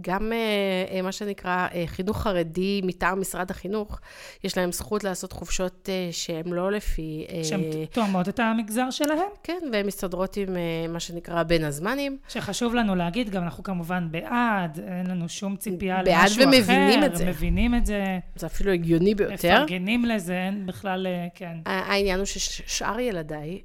גם 0.01 0.33
אה, 0.33 0.97
אה, 0.97 1.03
מה 1.03 1.13
שנקרא 1.13 1.67
אה, 1.75 1.85
חינוך 1.87 2.23
חרדי 2.23 2.81
מטעם 2.85 3.21
משרד 3.21 3.51
החינוך, 3.51 4.01
יש 4.45 4.59
להם 4.59 4.73
זכות 4.73 5.05
לעשות 5.05 5.33
חופשות 5.33 5.89
שהן 6.11 6.49
לא 6.49 6.73
לפי... 6.73 7.27
שהן 7.43 7.61
תואמות 7.93 8.29
את 8.29 8.41
המגזר 8.41 8.91
שלהם. 8.91 9.19
כן, 9.43 9.59
והן 9.73 9.87
מסתדרות 9.87 10.37
עם 10.37 10.57
מה 10.89 11.01
שנקרא 11.01 11.43
בין 11.43 11.65
הזמנים. 11.65 12.19
שחשוב 12.29 12.75
לנו 12.75 12.95
להגיד, 12.95 13.31
גם 13.31 13.43
אנחנו 13.43 13.63
כמובן 13.63 14.09
בעד, 14.11 14.81
אין 14.81 15.07
לנו 15.07 15.29
שום 15.29 15.57
ציפייה 15.57 15.97
בעד 15.97 16.09
למשהו 16.09 16.43
אחר. 16.43 16.49
ומבינים 16.49 17.05
את 17.05 17.17
זה. 17.17 17.27
מבינים 17.27 17.75
את 17.75 17.87
זה, 17.87 18.19
זה 18.37 18.47
אפילו 18.47 18.73
הגיוני 18.73 19.15
ביותר. 19.15 19.35
מפרגנים 19.35 20.05
לזה, 20.05 20.35
אין 20.35 20.67
בכלל, 20.67 21.07
כן. 21.35 21.57
העניין 21.65 22.19
הוא 22.19 22.27
ששאר 22.27 23.01
ילדיי 23.01 23.61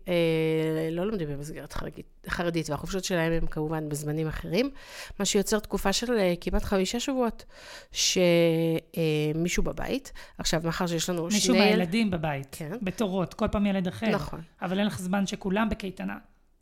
לא 0.91 1.05
לומדים 1.05 1.27
במסגרת 1.29 1.73
חרדית, 1.73 2.12
חרדית, 2.29 2.69
והחופשות 2.69 3.03
שלהם 3.03 3.31
הם 3.31 3.47
כמובן 3.47 3.89
בזמנים 3.89 4.27
אחרים, 4.27 4.69
מה 5.19 5.25
שיוצר 5.25 5.59
תקופה 5.59 5.93
של 5.93 6.17
אה, 6.17 6.33
כמעט 6.41 6.63
חמישה 6.63 6.99
שבועות, 6.99 7.45
שמישהו 7.91 9.63
בבית, 9.63 10.11
עכשיו, 10.37 10.61
מאחר 10.63 10.87
שיש 10.87 11.09
לנו 11.09 11.25
מישהו 11.25 11.41
שני... 11.41 11.59
מהילדים 11.59 12.11
בבית, 12.11 12.47
כן. 12.51 12.71
בתורות, 12.81 13.33
כל 13.33 13.47
פעם 13.47 13.65
ילד 13.65 13.87
אחר. 13.87 14.09
נכון. 14.09 14.41
אבל 14.61 14.79
אין 14.79 14.87
לך 14.87 14.99
זמן 14.99 15.27
שכולם 15.27 15.69
בקייטנה. 15.69 16.17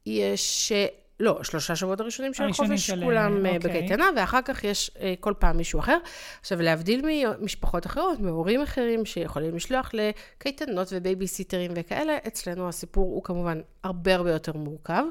יש, 0.05 0.71
אה, 0.71 0.85
לא, 1.21 1.43
שלושה 1.43 1.75
שבועות 1.75 1.99
הראשונים 1.99 2.33
של 2.33 2.43
החופש, 2.43 2.87
של, 2.87 3.03
כולם 3.03 3.45
אה, 3.45 3.55
אוקיי. 3.55 3.59
בקייטנה, 3.59 4.05
ואחר 4.15 4.41
כך 4.45 4.63
יש 4.63 4.91
אה, 4.99 5.13
כל 5.19 5.33
פעם 5.39 5.57
מישהו 5.57 5.79
אחר. 5.79 5.97
עכשיו, 6.41 6.61
להבדיל 6.61 7.01
ממשפחות 7.05 7.85
אחרות, 7.85 8.19
מהורים 8.19 8.61
אחרים 8.61 9.05
שיכולים 9.05 9.55
לשלוח 9.55 9.91
לקייטנות 9.93 10.87
ובייביסיטרים 10.91 11.71
וכאלה, 11.75 12.17
אצלנו 12.27 12.69
הסיפור 12.69 13.03
הוא 13.03 13.23
כמובן 13.23 13.61
הרבה 13.83 14.15
הרבה 14.15 14.31
יותר 14.31 14.53
מורכב, 14.53 15.03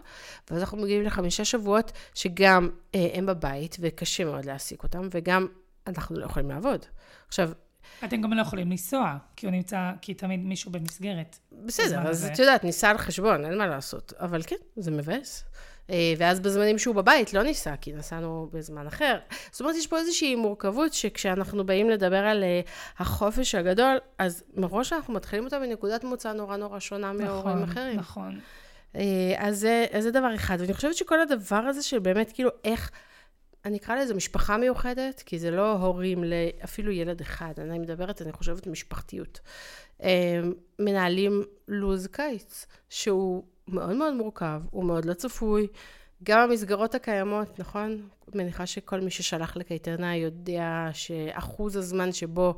ואז 0.51 0.61
אנחנו 0.61 0.79
מגיעים 0.79 1.03
לחמישה 1.03 1.45
שבועות 1.45 1.93
שגם 2.15 2.69
אה, 2.95 3.09
הם 3.15 3.27
בבית, 3.27 3.77
וקשה 3.81 4.25
מאוד 4.25 4.45
להעסיק 4.45 4.83
אותם, 4.83 5.09
וגם 5.11 5.47
אנחנו 5.87 6.19
לא 6.19 6.25
יכולים 6.25 6.51
לעבוד. 6.51 6.87
עכשיו, 7.29 7.51
אתם 8.05 8.21
גם 8.23 8.33
לא 8.33 8.43
יכולים 8.43 8.71
לנסוע, 8.71 9.17
כי 9.37 9.47
הוא 9.47 9.53
נמצא, 9.53 9.91
כי 10.03 10.15
תמיד 10.15 10.41
מישהו 10.41 10.71
במסגרת. 10.71 11.39
בסדר, 11.53 12.09
אז. 12.09 12.25
את 12.33 12.39
יודעת, 12.39 12.65
ניסע 12.65 12.91
על 12.91 12.99
חשבון, 12.99 13.45
אין 13.45 13.59
מה 13.59 13.67
לעשות. 13.67 14.13
אבל 14.19 14.43
כן, 14.43 14.57
זה 14.77 14.91
מבאס. 14.91 15.45
אה, 15.91 16.15
ואז 16.19 16.41
בזמנים 16.41 16.79
שהוא 16.79 16.95
בבית 16.95 17.35
לא 17.35 17.43
ניסע, 17.43 17.77
כי 17.77 17.93
נסענו 17.93 18.49
בזמן 18.53 18.87
אחר. 18.87 19.19
זאת 19.51 19.61
אומרת, 19.61 19.77
יש 19.77 19.87
פה 19.87 19.99
איזושהי 19.99 20.35
מורכבות 20.35 20.93
שכשאנחנו 20.93 21.67
באים 21.67 21.91
לדבר 21.91 22.17
על 22.17 22.43
אה, 22.43 22.61
החופש 22.99 23.55
הגדול, 23.55 23.99
אז 24.19 24.45
מראש 24.57 24.93
אנחנו 24.93 25.15
מתחילים 25.15 25.45
אותה 25.45 25.59
מנקודת 25.59 26.05
מוצא 26.05 26.33
נורא 26.33 26.57
נורא 26.57 26.81
שונה 26.81 27.13
מהורים 27.13 27.57
נכון, 27.57 27.63
אחרים. 27.63 27.99
נכון. 27.99 28.41
אה, 28.97 29.35
אז 29.39 29.59
זה, 29.59 29.87
אז 29.93 30.03
זה 30.03 30.11
דבר 30.11 30.35
אחד. 30.35 30.57
ואני 30.61 30.75
חושבת 30.75 30.95
שכל 30.95 31.21
הדבר 31.21 31.57
הזה 31.57 31.83
של 31.83 31.99
באמת, 31.99 32.33
כאילו, 32.33 32.51
איך, 32.65 32.91
אני 33.65 33.77
אקרא 33.77 33.97
לזה 33.97 34.15
משפחה 34.15 34.57
מיוחדת, 34.57 35.23
כי 35.27 35.39
זה 35.39 35.51
לא 35.51 35.73
הורים 35.73 36.25
לאפילו 36.25 36.93
ילד 36.93 37.21
אחד. 37.21 37.53
אני 37.59 37.79
מדברת, 37.79 38.23
אני 38.23 38.33
חושבת, 38.33 38.67
משפחתיות. 38.67 39.41
מנהלים 40.79 41.45
לו"ז 41.69 42.07
קיץ, 42.07 42.67
שהוא 42.89 43.45
מאוד 43.73 43.97
מאוד 43.97 44.15
מורכב, 44.15 44.63
הוא 44.71 44.85
מאוד 44.85 45.05
לא 45.05 45.15
צפוי. 45.15 45.67
גם 46.23 46.41
המסגרות 46.41 46.95
הקיימות, 46.95 47.59
נכון? 47.59 48.09
מניחה 48.35 48.67
שכל 48.67 49.01
מי 49.01 49.11
ששלח 49.11 49.57
לקייטנה 49.57 50.17
יודע 50.17 50.89
שאחוז 50.93 51.77
הזמן 51.77 52.13
שבו 52.13 52.57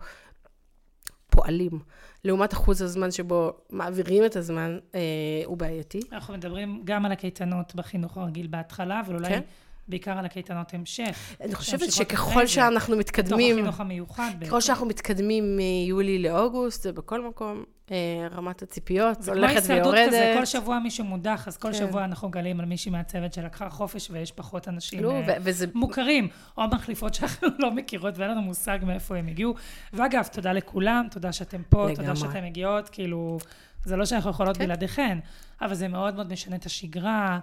פועלים, 1.30 1.80
לעומת 2.24 2.52
אחוז 2.52 2.82
הזמן 2.82 3.10
שבו 3.10 3.52
מעבירים 3.70 4.24
את 4.24 4.36
הזמן, 4.36 4.78
אה, 4.94 5.00
הוא 5.44 5.56
בעייתי. 5.56 6.00
אנחנו 6.12 6.34
מדברים 6.34 6.82
גם 6.84 7.04
על 7.04 7.12
הקייטנות 7.12 7.74
בחינוך 7.74 8.18
הרגיל 8.18 8.46
בהתחלה, 8.46 9.00
אבל 9.00 9.14
אולי 9.14 9.28
כן. 9.28 9.40
בעיקר 9.88 10.18
על 10.18 10.24
הקייטנות 10.24 10.74
המשך. 10.74 11.36
אני 11.40 11.54
חושבת 11.54 11.92
שככל 11.92 12.46
שאנחנו 12.46 12.96
בתוך 12.96 13.00
מתקדמים, 13.00 13.58
החינוך 13.58 13.80
המיוחד. 13.80 14.30
ככל. 14.46 14.60
שאנחנו 14.60 14.86
מתקדמים 14.86 15.56
מיולי 15.56 16.18
לאוגוסט, 16.18 16.82
זה 16.82 16.92
בכל 16.92 17.28
מקום, 17.28 17.64
אה, 17.90 18.28
רמת 18.30 18.62
הציפיות 18.62 19.28
הולכת 19.28 19.56
הישרדות 19.56 19.94
כזה, 19.94 20.10
כל 20.10 20.26
ויורדת. 20.26 20.46
שבוע 20.46 20.78
מישהו 20.78 21.04
מודח, 21.04 21.48
אז 21.48 21.56
כל 21.56 21.72
כן. 21.72 21.78
שבוע 21.78 22.04
אנחנו 22.04 22.30
גלים 22.30 22.60
על 22.60 22.66
מישהי 22.66 22.90
מהצוות 22.90 23.32
שלקחה 23.32 23.70
חופש 23.70 24.10
ויש 24.10 24.32
פחות 24.32 24.68
אנשים 24.68 25.02
לא, 25.02 25.12
אה, 25.12 25.36
וזה 25.40 25.66
מוכרים, 25.74 26.28
או 26.58 26.62
מחליפות 26.68 27.14
שאנחנו 27.14 27.48
לא 27.58 27.70
מכירות 27.70 28.18
ואין 28.18 28.30
לנו 28.30 28.42
מושג 28.42 28.78
מאיפה 28.82 29.16
הם 29.16 29.28
הגיעו. 29.28 29.54
ואגב, 29.92 30.26
תודה 30.32 30.52
לכולם, 30.52 31.06
תודה 31.10 31.32
שאתם 31.32 31.62
פה, 31.68 31.86
תודה 31.90 32.02
לגמרי. 32.02 32.16
שאתם 32.16 32.44
מגיעות, 32.44 32.88
כאילו, 32.88 33.38
זה 33.84 33.96
לא 33.96 34.04
שאנחנו 34.04 34.30
יכולות 34.30 34.56
כן. 34.56 34.64
בלעדיכן, 34.64 35.18
אבל 35.60 35.74
זה 35.74 35.88
מאוד 35.88 36.14
מאוד 36.14 36.32
משנה 36.32 36.56
את 36.56 36.66
השגרה. 36.66 37.38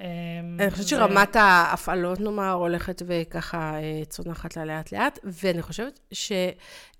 אה, 0.00 0.64
אני 0.64 0.70
חושבת 0.70 0.88
שרמת 0.88 1.36
ההפעלות, 1.36 2.20
נאמר, 2.20 2.52
הולכת 2.52 3.02
וככה 3.06 3.74
אה, 3.74 4.02
צונחת 4.08 4.56
לה 4.56 4.64
לאט 4.64 4.92
לאט, 4.92 5.18
ואני 5.24 5.62
חושבת 5.62 6.00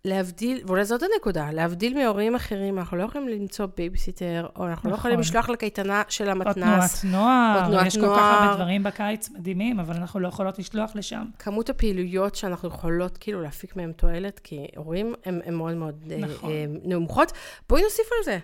שלהבדיל, 0.05 0.61
ואולי 0.67 0.85
זאת 0.85 1.03
הנקודה, 1.03 1.51
להבדיל 1.53 1.99
מהורים 1.99 2.35
אחרים, 2.35 2.79
אנחנו 2.79 2.97
לא 2.97 3.03
יכולים 3.03 3.29
למצוא 3.29 3.67
בייביסיטר, 3.77 4.47
או 4.57 4.67
אנחנו 4.67 4.91
לא 4.91 4.97
נכון. 4.97 4.99
יכולים 4.99 5.21
לשלוח 5.21 5.49
לקייטנה 5.49 6.03
של 6.09 6.27
או 6.27 6.31
המתנ"ס. 6.31 7.01
תנועת 7.01 7.15
נוער, 7.15 7.63
או 7.65 7.69
תנועת 7.69 7.87
יש 7.87 7.97
כל 7.97 8.01
כך 8.01 8.07
נוער. 8.07 8.43
הרבה 8.43 8.55
דברים 8.55 8.83
בקיץ 8.83 9.31
מדהימים, 9.31 9.81
אבל 9.81 9.97
אנחנו 9.97 10.21
לא 10.21 10.29
יכולות 10.29 10.59
לשלוח 10.59 10.91
לשם. 10.95 11.25
כמות 11.39 11.71
הפעילויות 11.71 12.35
שאנחנו 12.35 12.69
יכולות 12.69 13.19
כאילו 13.19 13.43
להפיק 13.43 13.77
מהן 13.77 13.93
תועלת, 13.93 14.41
כי 14.45 14.67
הורים 14.77 15.15
הן 15.25 15.41
הן 15.45 15.55
מאוד 15.55 15.75
מאוד 15.75 16.05
אה, 16.11 16.19
נכון. 16.19 16.51
אה, 16.51 16.65
נמוכות. 16.85 17.33
בואי 17.69 17.83
נוסיף 17.83 18.07
על 18.19 18.25
זה, 18.25 18.39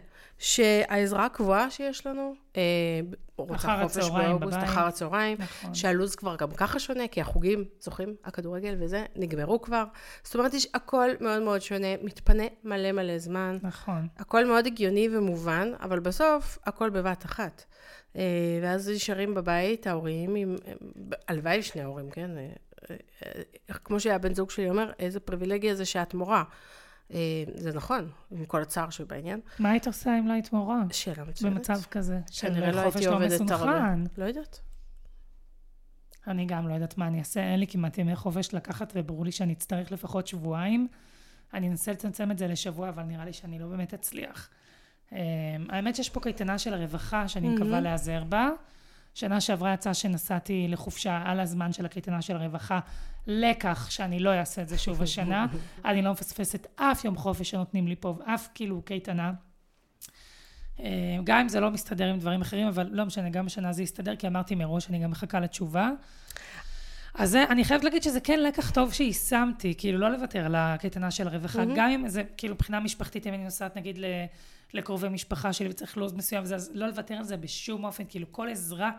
שהעזרה 0.45 1.27
הקבועה 1.27 1.71
שיש 1.71 2.07
לנו, 2.07 2.35
אה, 2.57 2.63
רוצה 3.37 3.55
אחר 3.55 3.83
חופש 3.83 3.97
הצהריים 3.97 4.31
באוגוסט, 4.31 4.59
בבית. 4.59 4.69
אחר 4.69 4.87
הצהריים, 4.87 5.37
נכון. 5.41 5.75
שהלו"ז 5.75 6.15
כבר 6.15 6.37
גם 6.37 6.51
ככה 6.51 6.79
שונה, 6.79 7.09
כי 7.09 7.21
החוגים, 7.21 7.65
זוכרים? 7.81 8.15
הכדורגל 8.25 8.77
וזה, 8.79 9.05
נגמרו 9.17 9.63
כבר. 9.63 9.85
זאת 10.25 10.35
אומרת, 10.35 10.55
יש 10.55 10.69
הכל 10.75 11.11
מאוד 11.21 11.43
מאוד 11.43 11.61
שונה, 11.61 11.87
מתפנה 12.03 12.43
מלא 12.65 12.93
מלא 12.93 13.19
זמן. 13.19 13.59
נכון. 13.63 14.09
הכל 14.19 14.45
מאוד 14.45 14.67
הגיוני 14.67 15.09
ומובן, 15.17 15.73
אבל 15.81 16.01
בסוף, 16.01 16.59
הכל 16.67 16.91
בבת 16.91 17.25
אחת. 17.25 17.65
אה, 18.17 18.23
ואז 18.63 18.89
נשארים 18.89 19.35
בבית 19.35 19.87
ההורים 19.87 20.35
עם, 20.35 20.57
הלוואי 21.29 21.63
שני 21.63 21.83
ההורים, 21.83 22.11
כן? 22.11 22.31
אה, 22.39 22.95
כמו 23.85 24.01
שהבן 24.01 24.35
זוג 24.35 24.51
שלי 24.51 24.71
אומר, 24.71 24.93
איזה 24.99 25.21
פריבילגיה 25.21 25.75
זה 25.75 25.85
שאת 25.85 26.15
מורה. 26.15 26.45
אה, 27.13 27.45
זה 27.55 27.73
נכון, 27.73 28.11
עם 28.31 28.45
כל 28.45 28.63
הצער 28.63 28.91
שבעניין. 28.91 29.41
מה 29.59 29.71
היית 29.71 29.87
עושה 29.87 30.19
אם 30.19 30.27
לא 30.27 30.33
היית 30.33 30.53
מורה? 30.53 30.83
שאלה 30.93 31.25
מצוינת. 31.25 31.57
במצב 31.57 31.83
כזה, 31.91 32.21
של 32.31 32.49
כנראה 32.49 32.73
לא 32.73 32.83
חופש 32.83 32.97
הייתי 32.97 33.07
לא 33.07 33.13
הרבה. 33.13 33.27
מסונכרן. 33.27 34.05
לא 34.19 34.25
יודעת. 34.25 34.61
אני 36.27 36.47
גם 36.47 36.69
לא 36.69 36.75
יודעת 36.75 36.99
מה 36.99 37.07
אני 37.07 37.19
אעשה, 37.19 37.41
אין 37.41 37.61
לי 37.61 37.67
כמעט 37.67 37.99
ימי 37.99 38.17
חופש 38.17 38.55
לקחת, 38.55 38.93
וברור 38.97 39.25
לי 39.25 39.33
שאני 39.33 39.53
אצטרך 39.53 39.93
לפחות 39.93 40.27
שבועיים. 40.27 40.89
אני 41.55 41.69
אנסה 41.69 41.93
לצמצם 41.93 42.31
את 42.31 42.39
זה 42.39 42.47
לשבוע, 42.47 42.89
אבל 42.89 43.03
נראה 43.03 43.25
לי 43.25 43.33
שאני 43.33 43.59
לא 43.59 43.67
באמת 43.67 43.95
אצליח. 43.95 44.51
אה, 45.13 45.19
האמת 45.69 45.97
שיש 45.97 46.11
פה 46.11 46.21
קייטנה 46.21 46.59
של 46.59 46.75
הרווחה, 46.75 47.29
שאני 47.29 47.49
מקווה 47.49 47.81
להיעזר 47.81 48.25
בה. 48.25 48.51
שנה 49.15 49.41
שעברה 49.41 49.75
יצא 49.75 49.93
שנסעתי 49.93 50.67
לחופשה 50.69 51.23
על 51.25 51.41
הזמן 51.41 51.73
של 51.73 51.87
הקייטנה 51.87 52.23
של 52.23 52.37
הרווחה, 52.37 52.81
לקח 53.27 53.91
שאני 53.91 54.19
לא 54.19 54.35
אעשה 54.35 54.63
את 54.63 54.69
זה 54.69 54.79
שוב 54.79 55.03
השנה. 55.03 55.47
אני 55.85 56.03
לא 56.03 56.13
מפספסת 56.13 56.67
אף 56.77 57.05
יום 57.05 57.17
חופש 57.17 57.51
שנותנים 57.51 57.89
לי 57.89 57.97
פה, 57.97 58.17
ואף 58.19 58.49
כאילו 58.55 58.83
קייטנה. 58.83 59.33
אה, 60.81 61.19
גם 61.25 61.39
אם 61.39 61.49
זה 61.49 61.61
לא 61.61 61.71
מסתדר 61.71 62.07
עם 62.07 62.19
דברים 62.19 62.41
אחרים, 62.41 62.69
אבל 62.69 62.89
לא 62.93 63.07
משנה, 63.07 63.31
גם 63.31 63.47
השנה 63.47 63.73
זה 63.73 63.83
יסתדר, 63.83 64.17
כי 64.17 64.27
אמרתי 64.27 64.55
מראש, 64.55 64.89
אני 64.91 64.99
גם 64.99 65.11
מחכה 65.11 65.41
לתשובה. 65.41 65.91
אז 67.15 67.31
זה, 67.31 67.45
אני 67.51 67.65
חייבת 67.65 67.85
להגיד 67.85 68.03
שזה 68.03 68.21
כן 68.21 68.41
לקח 68.41 68.71
טוב 68.71 68.93
שיישמתי, 68.93 69.75
כאילו 69.79 69.99
לא 69.99 70.09
לוותר 70.09 70.45
על 70.45 70.55
הקייטנה 70.55 71.11
של 71.11 71.29
הרווחה, 71.29 71.63
mm-hmm. 71.63 71.77
גם 71.77 71.91
אם 71.91 72.09
זה, 72.09 72.23
כאילו 72.37 72.55
מבחינה 72.55 72.81
משפחתית, 72.81 73.27
אם 73.27 73.35
אני 73.35 73.45
נוסעת 73.45 73.77
נגיד 73.77 73.99
לקרובי 74.75 75.09
משפחה 75.09 75.53
שלי 75.53 75.69
וצריך 75.69 75.97
לו"ז 75.97 76.13
מסוים, 76.13 76.43
וזה, 76.43 76.55
אז 76.55 76.71
לא 76.75 76.87
לוותר 76.87 77.15
על 77.15 77.25
זה 77.25 77.37
בשום 77.37 77.85
אופן, 77.85 78.05
כאילו 78.09 78.27
כל 78.33 78.49
עזרה 78.51 78.91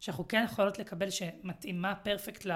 שאנחנו 0.00 0.28
כן 0.28 0.42
יכולות 0.44 0.78
לקבל, 0.78 1.10
שמתאימה 1.10 1.94
פרפקט 1.94 2.46
ל... 2.46 2.52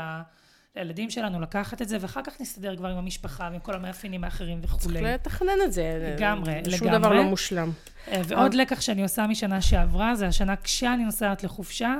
לילדים 0.76 1.10
שלנו 1.10 1.40
לקחת 1.40 1.82
את 1.82 1.88
זה, 1.88 1.96
ואחר 2.00 2.22
כך 2.22 2.40
נסתדר 2.40 2.76
כבר 2.76 2.88
עם 2.88 2.96
המשפחה 2.96 3.48
ועם 3.52 3.60
כל 3.60 3.74
המאפיינים 3.74 4.24
האחרים 4.24 4.58
וכולי. 4.62 4.94
צריך 4.94 5.04
לתכנן 5.04 5.58
את 5.64 5.72
זה. 5.72 6.14
לגמרי, 6.16 6.52
לגמרי. 6.54 6.78
שום 6.78 6.90
דבר 6.90 7.12
לא 7.12 7.22
מושלם. 7.22 7.70
אה, 8.08 8.22
ועוד 8.24 8.54
לקח 8.54 8.80
שאני 8.80 9.02
עושה 9.02 9.26
משנה 9.26 9.60
שעברה, 9.60 10.14
זה 10.14 10.26
השנה 10.26 10.56
כשאני 10.56 11.04
נוסעת 11.04 11.44
לחופשה, 11.44 11.94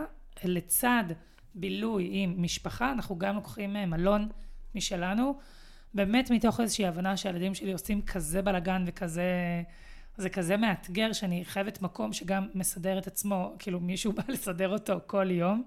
לצד 0.44 1.04
בילוי 1.57 2.11
עם 2.12 2.34
משפחה, 2.42 2.92
אנחנו 2.92 3.18
גם 3.18 3.34
לוקחים 3.34 3.76
אה, 3.76 3.86
מלון 3.86 4.28
משלנו, 4.74 5.38
באמת 5.94 6.30
מתוך 6.30 6.61
איזושהי 6.61 6.86
הבנה 6.86 7.16
שהילדים 7.16 7.54
שלי 7.54 7.72
עושים 7.72 8.02
כזה 8.02 8.42
בלאגן 8.42 8.84
וכזה... 8.86 9.22
זה 10.16 10.28
כזה 10.28 10.57
מאתגר 10.57 11.12
שאני 11.12 11.44
חייבת 11.44 11.82
מקום 11.82 12.12
שגם 12.12 12.48
מסדר 12.54 12.98
את 12.98 13.07
עצמו, 13.07 13.54
כאילו 13.59 13.80
מישהו 13.80 14.12
בא 14.16 14.22
לסדר 14.28 14.68
אותו 14.68 15.00
כל 15.07 15.30
יום. 15.30 15.62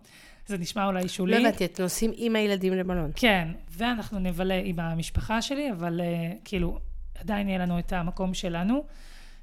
זה 0.48 0.58
נשמע 0.58 0.86
אולי 0.86 1.08
שולי. 1.08 1.32
לא 1.32 1.48
הבנתי, 1.48 1.66
אתם 1.66 1.84
נוסעים 1.84 2.12
עם 2.16 2.36
הילדים 2.36 2.74
למלון. 2.74 3.12
כן, 3.16 3.48
ואנחנו 3.70 4.20
נבלה 4.20 4.56
עם 4.64 4.80
המשפחה 4.80 5.42
שלי, 5.42 5.72
אבל 5.72 6.02
uh, 6.02 6.38
כאילו, 6.46 6.80
עדיין 7.20 7.50
יהיה 7.50 7.60
לנו 7.60 7.80
את 7.80 7.94
המקום 7.94 8.34
שלנו, 8.34 8.86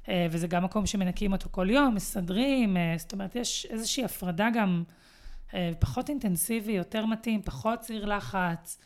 uh, 0.05 0.09
וזה 0.31 0.47
גם 0.47 0.63
מקום 0.63 0.85
שמנקים 0.85 1.31
אותו 1.31 1.49
כל 1.51 1.69
יום, 1.69 1.95
מסדרים, 1.95 2.77
uh, 2.77 2.99
זאת 2.99 3.13
אומרת, 3.13 3.35
יש 3.35 3.67
איזושהי 3.69 4.05
הפרדה 4.05 4.47
גם 4.53 4.83
פחות 5.79 6.09
אינטנסיבי, 6.09 6.71
יותר 6.71 7.05
מתאים, 7.05 7.41
פחות 7.41 7.79
ציר 7.79 8.05
לחץ. 8.05 8.79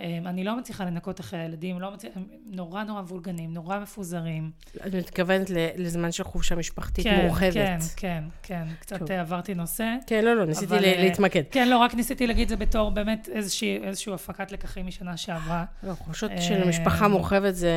אמ, 0.00 0.26
אני 0.26 0.44
לא 0.44 0.56
מצליחה 0.56 0.84
לנקות 0.84 1.20
אחרי 1.20 1.40
הילדים, 1.40 1.80
לא 1.80 1.90
מצליחה, 1.90 2.20
הם 2.20 2.26
נורא 2.46 2.84
נורא 2.84 3.00
וולגנים, 3.00 3.54
נורא 3.54 3.78
מפוזרים. 3.78 4.50
את 4.86 4.94
מתכוונת 4.94 5.50
לזמן 5.76 6.12
של 6.12 6.24
חופשה 6.24 6.54
משפחתית 6.54 7.04
כן, 7.04 7.26
מורחבת. 7.26 7.52
כן, 7.54 7.78
כן, 7.96 8.24
כן, 8.42 8.64
קצת 8.80 8.98
טוב. 8.98 9.12
עברתי 9.12 9.54
נושא. 9.54 9.94
כן, 10.06 10.24
לא, 10.24 10.36
לא, 10.36 10.44
ניסיתי 10.44 10.66
אבל, 10.66 10.84
אה, 10.84 11.02
להתמקד. 11.02 11.42
כן, 11.50 11.68
לא, 11.68 11.78
רק 11.78 11.94
ניסיתי 11.94 12.26
להגיד 12.26 12.48
זה 12.48 12.56
בתור 12.56 12.90
באמת 12.90 13.28
איזושהי, 13.32 13.78
איזושהי 13.82 14.12
הפקת 14.12 14.52
לקחים 14.52 14.86
משנה 14.86 15.16
שעברה. 15.16 15.64
לא, 15.82 15.92
חופשות 15.94 16.30
של 16.40 16.68
משפחה 16.68 17.08
מורחבת 17.08 17.54
זה, 17.54 17.68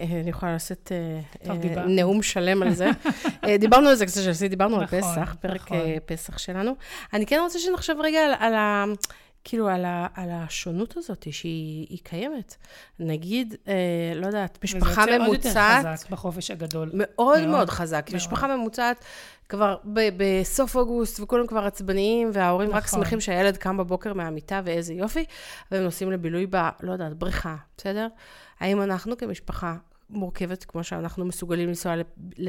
אה, 0.00 0.20
אני 0.20 0.30
יכולה 0.30 0.52
לעשות 0.52 0.92
נאום 1.86 2.22
שלם 2.22 2.62
על 2.62 2.72
זה. 2.72 2.90
דיברנו 3.58 3.88
על 3.88 3.94
זה 3.94 4.06
קצת 4.06 4.20
דיברנו 4.48 4.82
נכון, 4.82 4.98
על 4.98 5.02
פסח, 5.02 5.36
פרק 5.40 5.62
נכון. 5.62 5.78
פסח 6.06 6.38
שלנו. 6.38 6.72
אני 7.12 7.26
כן 7.26 7.38
רוצה 7.42 7.58
שנחשב 7.58 7.94
רגע 8.02 8.20
על 8.38 8.54
ה... 8.54 8.84
כאילו, 9.44 9.68
על, 9.68 9.84
ה, 9.84 10.06
על 10.14 10.30
השונות 10.30 10.96
הזאת 10.96 11.26
שהיא 11.32 11.98
קיימת. 12.02 12.56
נגיד, 12.98 13.54
אה, 13.68 14.12
לא 14.14 14.26
יודעת, 14.26 14.58
משפחה 14.64 15.04
ממוצעת... 15.06 15.28
וזה 15.28 15.48
יוצא 15.48 15.78
עוד 15.78 15.84
יותר 15.84 15.94
חזק 15.94 16.10
בחופש 16.10 16.50
הגדול. 16.50 16.90
מאוד 16.94 17.38
מאוד, 17.38 17.48
מאוד 17.48 17.70
חזק. 17.70 18.04
מאוד. 18.08 18.16
משפחה 18.16 18.56
ממוצעת 18.56 19.04
כבר 19.48 19.76
ב, 19.84 20.00
בסוף 20.16 20.76
אוגוסט, 20.76 21.20
וכולם 21.20 21.46
כבר 21.46 21.66
עצבניים, 21.66 22.30
וההורים 22.32 22.68
נכון. 22.68 22.78
רק 22.78 22.86
שמחים 22.86 23.20
שהילד 23.20 23.56
קם 23.56 23.76
בבוקר 23.76 24.12
מהמיטה, 24.12 24.60
ואיזה 24.64 24.94
יופי, 24.94 25.24
והם 25.70 25.82
נוסעים 25.82 26.12
לבילוי 26.12 26.46
ב... 26.50 26.56
לא 26.80 26.92
יודעת, 26.92 27.14
בריכה, 27.14 27.56
בסדר? 27.76 28.08
האם 28.60 28.82
אנחנו 28.82 29.16
כמשפחה 29.16 29.76
מורכבת, 30.10 30.64
כמו 30.64 30.84
שאנחנו 30.84 31.24
מסוגלים 31.24 31.68
לנסוע 31.68 31.96
ל... 32.38 32.48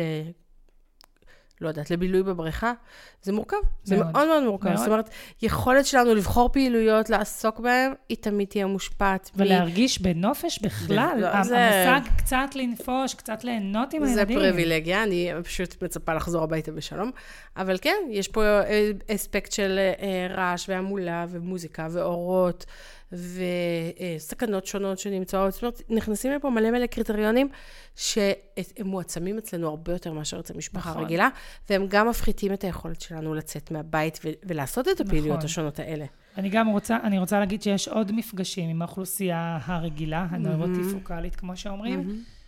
לא 1.61 1.67
יודעת, 1.67 1.91
לבילוי 1.91 2.23
בבריכה, 2.23 2.73
זה 3.21 3.33
מורכב. 3.33 3.55
מאוד. 3.55 3.65
זה 3.83 3.97
מאוד 3.97 4.27
מאוד 4.27 4.43
מורכב. 4.43 4.67
מאוד. 4.67 4.77
זאת 4.77 4.87
אומרת, 4.87 5.09
יכולת 5.41 5.85
שלנו 5.85 6.15
לבחור 6.15 6.49
פעילויות, 6.49 7.09
לעסוק 7.09 7.59
בהן, 7.59 7.93
היא 8.09 8.17
תמיד 8.21 8.47
תהיה 8.47 8.67
מושפעת. 8.67 9.31
ולהרגיש 9.35 10.01
מ... 10.01 10.03
בנופש 10.03 10.59
בכלל. 10.59 11.17
לא, 11.17 11.43
זה... 11.43 11.59
המושג 11.59 12.09
קצת 12.17 12.55
לנפוש, 12.55 13.13
קצת 13.13 13.43
ליהנות 13.43 13.93
עם 13.93 14.03
הילדים. 14.03 14.39
זה 14.39 14.41
פריבילגיה, 14.41 15.03
אני 15.03 15.31
פשוט 15.43 15.83
מצפה 15.83 16.13
לחזור 16.13 16.43
הביתה 16.43 16.71
בשלום. 16.71 17.11
אבל 17.57 17.77
כן, 17.81 17.97
יש 18.09 18.27
פה 18.27 18.43
אה, 18.43 18.91
אספקט 19.15 19.51
של 19.51 19.79
אה, 19.79 20.27
רעש 20.29 20.69
והמולה 20.69 21.25
ומוזיקה 21.29 21.87
ואורות. 21.91 22.65
וסכנות 23.13 24.65
שונות 24.65 24.99
שנמצאות. 24.99 25.53
זאת 25.53 25.63
אומרת, 25.63 25.81
נכנסים 25.89 26.31
לפה 26.31 26.49
מלא 26.49 26.71
מלא 26.71 26.85
קריטריונים 26.85 27.49
שהם 27.95 28.85
מועצמים 28.85 29.37
אצלנו 29.37 29.67
הרבה 29.67 29.91
יותר 29.91 30.13
מאשר 30.13 30.39
אצל 30.39 30.57
משפחה 30.57 30.89
נכון. 30.89 31.03
רגילה, 31.03 31.29
והם 31.69 31.87
גם 31.87 32.09
מפחיתים 32.09 32.53
את 32.53 32.63
היכולת 32.63 33.01
שלנו 33.01 33.33
לצאת 33.33 33.71
מהבית 33.71 34.19
ו- 34.25 34.29
ולעשות 34.43 34.87
את 34.87 35.01
הפעילויות 35.01 35.37
נכון. 35.37 35.45
השונות 35.45 35.79
האלה. 35.79 36.05
אני 36.37 36.49
גם 36.49 36.67
רוצה, 36.67 36.97
אני 37.03 37.19
רוצה 37.19 37.39
להגיד 37.39 37.61
שיש 37.61 37.87
עוד 37.87 38.11
מפגשים 38.11 38.69
עם 38.69 38.81
האוכלוסייה 38.81 39.59
הרגילה, 39.65 40.27
הנוירוטיפוקלית, 40.29 41.35
כמו 41.35 41.57
שאומרים. 41.57 42.09
mm-hmm. 42.09 42.43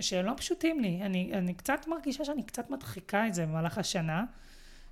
שהם 0.00 0.26
לא 0.26 0.32
פשוטים 0.36 0.80
לי. 0.80 1.00
אני, 1.02 1.30
אני 1.34 1.54
קצת 1.54 1.86
מרגישה 1.88 2.24
שאני 2.24 2.42
קצת 2.42 2.70
מדחיקה 2.70 3.26
את 3.26 3.34
זה 3.34 3.46
במהלך 3.46 3.78
השנה. 3.78 4.24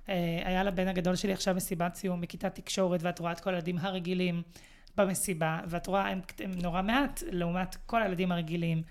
אה, 0.09 0.41
היה 0.45 0.63
לבן 0.63 0.87
הגדול 0.87 1.15
שלי 1.15 1.33
עכשיו 1.33 1.55
מסיבת 1.55 1.95
סיום 1.95 2.21
בכיתת 2.21 2.55
תקשורת, 2.55 3.03
ואת 3.03 3.19
רואה 3.19 3.31
את 3.31 3.39
כל 3.39 3.49
הילדים 3.49 3.77
הרגילים. 3.77 4.41
במסיבה, 4.97 5.59
ואת 5.67 5.87
רואה, 5.87 6.07
הם, 6.07 6.21
הם 6.39 6.51
נורא 6.51 6.81
מעט 6.81 7.23
לעומת 7.31 7.75
כל 7.85 8.03
הילדים 8.03 8.31
הרגילים, 8.31 8.81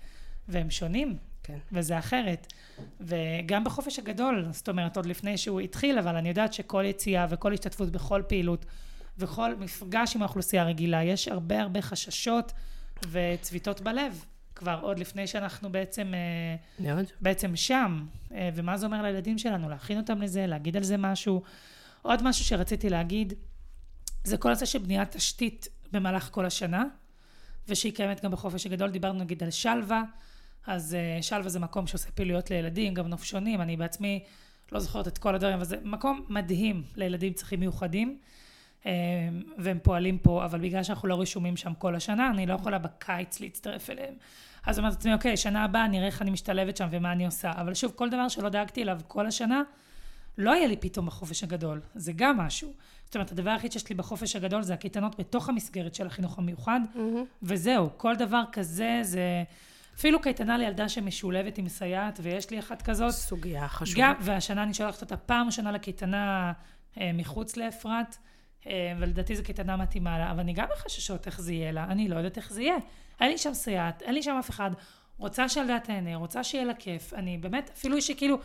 והם 0.47 0.69
שונים, 0.69 1.17
כן. 1.43 1.57
וזה 1.71 1.99
אחרת. 1.99 2.53
וגם 2.99 3.63
בחופש 3.63 3.99
הגדול, 3.99 4.47
זאת 4.51 4.69
אומרת, 4.69 4.97
עוד 4.97 5.05
לפני 5.05 5.37
שהוא 5.37 5.59
התחיל, 5.59 5.99
אבל 5.99 6.15
אני 6.15 6.29
יודעת 6.29 6.53
שכל 6.53 6.83
יציאה 6.85 7.25
וכל 7.29 7.53
השתתפות 7.53 7.89
בכל 7.91 8.21
פעילות, 8.27 8.65
וכל 9.17 9.55
מפגש 9.55 10.15
עם 10.15 10.21
האוכלוסייה 10.21 10.61
הרגילה, 10.61 11.03
יש 11.03 11.27
הרבה 11.27 11.61
הרבה 11.61 11.81
חששות 11.81 12.53
וצביטות 13.11 13.81
בלב. 13.81 14.25
כבר 14.55 14.79
עוד 14.81 14.99
לפני 14.99 15.27
שאנחנו 15.27 15.71
בעצם, 15.71 16.13
אה, 16.13 16.55
מאוד. 16.85 17.05
בעצם 17.21 17.55
שם. 17.55 18.05
אה, 18.33 18.49
ומה 18.55 18.77
זה 18.77 18.85
אומר 18.85 19.01
לילדים 19.01 19.37
שלנו? 19.37 19.69
להכין 19.69 19.97
אותם 19.97 20.21
לזה, 20.21 20.47
להגיד 20.47 20.77
על 20.77 20.83
זה 20.83 20.97
משהו. 20.97 21.41
עוד 22.01 22.23
משהו 22.23 22.45
שרציתי 22.45 22.89
להגיד, 22.89 23.33
זה 24.23 24.37
כל 24.37 24.49
הנושא 24.49 24.65
של 24.65 24.79
בניית 24.79 25.11
תשתית 25.11 25.67
במהלך 25.91 26.29
כל 26.31 26.45
השנה, 26.45 26.83
ושהיא 27.67 27.93
קיימת 27.93 28.23
גם 28.23 28.31
בחופש 28.31 28.65
הגדול. 28.65 28.89
דיברנו 28.89 29.19
נגיד 29.19 29.43
על 29.43 29.51
שלווה, 29.51 30.03
אז 30.67 30.97
uh, 31.19 31.23
שלווה 31.23 31.49
זה 31.49 31.59
מקום 31.59 31.87
שעושה 31.87 32.11
פעילויות 32.11 32.49
לילדים, 32.49 32.93
גם 32.93 33.07
נופשונים, 33.07 33.61
אני 33.61 33.77
בעצמי 33.77 34.23
לא 34.71 34.79
זוכרת 34.79 35.07
את 35.07 35.17
כל 35.17 35.35
הדברים, 35.35 35.55
אבל 35.55 35.65
זה 35.65 35.77
מקום 35.83 36.25
מדהים 36.29 36.83
לילדים 36.95 37.33
צרכים 37.33 37.59
מיוחדים, 37.59 38.17
uh, 38.81 38.85
והם 39.57 39.79
פועלים 39.83 40.17
פה, 40.17 40.45
אבל 40.45 40.59
בגלל 40.59 40.83
שאנחנו 40.83 41.07
לא 41.07 41.21
רשומים 41.21 41.57
שם 41.57 41.73
כל 41.73 41.95
השנה, 41.95 42.29
אני 42.29 42.45
לא 42.45 42.53
יכולה 42.53 42.77
בקיץ 42.77 43.39
להצטרף 43.39 43.89
אליהם. 43.89 44.13
אז 44.65 44.79
אמרתי 44.79 44.95
לעצמי, 44.95 45.13
אוקיי, 45.13 45.37
שנה 45.37 45.63
הבאה 45.63 45.87
נראה 45.87 46.05
איך 46.05 46.21
אני 46.21 46.31
משתלבת 46.31 46.77
שם 46.77 46.87
ומה 46.91 47.11
אני 47.11 47.25
עושה. 47.25 47.51
אבל 47.51 47.73
שוב, 47.73 47.91
כל 47.95 48.09
דבר 48.09 48.27
שלא 48.27 48.49
דאגתי 48.49 48.83
אליו 48.83 48.99
כל 49.07 49.25
השנה, 49.25 49.61
לא 50.37 50.51
יהיה 50.51 50.67
לי 50.67 50.77
פתאום 50.77 51.05
בחופש 51.05 51.43
הגדול. 51.43 51.81
זה 51.95 52.11
גם 52.15 52.37
משהו. 52.37 52.73
זאת 53.07 53.15
אומרת, 53.15 53.31
הדבר 53.31 53.49
היחיד 53.49 53.71
שיש 53.71 53.89
לי 53.89 53.95
בחופש 53.95 54.35
הגדול 54.35 54.61
זה 54.61 54.73
הקייטנות 54.73 55.19
בתוך 55.19 55.49
המסגרת 55.49 55.95
של 55.95 56.07
החינוך 56.07 56.37
המיוחד, 56.37 56.79
mm-hmm. 56.93 56.99
וזהו, 57.43 57.89
כל 57.97 58.15
דבר 58.15 58.43
כזה 58.51 58.99
זה... 59.01 59.43
אפילו 59.95 60.21
קייטנה 60.21 60.57
לילדה 60.57 60.89
שמשולבת 60.89 61.57
עם 61.57 61.69
סייעת, 61.69 62.19
ויש 62.23 62.51
לי 62.51 62.59
אחת 62.59 62.81
כזאת. 62.81 63.11
סוגיה 63.11 63.67
חשובה. 63.67 64.01
גם, 64.01 64.13
והשנה 64.21 64.63
אני 64.63 64.73
שולחת 64.73 65.01
אותה 65.01 65.17
פעם 65.17 65.45
ראשונה 65.47 65.71
לקייטנה 65.71 66.53
אה, 66.99 67.11
מחוץ 67.13 67.57
לאפרת, 67.57 68.17
אה, 68.67 68.93
ולדעתי 68.99 69.35
זו 69.35 69.43
קייטנה 69.43 69.77
מתאימה 69.77 70.19
לה, 70.19 70.31
אבל 70.31 70.39
אני 70.39 70.53
גם 70.53 70.67
בחששות 70.75 71.27
איך 71.27 71.41
זה 71.41 71.53
יהיה 71.53 71.71
לה, 71.71 71.83
אני 71.83 72.07
לא 72.07 72.15
יודעת 72.15 72.37
איך 72.37 72.53
זה 72.53 72.61
יהיה. 72.61 72.77
אין 73.19 73.31
לי 73.31 73.37
שם 73.37 73.53
סייעת, 73.53 74.01
אין 74.01 74.13
לי 74.13 74.23
שם 74.23 74.35
אף 74.39 74.49
אחד. 74.49 74.71
רוצה 75.17 75.49
שהילדה 75.49 75.79
תהנה, 75.79 76.15
רוצה 76.15 76.43
שיהיה 76.43 76.65
לה 76.65 76.73
כיף. 76.73 77.13
אני 77.13 77.37
באמת, 77.37 77.71
אפילו 77.73 78.01
שכאילו 78.01 78.37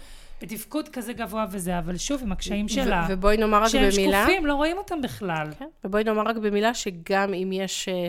בתפקוד 0.42 0.88
כזה 0.88 1.12
גבוה 1.12 1.46
וזה, 1.50 1.78
אבל 1.78 1.96
שוב, 1.96 2.22
עם 2.22 2.32
הקשיים 2.32 2.68
שלה. 2.68 3.06
ובואי 3.08 3.36
נאמר 3.36 3.62
רק 3.62 3.74
במילה... 3.74 3.92
שהם 3.92 4.12
שקופים, 4.12 4.46
לא 4.46 4.54
רואים 4.54 4.78
אותם 4.78 5.00
בכלל. 5.02 5.48
כן, 5.58 5.68
ובואי 5.84 6.04
נאמר 6.04 6.22
רק 6.22 6.36
במילה 6.36 6.74
שגם 6.74 7.34
אם 7.34 7.52
יש, 7.52 7.88
אה, 7.88 8.08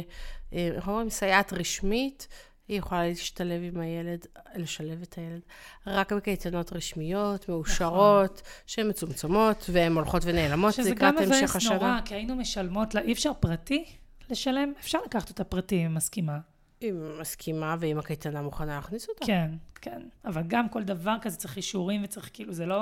אה, 0.53 0.70
איך 0.76 0.88
אומרים, 0.88 1.09
סייעת 1.09 1.53
רשמית, 1.53 2.28
היא 2.68 2.78
יכולה 2.80 3.07
להשתלב 3.07 3.61
עם 3.64 3.80
הילד, 3.82 4.26
לשלב 4.55 5.01
את 5.01 5.14
הילד, 5.18 5.41
רק 5.88 6.14
בקייטנות 6.14 6.74
רשמיות, 6.74 7.49
מאושרות, 7.49 8.32
נכון. 8.34 8.51
שהן 8.68 8.89
מצומצמות, 8.89 9.70
והן 9.70 9.93
הולכות 9.93 10.22
ונעלמות 10.26 10.78
לקראת 10.78 11.14
המשך 11.18 11.55
השנה. 11.55 11.59
שזה 11.59 11.76
גם 11.76 11.76
מבאס 11.76 11.82
נורא, 11.82 11.99
כי 12.05 12.16
היינו 12.16 12.36
משלמות 12.36 12.95
לה, 12.95 13.01
אי 13.01 13.14
אפשר 13.14 13.32
פרטי 13.39 13.86
לשלם? 14.30 14.74
אפשר 14.80 14.99
לקחת 15.05 15.30
אותה 15.30 15.43
פרטי, 15.43 15.86
אם 15.86 15.95
מסכימה. 15.95 16.38
היא 16.84 16.94
מסכימה, 17.20 17.76
ואם 17.80 18.00
הקייטנה 18.00 18.42
מוכנה 18.42 18.76
להכניס 18.76 19.10
אותה. 19.10 19.26
כן, 19.26 19.52
כן. 19.82 20.02
אבל 20.26 20.42
גם 20.48 20.70
כל 20.70 20.84
דבר 20.84 21.16
כזה 21.22 21.38
צריך 21.38 21.58
אישורים 21.58 22.04
וצריך, 22.04 22.30
כאילו, 22.34 22.54
זה 22.54 22.66
לא... 22.66 22.82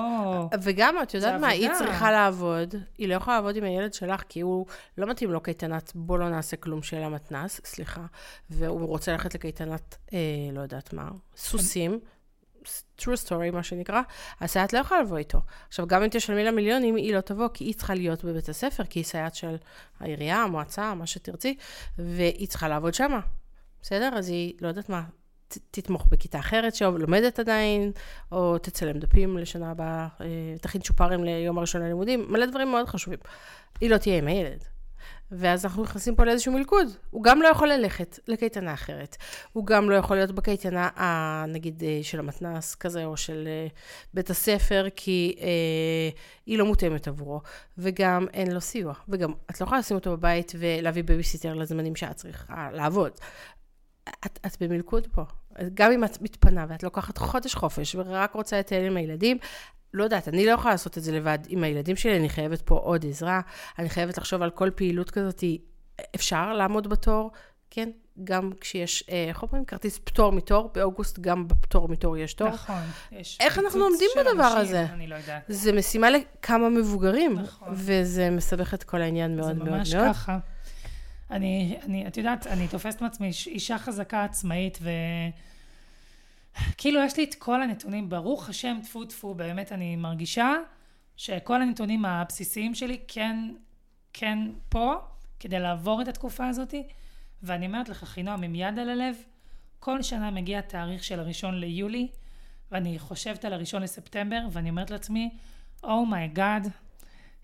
וגם, 0.64 0.96
את 1.04 1.14
יודעת 1.14 1.42
מה, 1.42 1.48
היא. 1.48 1.70
צריכה 1.78 2.12
לעבוד, 2.12 2.76
היא 2.98 3.08
לא 3.08 3.14
יכולה 3.14 3.36
לעבוד 3.36 3.56
עם 3.56 3.64
הילד 3.64 3.94
שלך, 3.94 4.24
כי 4.30 4.42
הוא 4.42 4.66
לא 4.98 5.08
מתאים 5.08 5.32
לו 5.32 5.42
קייטנת 5.42 5.92
בוא 5.96 6.18
לא 6.18 6.30
נעשה 6.30 6.58
כלום 6.58 6.84
של 6.84 6.98
המתנ"ס, 6.98 7.62
סליחה, 7.66 8.06
והוא 8.50 8.88
רוצה 8.88 9.12
ללכת 9.12 9.36
לקייטנת, 9.36 9.98
אה, 10.14 10.20
לא 10.54 10.62
יודעת 10.62 10.94
מה, 10.94 11.10
סוסים. 11.36 12.00
true 13.00 13.28
story, 13.28 13.52
מה 13.54 13.64
שנקרא, 13.64 14.02
הסייעת 14.40 14.74
לא 14.74 14.80
יכולה 14.80 15.02
לבוא 15.02 15.18
איתו. 15.18 15.42
עכשיו, 15.68 15.88
גם 15.88 16.04
אם 16.04 16.10
תשלמי 16.12 16.44
לה 16.44 16.52
מיליונים, 16.52 16.96
היא 16.96 17.16
לא 17.16 17.22
תבוא, 17.22 17.48
כי 17.54 17.64
היא 17.64 17.74
צריכה 17.74 17.94
להיות 17.94 18.24
בבית 18.24 18.50
הספר, 18.50 18.84
כי 18.84 19.00
היא 19.00 19.06
סייעת 19.06 19.36
של 19.36 19.56
העירייה, 20.00 20.38
המועצה, 20.38 20.94
מה 20.94 21.08
שתרצי, 21.08 21.58
והיא 21.98 22.48
צריכה 22.48 22.68
לעבוד 22.68 22.94
שמה. 22.94 23.20
בסדר? 23.82 24.10
אז 24.16 24.30
היא, 24.30 24.54
לא 24.62 24.68
יודעת 24.68 24.90
מה, 24.90 25.04
ת- 25.48 25.58
תתמוך 25.72 26.06
בכיתה 26.12 26.40
אחרת 26.40 26.76
שלומדת 26.76 27.40
עדיין, 27.40 27.92
או 28.32 28.58
תצלם 28.58 29.00
דפים 29.00 29.38
לשנה 29.38 29.72
הבאה, 29.72 30.08
אה, 30.22 30.26
תכין 30.62 30.82
צ'ופרים 30.82 31.24
ליום 31.24 31.58
הראשון 31.58 31.82
ללימודים, 31.82 32.26
מלא 32.30 32.46
דברים 32.46 32.72
מאוד 32.72 32.88
חשובים. 32.88 33.20
היא 33.82 33.90
לא 33.90 33.98
תהיה 33.98 34.18
עם 34.18 34.28
הילד. 34.28 34.64
ואז 35.34 35.66
אנחנו 35.66 35.84
נכנסים 35.84 36.16
פה 36.16 36.24
לאיזשהו 36.26 36.54
מלכוד. 36.54 36.88
הוא 37.10 37.24
גם 37.24 37.42
לא 37.42 37.48
יכול 37.48 37.70
ללכת 37.70 38.20
לקייטנה 38.28 38.74
אחרת. 38.74 39.18
הוא 39.54 39.66
גם 39.66 39.90
לא 39.90 39.96
יכול 39.96 40.18
להיות 40.18 40.32
בקייטנה, 40.32 40.90
ה- 40.96 41.46
נגיד, 41.48 41.84
אה, 41.84 42.00
של 42.04 42.20
המתנ"ס 42.20 42.76
כזה, 42.76 43.06
או 43.06 43.18
של 43.18 43.48
אה, 43.48 43.68
בית 44.14 44.30
הספר, 44.30 44.86
כי 44.96 45.36
אה, 45.42 45.48
היא 46.46 46.58
לא 46.58 46.66
מותאמת 46.66 47.08
עבורו. 47.08 47.42
וגם 47.78 48.26
אין 48.34 48.52
לו 48.52 48.62
סיוע. 48.62 48.94
וגם, 49.10 49.34
את 49.52 49.62
לא 49.62 49.66
יכולה 49.66 49.80
לשים 49.80 49.98
אותו 49.98 50.12
בבית 50.18 50.52
ולהביא 50.60 51.04
בייביסיטר 51.04 51.54
לזמנים 51.54 51.96
שאת 51.96 52.16
צריכה 52.16 52.70
לעבוד. 52.74 53.12
את, 54.26 54.40
את 54.46 54.62
במלכוד 54.62 55.08
פה. 55.12 55.24
גם 55.74 55.92
אם 55.92 56.04
את 56.04 56.22
מתפנה 56.22 56.66
ואת 56.70 56.84
לוקחת 56.84 57.18
חודש 57.18 57.56
חופש 57.56 57.96
ורק 57.96 58.34
רוצה 58.34 58.60
לטייל 58.60 58.86
עם 58.86 58.98
הילדים, 58.98 59.38
לא 59.94 60.04
יודעת, 60.04 60.28
אני 60.28 60.46
לא 60.46 60.52
יכולה 60.52 60.74
לעשות 60.74 60.98
את 60.98 61.04
זה 61.04 61.12
לבד 61.12 61.40
עם 61.48 61.64
הילדים 61.64 61.96
שלי, 61.96 62.18
אני 62.18 62.30
חייבת 62.30 62.62
פה 62.62 62.76
עוד 62.76 63.06
עזרה, 63.06 63.42
אני 63.80 63.90
חייבת 63.90 64.18
לחשוב 64.18 64.42
על 64.42 64.50
כל 64.50 64.70
פעילות 64.76 65.12
כזאת, 65.12 65.44
אפשר 66.16 66.54
לעמוד 66.54 66.88
בתור, 66.88 67.32
כן? 67.70 67.90
גם 68.24 68.52
כשיש, 68.62 69.04
אה, 69.10 69.26
איך 69.30 69.44
אומרים? 69.44 69.66
כרטיס 69.66 70.00
פטור 70.04 70.32
מתור, 70.32 70.72
באוגוסט 70.74 71.20
גם 71.20 71.48
בפטור 71.48 71.90
מתור 71.90 72.18
יש 72.18 72.34
תור. 72.34 72.50
נכון. 72.50 72.82
יש 73.12 73.38
איך 73.42 73.60
אנחנו 73.60 73.84
עומדים 73.84 74.10
בדבר 74.18 74.48
אנשים, 74.48 74.62
הזה? 74.62 74.86
אני 74.94 75.08
לא 75.08 75.16
יודעת. 75.16 75.44
זה 75.48 75.72
משימה 75.72 76.10
לכמה 76.10 76.70
מבוגרים, 76.70 77.40
נכון. 77.40 77.68
וזה 77.72 78.30
מסבך 78.30 78.74
את 78.74 78.84
כל 78.84 79.02
העניין 79.02 79.36
מאוד 79.36 79.48
זה 79.48 79.54
מאוד 79.54 79.70
ממש 79.70 79.94
מאוד. 79.94 80.08
ככה. 80.08 80.38
אני, 81.32 81.78
אני, 81.84 82.08
את 82.08 82.18
יודעת, 82.18 82.48
אני 82.48 82.68
תופסת 82.68 83.02
מעצמי 83.02 83.28
איש- 83.28 83.48
אישה 83.48 83.78
חזקה 83.78 84.24
עצמאית, 84.24 84.78
ו... 84.82 84.90
כאילו 86.78 87.00
יש 87.04 87.18
לי 87.18 87.24
את 87.24 87.36
כל 87.36 87.62
הנתונים, 87.62 88.10
ברוך 88.10 88.50
השם, 88.50 88.80
טפו 88.84 89.06
טפו, 89.06 89.34
באמת 89.34 89.72
אני 89.72 89.96
מרגישה 89.96 90.56
שכל 91.18 91.62
הנתונים 91.62 92.06
הבסיסיים 92.06 92.76
שלי 92.76 93.00
כן, 93.08 93.38
כן 94.14 94.40
פה, 94.70 94.96
כדי 95.40 95.60
לעבור 95.60 96.02
את 96.02 96.08
התקופה 96.08 96.48
הזאת, 96.48 96.74
ואני 97.44 97.66
אומרת 97.66 97.90
לך, 97.90 98.04
חינום, 98.04 98.44
עם 98.44 98.56
יד 98.56 98.80
על 98.80 98.90
הלב, 98.90 99.16
כל 99.80 100.02
שנה 100.02 100.32
מגיע 100.32 100.60
התאריך 100.60 101.04
של 101.04 101.20
הראשון 101.20 101.60
ליולי, 101.60 102.08
ואני 102.72 103.00
חושבת 103.00 103.46
על 103.46 103.54
הראשון 103.54 103.82
לספטמבר, 103.82 104.48
ואני 104.52 104.70
אומרת 104.70 104.92
לעצמי, 104.92 105.30
oh 105.84 106.05
my 106.05 106.26
god, 106.26 106.68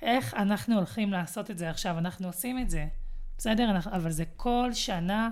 איך 0.02 0.34
אנחנו 0.34 0.76
הולכים 0.76 1.12
לעשות 1.12 1.52
את 1.52 1.58
זה 1.58 1.70
עכשיו? 1.70 1.98
אנחנו 1.98 2.28
עושים 2.28 2.60
את 2.60 2.70
זה, 2.70 2.88
בסדר? 3.38 3.72
אבל 3.92 4.12
זה 4.12 4.24
כל 4.36 4.70
שנה 4.74 5.30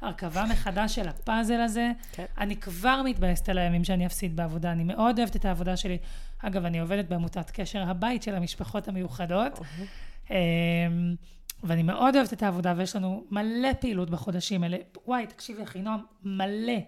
הרכבה 0.00 0.44
מחדש 0.52 0.94
של 0.94 1.08
הפאזל 1.08 1.60
הזה. 1.60 1.90
כן. 2.12 2.24
אני 2.38 2.56
כבר 2.56 3.02
מתבאסת 3.04 3.48
על 3.48 3.58
הימים 3.58 3.84
שאני 3.84 4.06
אפסיד 4.06 4.36
בעבודה, 4.36 4.72
אני 4.72 4.84
מאוד 4.84 5.18
אוהבת 5.18 5.36
את 5.36 5.44
העבודה 5.44 5.76
שלי. 5.76 5.98
אגב, 6.38 6.64
אני 6.64 6.80
עובדת 6.80 7.08
בעמותת 7.08 7.50
קשר 7.50 7.82
הבית 7.82 8.22
של 8.22 8.34
המשפחות 8.34 8.88
המיוחדות, 8.88 9.60
אמ, 10.30 10.36
ואני 11.64 11.82
מאוד 11.82 12.16
אוהבת 12.16 12.32
את 12.32 12.42
העבודה, 12.42 12.74
ויש 12.76 12.96
לנו 12.96 13.24
מלא 13.30 13.72
פעילות 13.80 14.10
בחודשים 14.10 14.62
האלה. 14.62 14.76
וואי, 15.06 15.26
תקשיבי, 15.26 15.62
אחינועם, 15.62 16.00
מלא. 16.24 16.78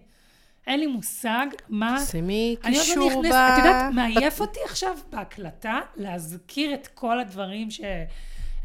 אין 0.67 0.81
לי 0.81 0.87
מושג 0.87 1.47
מה... 1.69 1.99
שימי 2.11 2.57
אני 2.65 2.77
עוד 2.77 2.87
קישור 2.87 3.11
לא 3.11 3.17
ב... 3.17 3.33
נכנסת, 3.33 3.53
את 3.53 3.59
יודעת, 3.59 3.95
מעייף 3.95 4.41
אותי 4.41 4.61
עכשיו 4.65 4.97
בהקלטה 5.11 5.81
להזכיר 5.97 6.75
את 6.75 6.87
כל 6.87 7.21
הדברים 7.21 7.71
ש... 7.71 7.81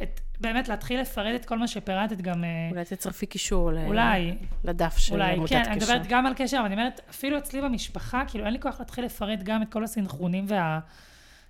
את, 0.03 0.19
באמת 0.41 0.67
להתחיל 0.67 1.01
לפרט 1.01 1.36
את 1.36 1.45
כל 1.45 1.57
מה 1.57 1.67
שפירטת 1.67 2.21
גם... 2.21 2.43
אה, 2.43 2.49
אולי 2.71 2.86
תצרפי 2.86 3.25
קישור 3.25 3.71
ל... 3.71 3.77
אולי, 3.77 4.36
לדף 4.63 4.97
של 4.97 5.13
אולי, 5.13 5.33
עמותת 5.33 5.49
כן, 5.49 5.61
קשר. 5.61 5.71
אני 5.71 5.75
מדברת 5.75 6.07
גם 6.09 6.25
על 6.25 6.33
קשר, 6.36 6.57
אבל 6.57 6.65
אני 6.65 6.75
אומרת, 6.75 7.01
אפילו 7.09 7.38
אצלי 7.38 7.61
במשפחה, 7.61 8.23
כאילו 8.27 8.45
אין 8.45 8.53
לי 8.53 8.59
כוח 8.59 8.79
להתחיל 8.79 9.05
לפרט 9.05 9.39
גם 9.43 9.61
את 9.61 9.71
כל 9.71 9.83
הסנכרונים 9.83 10.45
וה... 10.47 10.79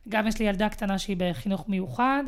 גם 0.10 0.28
יש 0.28 0.40
לי 0.40 0.46
ילדה 0.46 0.70
קטנה 0.70 0.98
שהיא 0.98 1.18
בחינוך 1.20 1.70
מיוחד, 1.70 2.24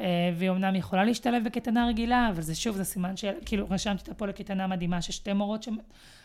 אה, 0.00 0.06
והיא 0.34 0.50
אמנם 0.50 0.74
יכולה 0.76 1.04
להשתלב 1.04 1.44
בקייטנה 1.44 1.86
רגילה, 1.86 2.28
אבל 2.32 2.42
זה 2.42 2.54
שוב, 2.54 2.76
זה 2.76 2.84
סימן 2.84 3.16
של... 3.16 3.32
כאילו, 3.46 3.66
רשמתי 3.70 4.00
אותה 4.00 4.14
פה 4.14 4.26
לקייטנה 4.26 4.66
מדהימה 4.66 5.02
של 5.02 5.12
שתי 5.12 5.32
מורות 5.32 5.62
ש... 5.62 5.68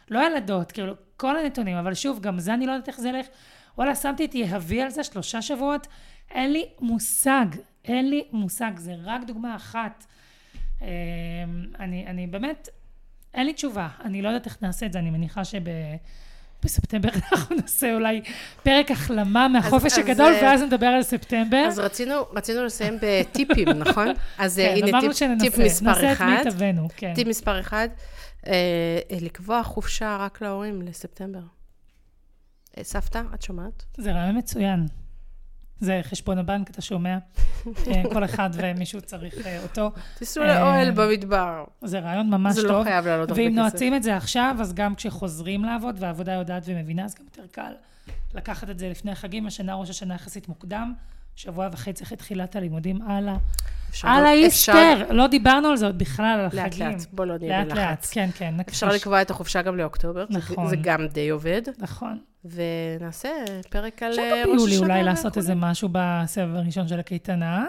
לא 0.09 0.27
ילדות, 0.27 0.71
כאילו, 0.71 0.93
כל 1.17 1.37
הנתונים, 1.37 1.77
אבל 1.77 1.93
שוב, 1.93 2.19
גם 2.19 2.39
זה 2.39 2.53
אני 2.53 2.65
לא 2.65 2.71
יודעת 2.71 2.87
איך 2.87 2.99
זה 2.99 3.09
ילך. 3.09 3.25
וואלה, 3.77 3.95
שמתי 3.95 4.25
את 4.25 4.35
יהבי 4.35 4.81
על 4.81 4.89
זה 4.89 5.03
שלושה 5.03 5.41
שבועות, 5.41 5.87
אין 6.31 6.53
לי 6.53 6.65
מושג, 6.79 7.45
אין 7.87 8.09
לי 8.09 8.23
מושג, 8.31 8.71
זה 8.77 8.95
רק 9.03 9.21
דוגמה 9.27 9.55
אחת. 9.55 10.05
אה, 10.81 10.87
אני, 11.79 12.07
אני 12.07 12.27
באמת, 12.27 12.69
אין 13.33 13.45
לי 13.45 13.53
תשובה, 13.53 13.87
אני 14.03 14.21
לא 14.21 14.27
יודעת 14.27 14.45
איך 14.45 14.57
נעשה 14.61 14.85
את 14.85 14.93
זה, 14.93 14.99
אני 14.99 15.09
מניחה 15.09 15.41
שבספטמבר 15.43 17.09
אנחנו 17.31 17.55
נעשה 17.55 17.93
אולי 17.93 18.21
פרק 18.63 18.91
החלמה 18.91 19.47
מהחופש 19.47 19.91
אז, 19.91 19.97
הגדול, 19.97 20.33
אה, 20.33 20.39
ואז 20.43 20.61
נדבר 20.61 20.87
על 20.87 21.03
ספטמבר. 21.03 21.65
אז 21.67 21.79
רצינו, 21.79 22.15
רצינו 22.33 22.65
לסיים 22.65 22.97
בטיפים, 23.01 23.69
נכון? 23.85 24.07
אז 24.37 24.55
כן, 24.55 24.73
הנה 24.77 24.89
אמרנו 24.89 25.07
טיפ, 25.07 25.17
שננסה, 25.17 25.45
טיפ 25.45 25.57
מספר 25.57 25.85
נעשה 25.85 26.13
אחד. 26.13 26.37
את 26.41 26.45
מיטבנו, 26.45 26.87
כן. 26.97 27.13
טיפ 27.15 27.27
מספר 27.27 27.59
אחד, 27.59 27.87
אה, 28.47 28.53
אה, 29.11 29.17
לקבוע 29.21 29.63
חופשה 29.63 30.17
רק 30.19 30.41
להורים 30.41 30.81
לספטמבר. 30.81 31.39
אה, 32.77 32.83
סבתא, 32.83 33.21
את 33.33 33.41
שומעת? 33.41 33.83
זה 33.97 34.11
רעיון 34.11 34.37
מצוין. 34.37 34.85
זה 35.79 35.99
חשבון 36.03 36.37
הבנק, 36.37 36.69
אתה 36.69 36.81
שומע? 36.81 37.17
אה, 37.67 38.03
כל 38.13 38.23
אחד 38.23 38.49
ומישהו 38.53 39.01
צריך 39.01 39.47
אה, 39.47 39.63
אותו. 39.63 39.91
תיסעו 40.17 40.43
אה, 40.43 40.59
לאוהל 40.59 40.91
במדבר. 40.91 41.63
זה 41.83 41.99
רעיון 41.99 42.29
ממש 42.29 42.55
זה 42.55 42.61
טוב. 42.61 42.71
לא 42.71 42.83
חייב 42.83 43.07
לעלות 43.07 43.29
הרבה 43.29 43.41
ואם 43.41 43.51
כסף. 43.51 43.59
נועצים 43.59 43.95
את 43.95 44.03
זה 44.03 44.15
עכשיו, 44.15 44.55
אז 44.59 44.73
גם 44.73 44.95
כשחוזרים 44.95 45.63
לעבוד, 45.63 45.95
והעבודה 45.99 46.31
יודעת 46.33 46.63
ומבינה, 46.65 47.05
אז 47.05 47.15
גם 47.15 47.25
יותר 47.25 47.47
קל 47.51 47.73
לקחת 48.33 48.69
את 48.69 48.79
זה 48.79 48.89
לפני 48.89 49.11
החגים. 49.11 49.47
השנה 49.47 49.75
ראש 49.75 49.89
השנה 49.89 50.15
יחסית 50.15 50.47
מוקדם, 50.47 50.93
שבוע 51.37 51.67
וחצי 51.71 52.03
אחרי 52.03 52.17
תחילת 52.17 52.55
הלימודים, 52.55 53.01
הלאה. 53.01 53.35
אפשר- 53.89 54.07
הלאה 54.07 54.47
אפשר- 54.47 54.71
איסטר! 54.73 55.11
לא 55.13 55.27
דיברנו 55.27 55.67
על 55.67 55.77
זה 55.77 55.85
עוד 55.85 55.97
בכלל, 55.97 56.39
על 56.39 56.45
החגים. 56.45 56.61
לאט 56.87 56.95
לאט, 56.99 57.05
בוא 57.11 57.25
לא 57.25 57.37
נהיה 57.37 57.59
לאט 57.63 57.67
לאט, 57.77 57.77
בלחץ. 57.89 58.11
כן, 58.13 58.29
כן, 58.37 58.55
אפשר 58.69 58.85
נקפיש. 58.85 59.01
לקבוע 59.01 59.21
את 59.21 59.31
החופשה 59.31 59.61
גם 59.61 59.77
לאוקטובר, 59.77 60.25
נכון. 60.29 60.67
זה 60.69 60.75
גם 60.81 61.07
די 61.07 61.29
עובד, 61.29 61.61
נכון. 61.77 62.19
ונעשה 62.45 63.29
פרק 63.69 64.03
על 64.03 64.09
אפשר 64.09 64.21
אה, 64.21 64.43
גם 64.45 64.51
ראש 64.51 64.57
ביולי 64.61 64.75
השנה 64.75 64.87
אולי 64.93 65.03
לעשות. 65.03 65.37
איזה 65.37 65.55
משהו 65.55 65.89
בסבב 65.91 66.55
הראשון 66.55 66.87
של 66.87 66.99
הקייטנה, 66.99 67.65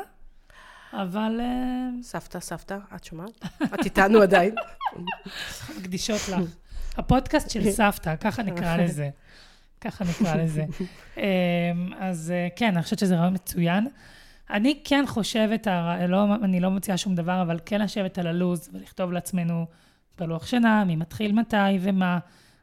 אבל 0.92 1.38
אה, 1.40 1.46
סבתא, 2.02 2.40
סבתא, 2.40 2.76
את 2.96 3.04
שומעת? 3.04 3.30
את 3.74 3.84
איתנו 3.84 4.22
עדיין. 4.22 4.54
מקדישות 5.78 6.28
לך. 6.28 6.38
הפודקאסט 6.96 7.50
של 7.50 7.70
סבתא, 7.70 8.14
ככה 8.16 8.42
נקרא 8.42 8.76
לזה. 8.82 9.08
ככה 9.80 10.04
נקרא 10.04 10.34
לזה. 10.34 10.64
אמ, 11.16 11.22
אז 11.98 12.30
אה, 12.36 12.48
כן, 12.56 12.74
אני 12.74 12.82
חושבת 12.82 12.98
שזה 12.98 13.16
רעיון 13.16 13.34
מצוין. 13.34 13.86
אני 14.50 14.80
כן 14.84 15.04
חושבת, 15.06 15.66
לא, 16.08 16.24
אני 16.42 16.60
לא 16.60 16.70
מוציאה 16.70 16.96
שום 16.96 17.14
דבר, 17.14 17.42
אבל 17.42 17.58
כן 17.66 17.80
לשבת 17.80 18.18
על 18.18 18.26
הלו"ז 18.26 18.70
ולכתוב 18.72 19.12
לעצמנו 19.12 19.66
בלוח 20.18 20.46
שנה, 20.46 20.84
מי 20.84 20.96
מתחיל 20.96 21.32
מתי 21.32 21.56
ומה, 21.80 22.18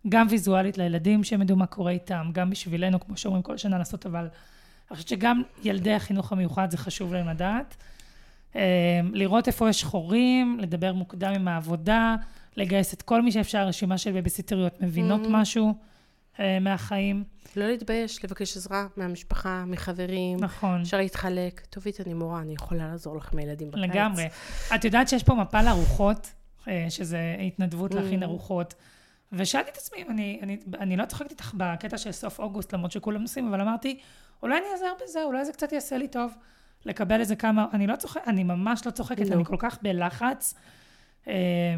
גם 0.10 0.28
ויזואלית 0.30 0.78
לילדים, 0.78 1.24
שהם 1.24 1.42
ידעו 1.42 1.58
מה 1.58 1.66
קורה 1.66 1.92
איתם, 1.92 2.30
גם 2.32 2.50
בשבילנו, 2.50 3.00
כמו 3.00 3.18
שאומרים 3.18 3.44
כל 3.44 3.58
שנה 3.58 3.78
לעשות, 3.78 4.06
אבל 4.06 4.20
אני 4.22 4.96
חושבת 4.96 5.08
שגם 5.08 5.42
ילדי 5.64 5.94
החינוך 5.94 6.32
המיוחד, 6.32 6.72
זה 6.72 6.78
חשוב 6.78 7.14
להם 7.14 7.30
לדעת. 7.30 7.76
אמ, 8.56 8.60
לראות 9.14 9.48
איפה 9.48 9.70
יש 9.70 9.84
חורים, 9.84 10.58
לדבר 10.62 10.94
מוקדם 10.94 11.34
עם 11.36 11.48
העבודה, 11.48 12.16
לגייס 12.58 12.94
את 12.94 13.02
כל 13.02 13.22
מי 13.22 13.32
שאפשר, 13.32 13.68
רשימה 13.68 13.98
של 13.98 14.12
בייביסיטריות 14.12 14.82
מבינות 14.82 15.22
Mhm. 15.26 15.30
משהו 15.30 15.74
מהחיים. 16.62 17.24
לא 17.56 17.66
להתבייש, 17.68 18.26
לבקש 18.26 18.58
עזרה 18.58 18.88
מהמשפחה, 18.98 19.64
מחברים. 19.68 20.38
נכון, 20.40 20.82
אפשר 20.82 20.98
להתחלק. 20.98 21.62
טובית, 21.70 22.02
אני 22.02 22.14
מורה, 22.14 22.42
אני 22.42 22.54
יכולה 22.54 22.88
לעזור 22.88 23.18
לך 23.18 23.34
עם 23.34 23.40
הילדים 23.40 23.72
בקיץ. 23.72 23.84
לגמרי. 23.84 24.28
את 24.76 24.86
יודעת 24.86 25.10
שיש 25.10 25.24
פה 25.24 25.34
מפה 25.34 25.62
לארוחות, 25.62 26.30
אה, 26.68 26.86
שזה 26.90 27.20
התנדבות 27.48 27.92
Mm. 27.92 27.96
להכין 27.96 28.24
ארוחות. 28.24 28.74
ושאלתי 29.32 29.70
את 29.72 29.78
עצמי, 29.78 30.04
אני, 30.10 30.40
אני, 30.44 30.58
אני 30.80 30.98
לא 30.98 31.06
צוחקת 31.06 31.32
איתך 31.32 31.54
בקטע 31.58 31.98
של 31.98 32.12
סוף 32.12 32.40
אוגוסט, 32.40 32.74
למרות 32.74 32.92
שכולם 32.92 33.22
נוסעים, 33.22 33.48
אבל 33.48 33.62
אמרתי, 33.62 34.00
אולי 34.44 34.58
אני 34.58 34.66
אעזר 34.74 34.92
בזה, 35.04 35.24
אולי 35.24 35.46
זה 35.46 35.52
קצת 35.54 35.72
יעשה 35.72 35.98
לי 35.98 36.08
טוב 36.08 36.34
לקבל 36.86 37.20
איזה 37.20 37.36
כמה, 37.36 37.66
אני 37.74 37.88
לא 37.88 37.96
צוחקת, 37.96 38.28
אני 38.28 38.44
ממש 38.44 38.86
לא 38.86 38.92
צוחקת, 38.92 39.28
נו. 39.30 39.36
אני 39.36 39.46
כל 39.46 39.56
כך 39.60 39.78
בלחץ. 39.82 40.54
אה, 41.28 41.34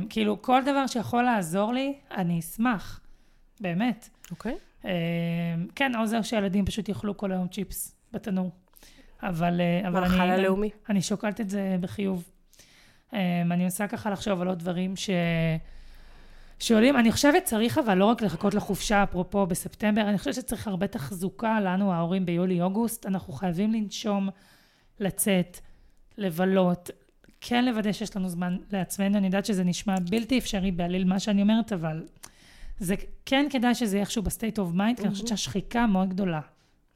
כאילו, 0.10 0.42
כל 0.42 0.62
דבר 0.66 0.88
שיכול 0.88 1.24
לעזור 1.24 1.74
לי, 1.74 1.94
אני 2.12 2.40
אשמח, 2.40 3.00
באמת. 3.62 4.10
אוקיי. 4.32 4.56
אה, 4.86 4.92
כן, 5.76 5.96
עוזר 5.96 6.22
שהילדים 6.22 6.66
פשוט 6.66 6.90
יאכלו 6.90 7.18
כל 7.18 7.32
היום 7.32 7.48
צ'יפס 7.48 7.96
בתנור. 8.12 8.52
אבל, 9.24 9.62
אה, 9.62 9.88
אבל 9.88 10.02
מאכל 10.02 10.14
אני, 10.14 10.32
הלאומי. 10.32 10.70
אני 10.90 11.02
שוקלת 11.02 11.42
את 11.42 11.50
זה 11.50 11.78
בחיוב. 11.82 12.24
אה, 13.14 13.42
אני 13.42 13.64
מנסה 13.64 13.88
ככה 13.88 14.10
לחשוב 14.10 14.42
על 14.42 14.48
עוד 14.48 14.60
דברים 14.60 14.96
ש... 14.96 15.10
שעולים. 16.60 16.98
אני 16.98 17.12
חושבת 17.12 17.44
צריך 17.44 17.78
אבל 17.78 17.98
לא 17.98 18.06
רק 18.06 18.22
לחכות 18.22 18.54
לחופשה, 18.54 19.04
אפרופו 19.04 19.46
בספטמבר, 19.46 20.02
אני 20.02 20.18
חושבת 20.18 20.34
שצריך 20.34 20.68
הרבה 20.68 20.88
תחזוקה 20.88 21.60
לנו, 21.60 21.94
ההורים 21.94 22.26
ביולי-אוגוסט. 22.26 23.06
אנחנו 23.06 23.34
חייבים 23.34 23.74
לנשום, 23.74 24.30
לצאת, 25.00 25.60
לבלות, 26.18 26.90
כן 27.42 27.66
לוודא 27.66 27.92
שיש 27.92 28.16
לנו 28.16 28.30
זמן 28.30 28.58
לעצמנו. 28.72 29.18
אני 29.18 29.28
יודעת 29.28 29.46
שזה 29.46 29.64
נשמע 29.64 29.96
בלתי 30.10 30.38
אפשרי 30.38 30.72
בעליל 30.72 31.04
מה 31.04 31.20
שאני 31.20 31.42
אומרת, 31.42 31.74
אבל 31.74 32.04
זה 32.80 32.96
כן 33.26 33.46
כדאי 33.50 33.76
שזה 33.76 33.96
יהיה 33.96 34.02
איכשהו 34.02 34.24
ב 34.24 34.30
state 34.30 34.60
of 34.60 34.72
mind, 34.74 35.00
כי 35.00 35.04
אני 35.04 35.12
חושבת 35.12 35.28
שהשחיקה 35.28 35.88
מאוד 35.88 36.10
גדולה 36.10 36.42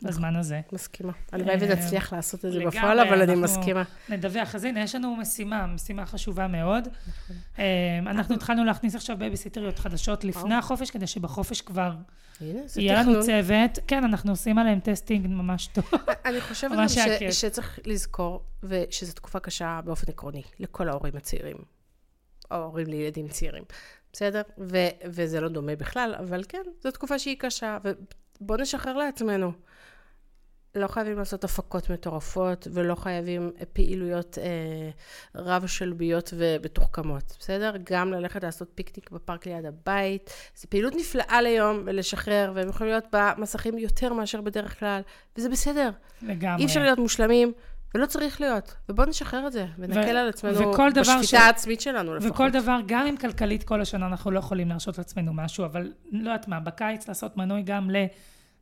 בזמן 0.04 0.36
הזה. 0.36 0.62
מסכימה. 0.72 1.12
הלוואי 1.32 1.56
אה, 1.56 1.60
ונצליח 1.62 2.14
לעשות 2.14 2.46
את 2.46 2.52
זה 2.52 2.66
בפועל, 2.66 3.00
אבל 3.00 3.22
אני 3.22 3.36
מסכימה. 3.36 3.84
נדווח. 4.10 4.56
אז 4.56 4.64
הנה, 4.64 4.84
יש 4.84 4.96
לנו 4.96 5.16
משימה, 5.16 5.68
משימה 5.68 6.06
חשובה 6.06 6.48
מאוד. 6.48 6.88
אה, 7.60 8.00
אנחנו 8.00 8.36
התחלנו 8.36 8.66
להכניס 8.66 8.96
עכשיו 8.96 9.18
בייביסיטריות 9.18 9.80
חדשות 9.80 10.24
לפני. 10.24 10.56
החופש, 10.56 10.92
כדי 10.92 11.08
שבחופש 11.08 11.62
כבר 11.62 11.96
יהיה 12.76 13.04
לנו. 13.04 13.24
צוות. 13.24 13.80
כן, 13.88 14.04
אנחנו 14.04 14.32
עושים 14.32 14.58
עליהם 14.58 14.80
testing 14.80 15.28
ממש 15.28 15.68
טוב. 15.68 15.92
אני 16.26 16.42
חושבת 16.42 16.72
גם. 16.78 16.88
שצריך 17.32 17.80
לזכור, 17.86 18.44
ושזו 18.64 19.14
תקופה 19.14 19.40
קשה 19.40 19.80
באופן 19.86 20.12
עקרוני, 20.12 20.44
לכל 20.60 20.90
ההורים 20.90 21.16
הצעירים, 21.16 21.58
או 22.52 22.56
ההורים 22.56 22.88
לילדים 22.88 23.28
צעירים, 23.28 23.64
בסדר? 24.14 24.42
ו- 24.58 25.06
וזה 25.06 25.42
לא 25.42 25.48
דומה 25.48 25.76
בכלל, 25.76 26.16
אבל 26.20 26.44
כן, 26.50 26.64
זו 26.84 26.92
תקופה 26.92 27.20
שהיא 27.20 27.36
קשה, 27.40 27.78
ובואו 28.42 28.62
נשחרר 28.62 28.98
לעצמנו. 28.98 29.52
לא 30.76 30.88
חייבים 30.88 31.18
לעשות 31.18 31.44
הפקות 31.44 31.90
מטורפות, 31.90 32.68
ולא 32.72 32.96
חייבים 32.96 33.52
פעילויות 33.74 34.38
אה, 34.38 34.90
רב-שלביות 35.36 36.34
ומתוחכמות, 36.38 37.36
בסדר? 37.40 37.74
גם 37.84 38.14
ללכת 38.14 38.44
לעשות 38.44 38.72
פיקניק 38.76 39.12
בפארק 39.12 39.46
ליד 39.46 39.66
הבית. 39.66 40.34
זו 40.56 40.68
פעילות 40.70 40.94
נפלאה 40.96 41.42
ליום, 41.42 41.84
ולשחרר, 41.86 42.52
והם 42.56 42.70
יכולים 42.70 42.92
להיות 42.92 43.06
במסכים 43.12 43.78
יותר 43.78 44.14
מאשר 44.14 44.42
בדרך 44.42 44.80
כלל, 44.80 45.02
וזה 45.38 45.50
בסדר. 45.50 45.90
לגמרי. 46.22 46.62
אי 46.62 46.66
אפשר 46.66 46.84
להיות 46.84 47.00
מושלמים, 47.00 47.54
ולא 47.96 48.06
צריך 48.06 48.42
להיות. 48.42 48.76
ובואו 48.90 49.10
נשחרר 49.10 49.48
את 49.48 49.52
זה, 49.52 49.66
ונקל 49.78 50.16
ו- 50.16 50.20
על 50.20 50.30
עצמנו 50.30 50.74
בשפיטה 50.96 51.24
ש- 51.24 51.34
העצמית 51.34 51.82
שלנו 51.82 52.16
לפחות. 52.16 52.32
וכל 52.32 52.50
דבר, 52.52 52.80
גם 52.86 53.08
אם 53.08 53.18
כלכלית 53.18 53.64
כל 53.64 53.82
השנה 53.82 54.06
אנחנו 54.06 54.32
לא 54.32 54.40
יכולים 54.40 54.70
להרשות 54.70 54.98
לעצמנו 54.98 55.34
משהו, 55.34 55.66
אבל 55.66 55.94
לא 56.12 56.20
יודעת 56.20 56.48
מה, 56.48 56.60
בקיץ 56.60 57.08
לעשות 57.08 57.38
מנוי 57.38 57.62
גם 57.62 57.90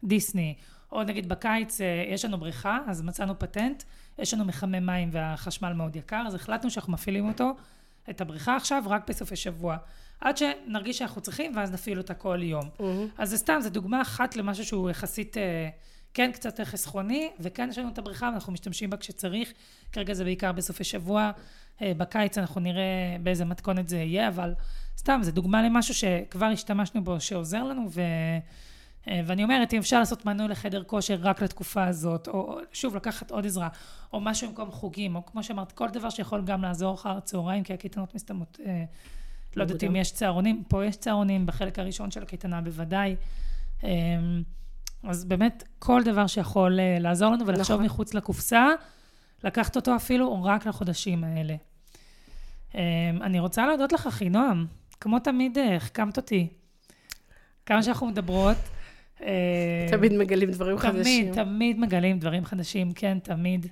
לדיסני, 0.03 0.55
או 0.91 1.03
נגיד 1.03 1.29
בקיץ 1.29 1.81
אה, 1.81 2.03
יש 2.07 2.25
לנו 2.25 2.37
בריכה, 2.37 2.79
אז 2.87 3.01
מצאנו 3.01 3.39
פטנט, 3.39 3.83
יש 4.17 4.33
לנו 4.33 4.45
מחמם 4.45 4.85
מים 4.85 5.09
והחשמל 5.11 5.73
מאוד 5.73 5.95
יקר, 5.95 6.23
אז 6.27 6.35
החלטנו 6.35 6.69
שאנחנו 6.69 6.93
מפעילים 6.93 7.27
אותו, 7.27 7.51
את 8.09 8.21
הבריכה 8.21 8.55
עכשיו, 8.55 8.83
רק 8.87 9.09
בסופי 9.09 9.35
שבוע. 9.35 9.77
עד 10.21 10.37
שנרגיש 10.37 10.97
שאנחנו 10.97 11.21
צריכים, 11.21 11.51
ואז 11.55 11.71
נפעיל 11.71 11.97
אותה 11.97 12.13
כל 12.13 12.39
יום. 12.41 12.69
מהמם. 12.79 13.07
אז 13.17 13.29
זה 13.29 13.37
סתם, 13.37 13.59
זו 13.61 13.69
דוגמה 13.69 14.01
אחת 14.01 14.35
למשהו 14.35 14.65
שהוא 14.65 14.89
יחסית, 14.89 15.37
אה, 15.37 15.69
כן 16.13 16.31
קצת 16.31 16.59
חסכוני, 16.61 17.29
וכן 17.39 17.69
יש 17.69 17.77
לנו 17.77 17.89
את 17.89 17.97
הבריכה 17.97 18.29
ואנחנו 18.31 18.53
משתמשים 18.53 18.89
בה 18.89 18.97
כשצריך. 18.97 19.53
כרגע 19.91 20.13
זה 20.13 20.23
בעיקר 20.23 20.51
בסופי 20.51 20.83
שבוע. 20.83 21.31
אה, 21.81 21.91
בקיץ 21.97 22.37
אנחנו 22.37 22.61
נראה 22.61 23.17
באיזה 23.23 23.45
מתכונת 23.45 23.89
זה 23.89 23.97
יהיה, 23.97 24.27
אבל 24.27 24.53
סתם, 24.97 25.19
זו 25.23 25.31
דוגמה 25.31 25.61
למשהו 25.61 25.93
שכבר 25.93 26.45
השתמשנו 26.45 27.03
בו, 27.03 27.19
שעוזר 27.19 27.63
לנו, 27.63 27.87
ו... 27.91 28.01
אה, 29.07 29.21
ואני 29.25 29.43
אומרת, 29.43 29.73
אם 29.73 29.79
אפשר 29.79 29.99
לעשות 29.99 30.25
מנוי 30.25 30.47
לחדר 30.47 30.83
כושר 30.83 31.17
רק 31.21 31.41
לתקופה 31.41 31.85
הזאת, 31.85 32.27
או 32.27 32.57
שוב, 32.73 32.95
לקחת 32.95 33.31
עוד 33.31 33.45
עזרה, 33.45 33.67
או 34.13 34.19
משהו 34.19 34.47
במקום 34.47 34.71
חוגים, 34.71 35.15
או 35.15 35.25
כמו 35.25 35.43
שאמרת, 35.43 35.71
כל 35.71 35.89
דבר 35.89 36.09
שיכול 36.09 36.41
גם 36.45 36.61
לעזור 36.61 36.95
אחר 36.95 37.17
הצהריים, 37.17 37.63
כי 37.63 37.73
הקייטנות 37.73 38.15
מסתיימות, 38.15 38.59
אה, 38.65 38.83
לא 39.55 39.63
יודעת 39.63 39.83
אם. 39.83 39.95
יש 39.95 40.11
צהרונים, 40.11 40.63
פה 40.67 40.85
יש 40.85 40.95
צהרונים, 40.95 41.45
בחלק 41.45 41.79
הראשון 41.79 42.11
של 42.11 42.23
הקייטנה 42.23 42.61
בוודאי. 42.61 43.15
אה, 43.83 43.89
אז 45.03 45.25
באמת, 45.25 45.63
כל 45.79 46.03
דבר 46.03 46.27
שיכול 46.27 46.79
אה, 46.79 46.97
לעזור 46.99 47.31
לנו 47.31 47.47
ולחשוב 47.47 47.75
נכון. 47.75 47.85
מחוץ 47.85 48.13
לקופסה, 48.13 48.67
לקחת 49.43 49.75
אותו 49.75 49.95
אפילו 49.95 50.43
רק 50.43 50.65
לחודשים 50.65 51.23
האלה. 51.23 51.55
אה, 52.75 53.09
אני 53.21 53.39
רוצה 53.39 53.67
להודות 53.67 53.91
לך, 53.91 54.07
אחינועם. 54.07 54.65
כמו 55.01 55.19
תמיד, 55.19 55.57
אה, 55.57 55.75
החכמת 55.75 56.17
אותי. 56.17 56.47
כמה 57.65 57.83
שאנחנו 57.83 58.07
מדברות. 58.07 58.57
אה, 59.21 59.87
תמיד 59.89 60.13
מגלים 60.13 60.51
דברים 60.51 60.77
חדשים. 60.77 61.33
תמיד, 61.33 61.43
תמיד 61.43 61.79
מגלים 61.79 62.19
דברים 62.19 62.45
חדשים, 62.45 62.93
כן, 62.93 63.19
תמיד. 63.19 63.67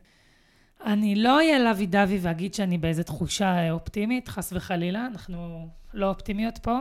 אני 0.86 1.16
לא 1.16 1.36
אהיה 1.36 1.60
לוי 1.60 1.86
דווי 1.86 2.20
ואגיד 2.22 2.54
שאני 2.54 2.78
באיזו 2.78 3.04
תחושה 3.04 3.72
אופטימית, 3.72 4.28
חס 4.28 4.54
וחלילה, 4.54 5.08
אנחנו 5.08 5.68
לא 5.94 6.10
אופטימיות 6.10 6.58
פה, 6.58 6.80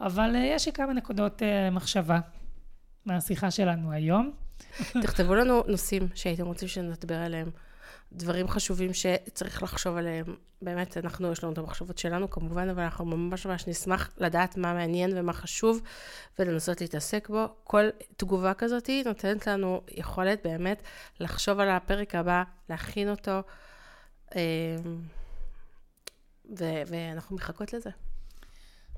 אבל 0.00 0.34
יש 0.38 0.66
לי 0.66 0.72
כמה 0.72 0.92
נקודות 0.92 1.42
מחשבה 1.72 2.20
מהשיחה 3.08 3.50
שלנו 3.50 3.92
היום. 3.92 4.32
תכתבו 5.02 5.34
לנו 5.34 5.62
נושאים 5.66 6.08
שהייתם 6.14 6.46
רוצים 6.46 6.68
שנדבר 6.68 7.14
עליהם, 7.14 7.50
דברים 8.12 8.48
חשובים 8.48 8.90
שצריך 8.94 9.62
לחשוב 9.62 9.96
עליהם. 9.96 10.36
באמת, 10.62 10.96
אנחנו, 10.96 11.32
יש 11.32 11.44
לנו 11.44 11.52
את 11.52 11.58
המחשבות 11.58 11.98
שלנו 11.98 12.30
כמובן, 12.30 12.68
אבל 12.68 12.82
אנחנו 12.82 13.04
ממש 13.04 13.46
ממש 13.46 13.66
נשמח 13.66 14.10
לדעת 14.18 14.56
מה 14.56 14.74
מעניין 14.74 15.10
ומה 15.14 15.32
חשוב, 15.32 15.80
ולנסות 16.38 16.80
להתעסק 16.80 17.28
בו. 17.28 17.44
כל 17.64 17.88
תגובה 18.16 18.54
כזאת 18.54 18.90
נותנת 19.04 19.46
לנו 19.46 19.80
יכולת 19.90 20.40
באמת 20.44 20.82
לחשוב 21.20 21.60
על 21.60 21.70
הפרק 21.70 22.14
הבא, 22.14 22.42
להכין 22.70 23.10
אותו, 23.10 23.40
אה, 24.36 24.76
ו- 26.58 26.82
ואנחנו 26.86 27.36
מחכות 27.36 27.72
לזה. 27.72 27.90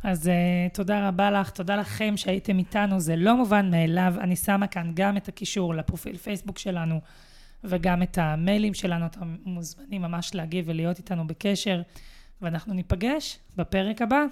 אז 0.03 0.27
uh, 0.27 0.75
תודה 0.75 1.09
רבה 1.09 1.31
לך, 1.31 1.51
תודה 1.51 1.77
לכם 1.77 2.17
שהייתם 2.17 2.59
איתנו, 2.59 3.01
זה 3.01 3.17
לא 3.17 3.37
מובן 3.37 3.71
מאליו. 3.71 4.15
אני 4.21 4.37
שמה 4.37 4.67
כאן 4.67 4.93
גם 4.95 5.17
את 5.17 5.29
הקישור 5.29 5.75
לפרופיל 5.75 6.17
פייסבוק 6.17 6.59
שלנו 6.59 7.01
וגם 7.65 8.03
את 8.03 8.19
המיילים 8.19 8.75
שלנו, 8.75 9.07
אתם 9.07 9.37
מוזמנים 9.45 10.03
ממש 10.03 10.35
להגיב 10.35 10.65
ולהיות 10.69 10.99
איתנו 10.99 11.27
בקשר, 11.27 11.83
ואנחנו 12.43 12.75
ניפגש 12.75 13.39
בפרק 13.57 14.03
הבא. 14.03 14.25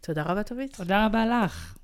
תודה 0.00 0.22
רבה, 0.22 0.42
תווית. 0.42 0.76
תודה 0.76 1.06
רבה 1.06 1.26
לך. 1.26 1.77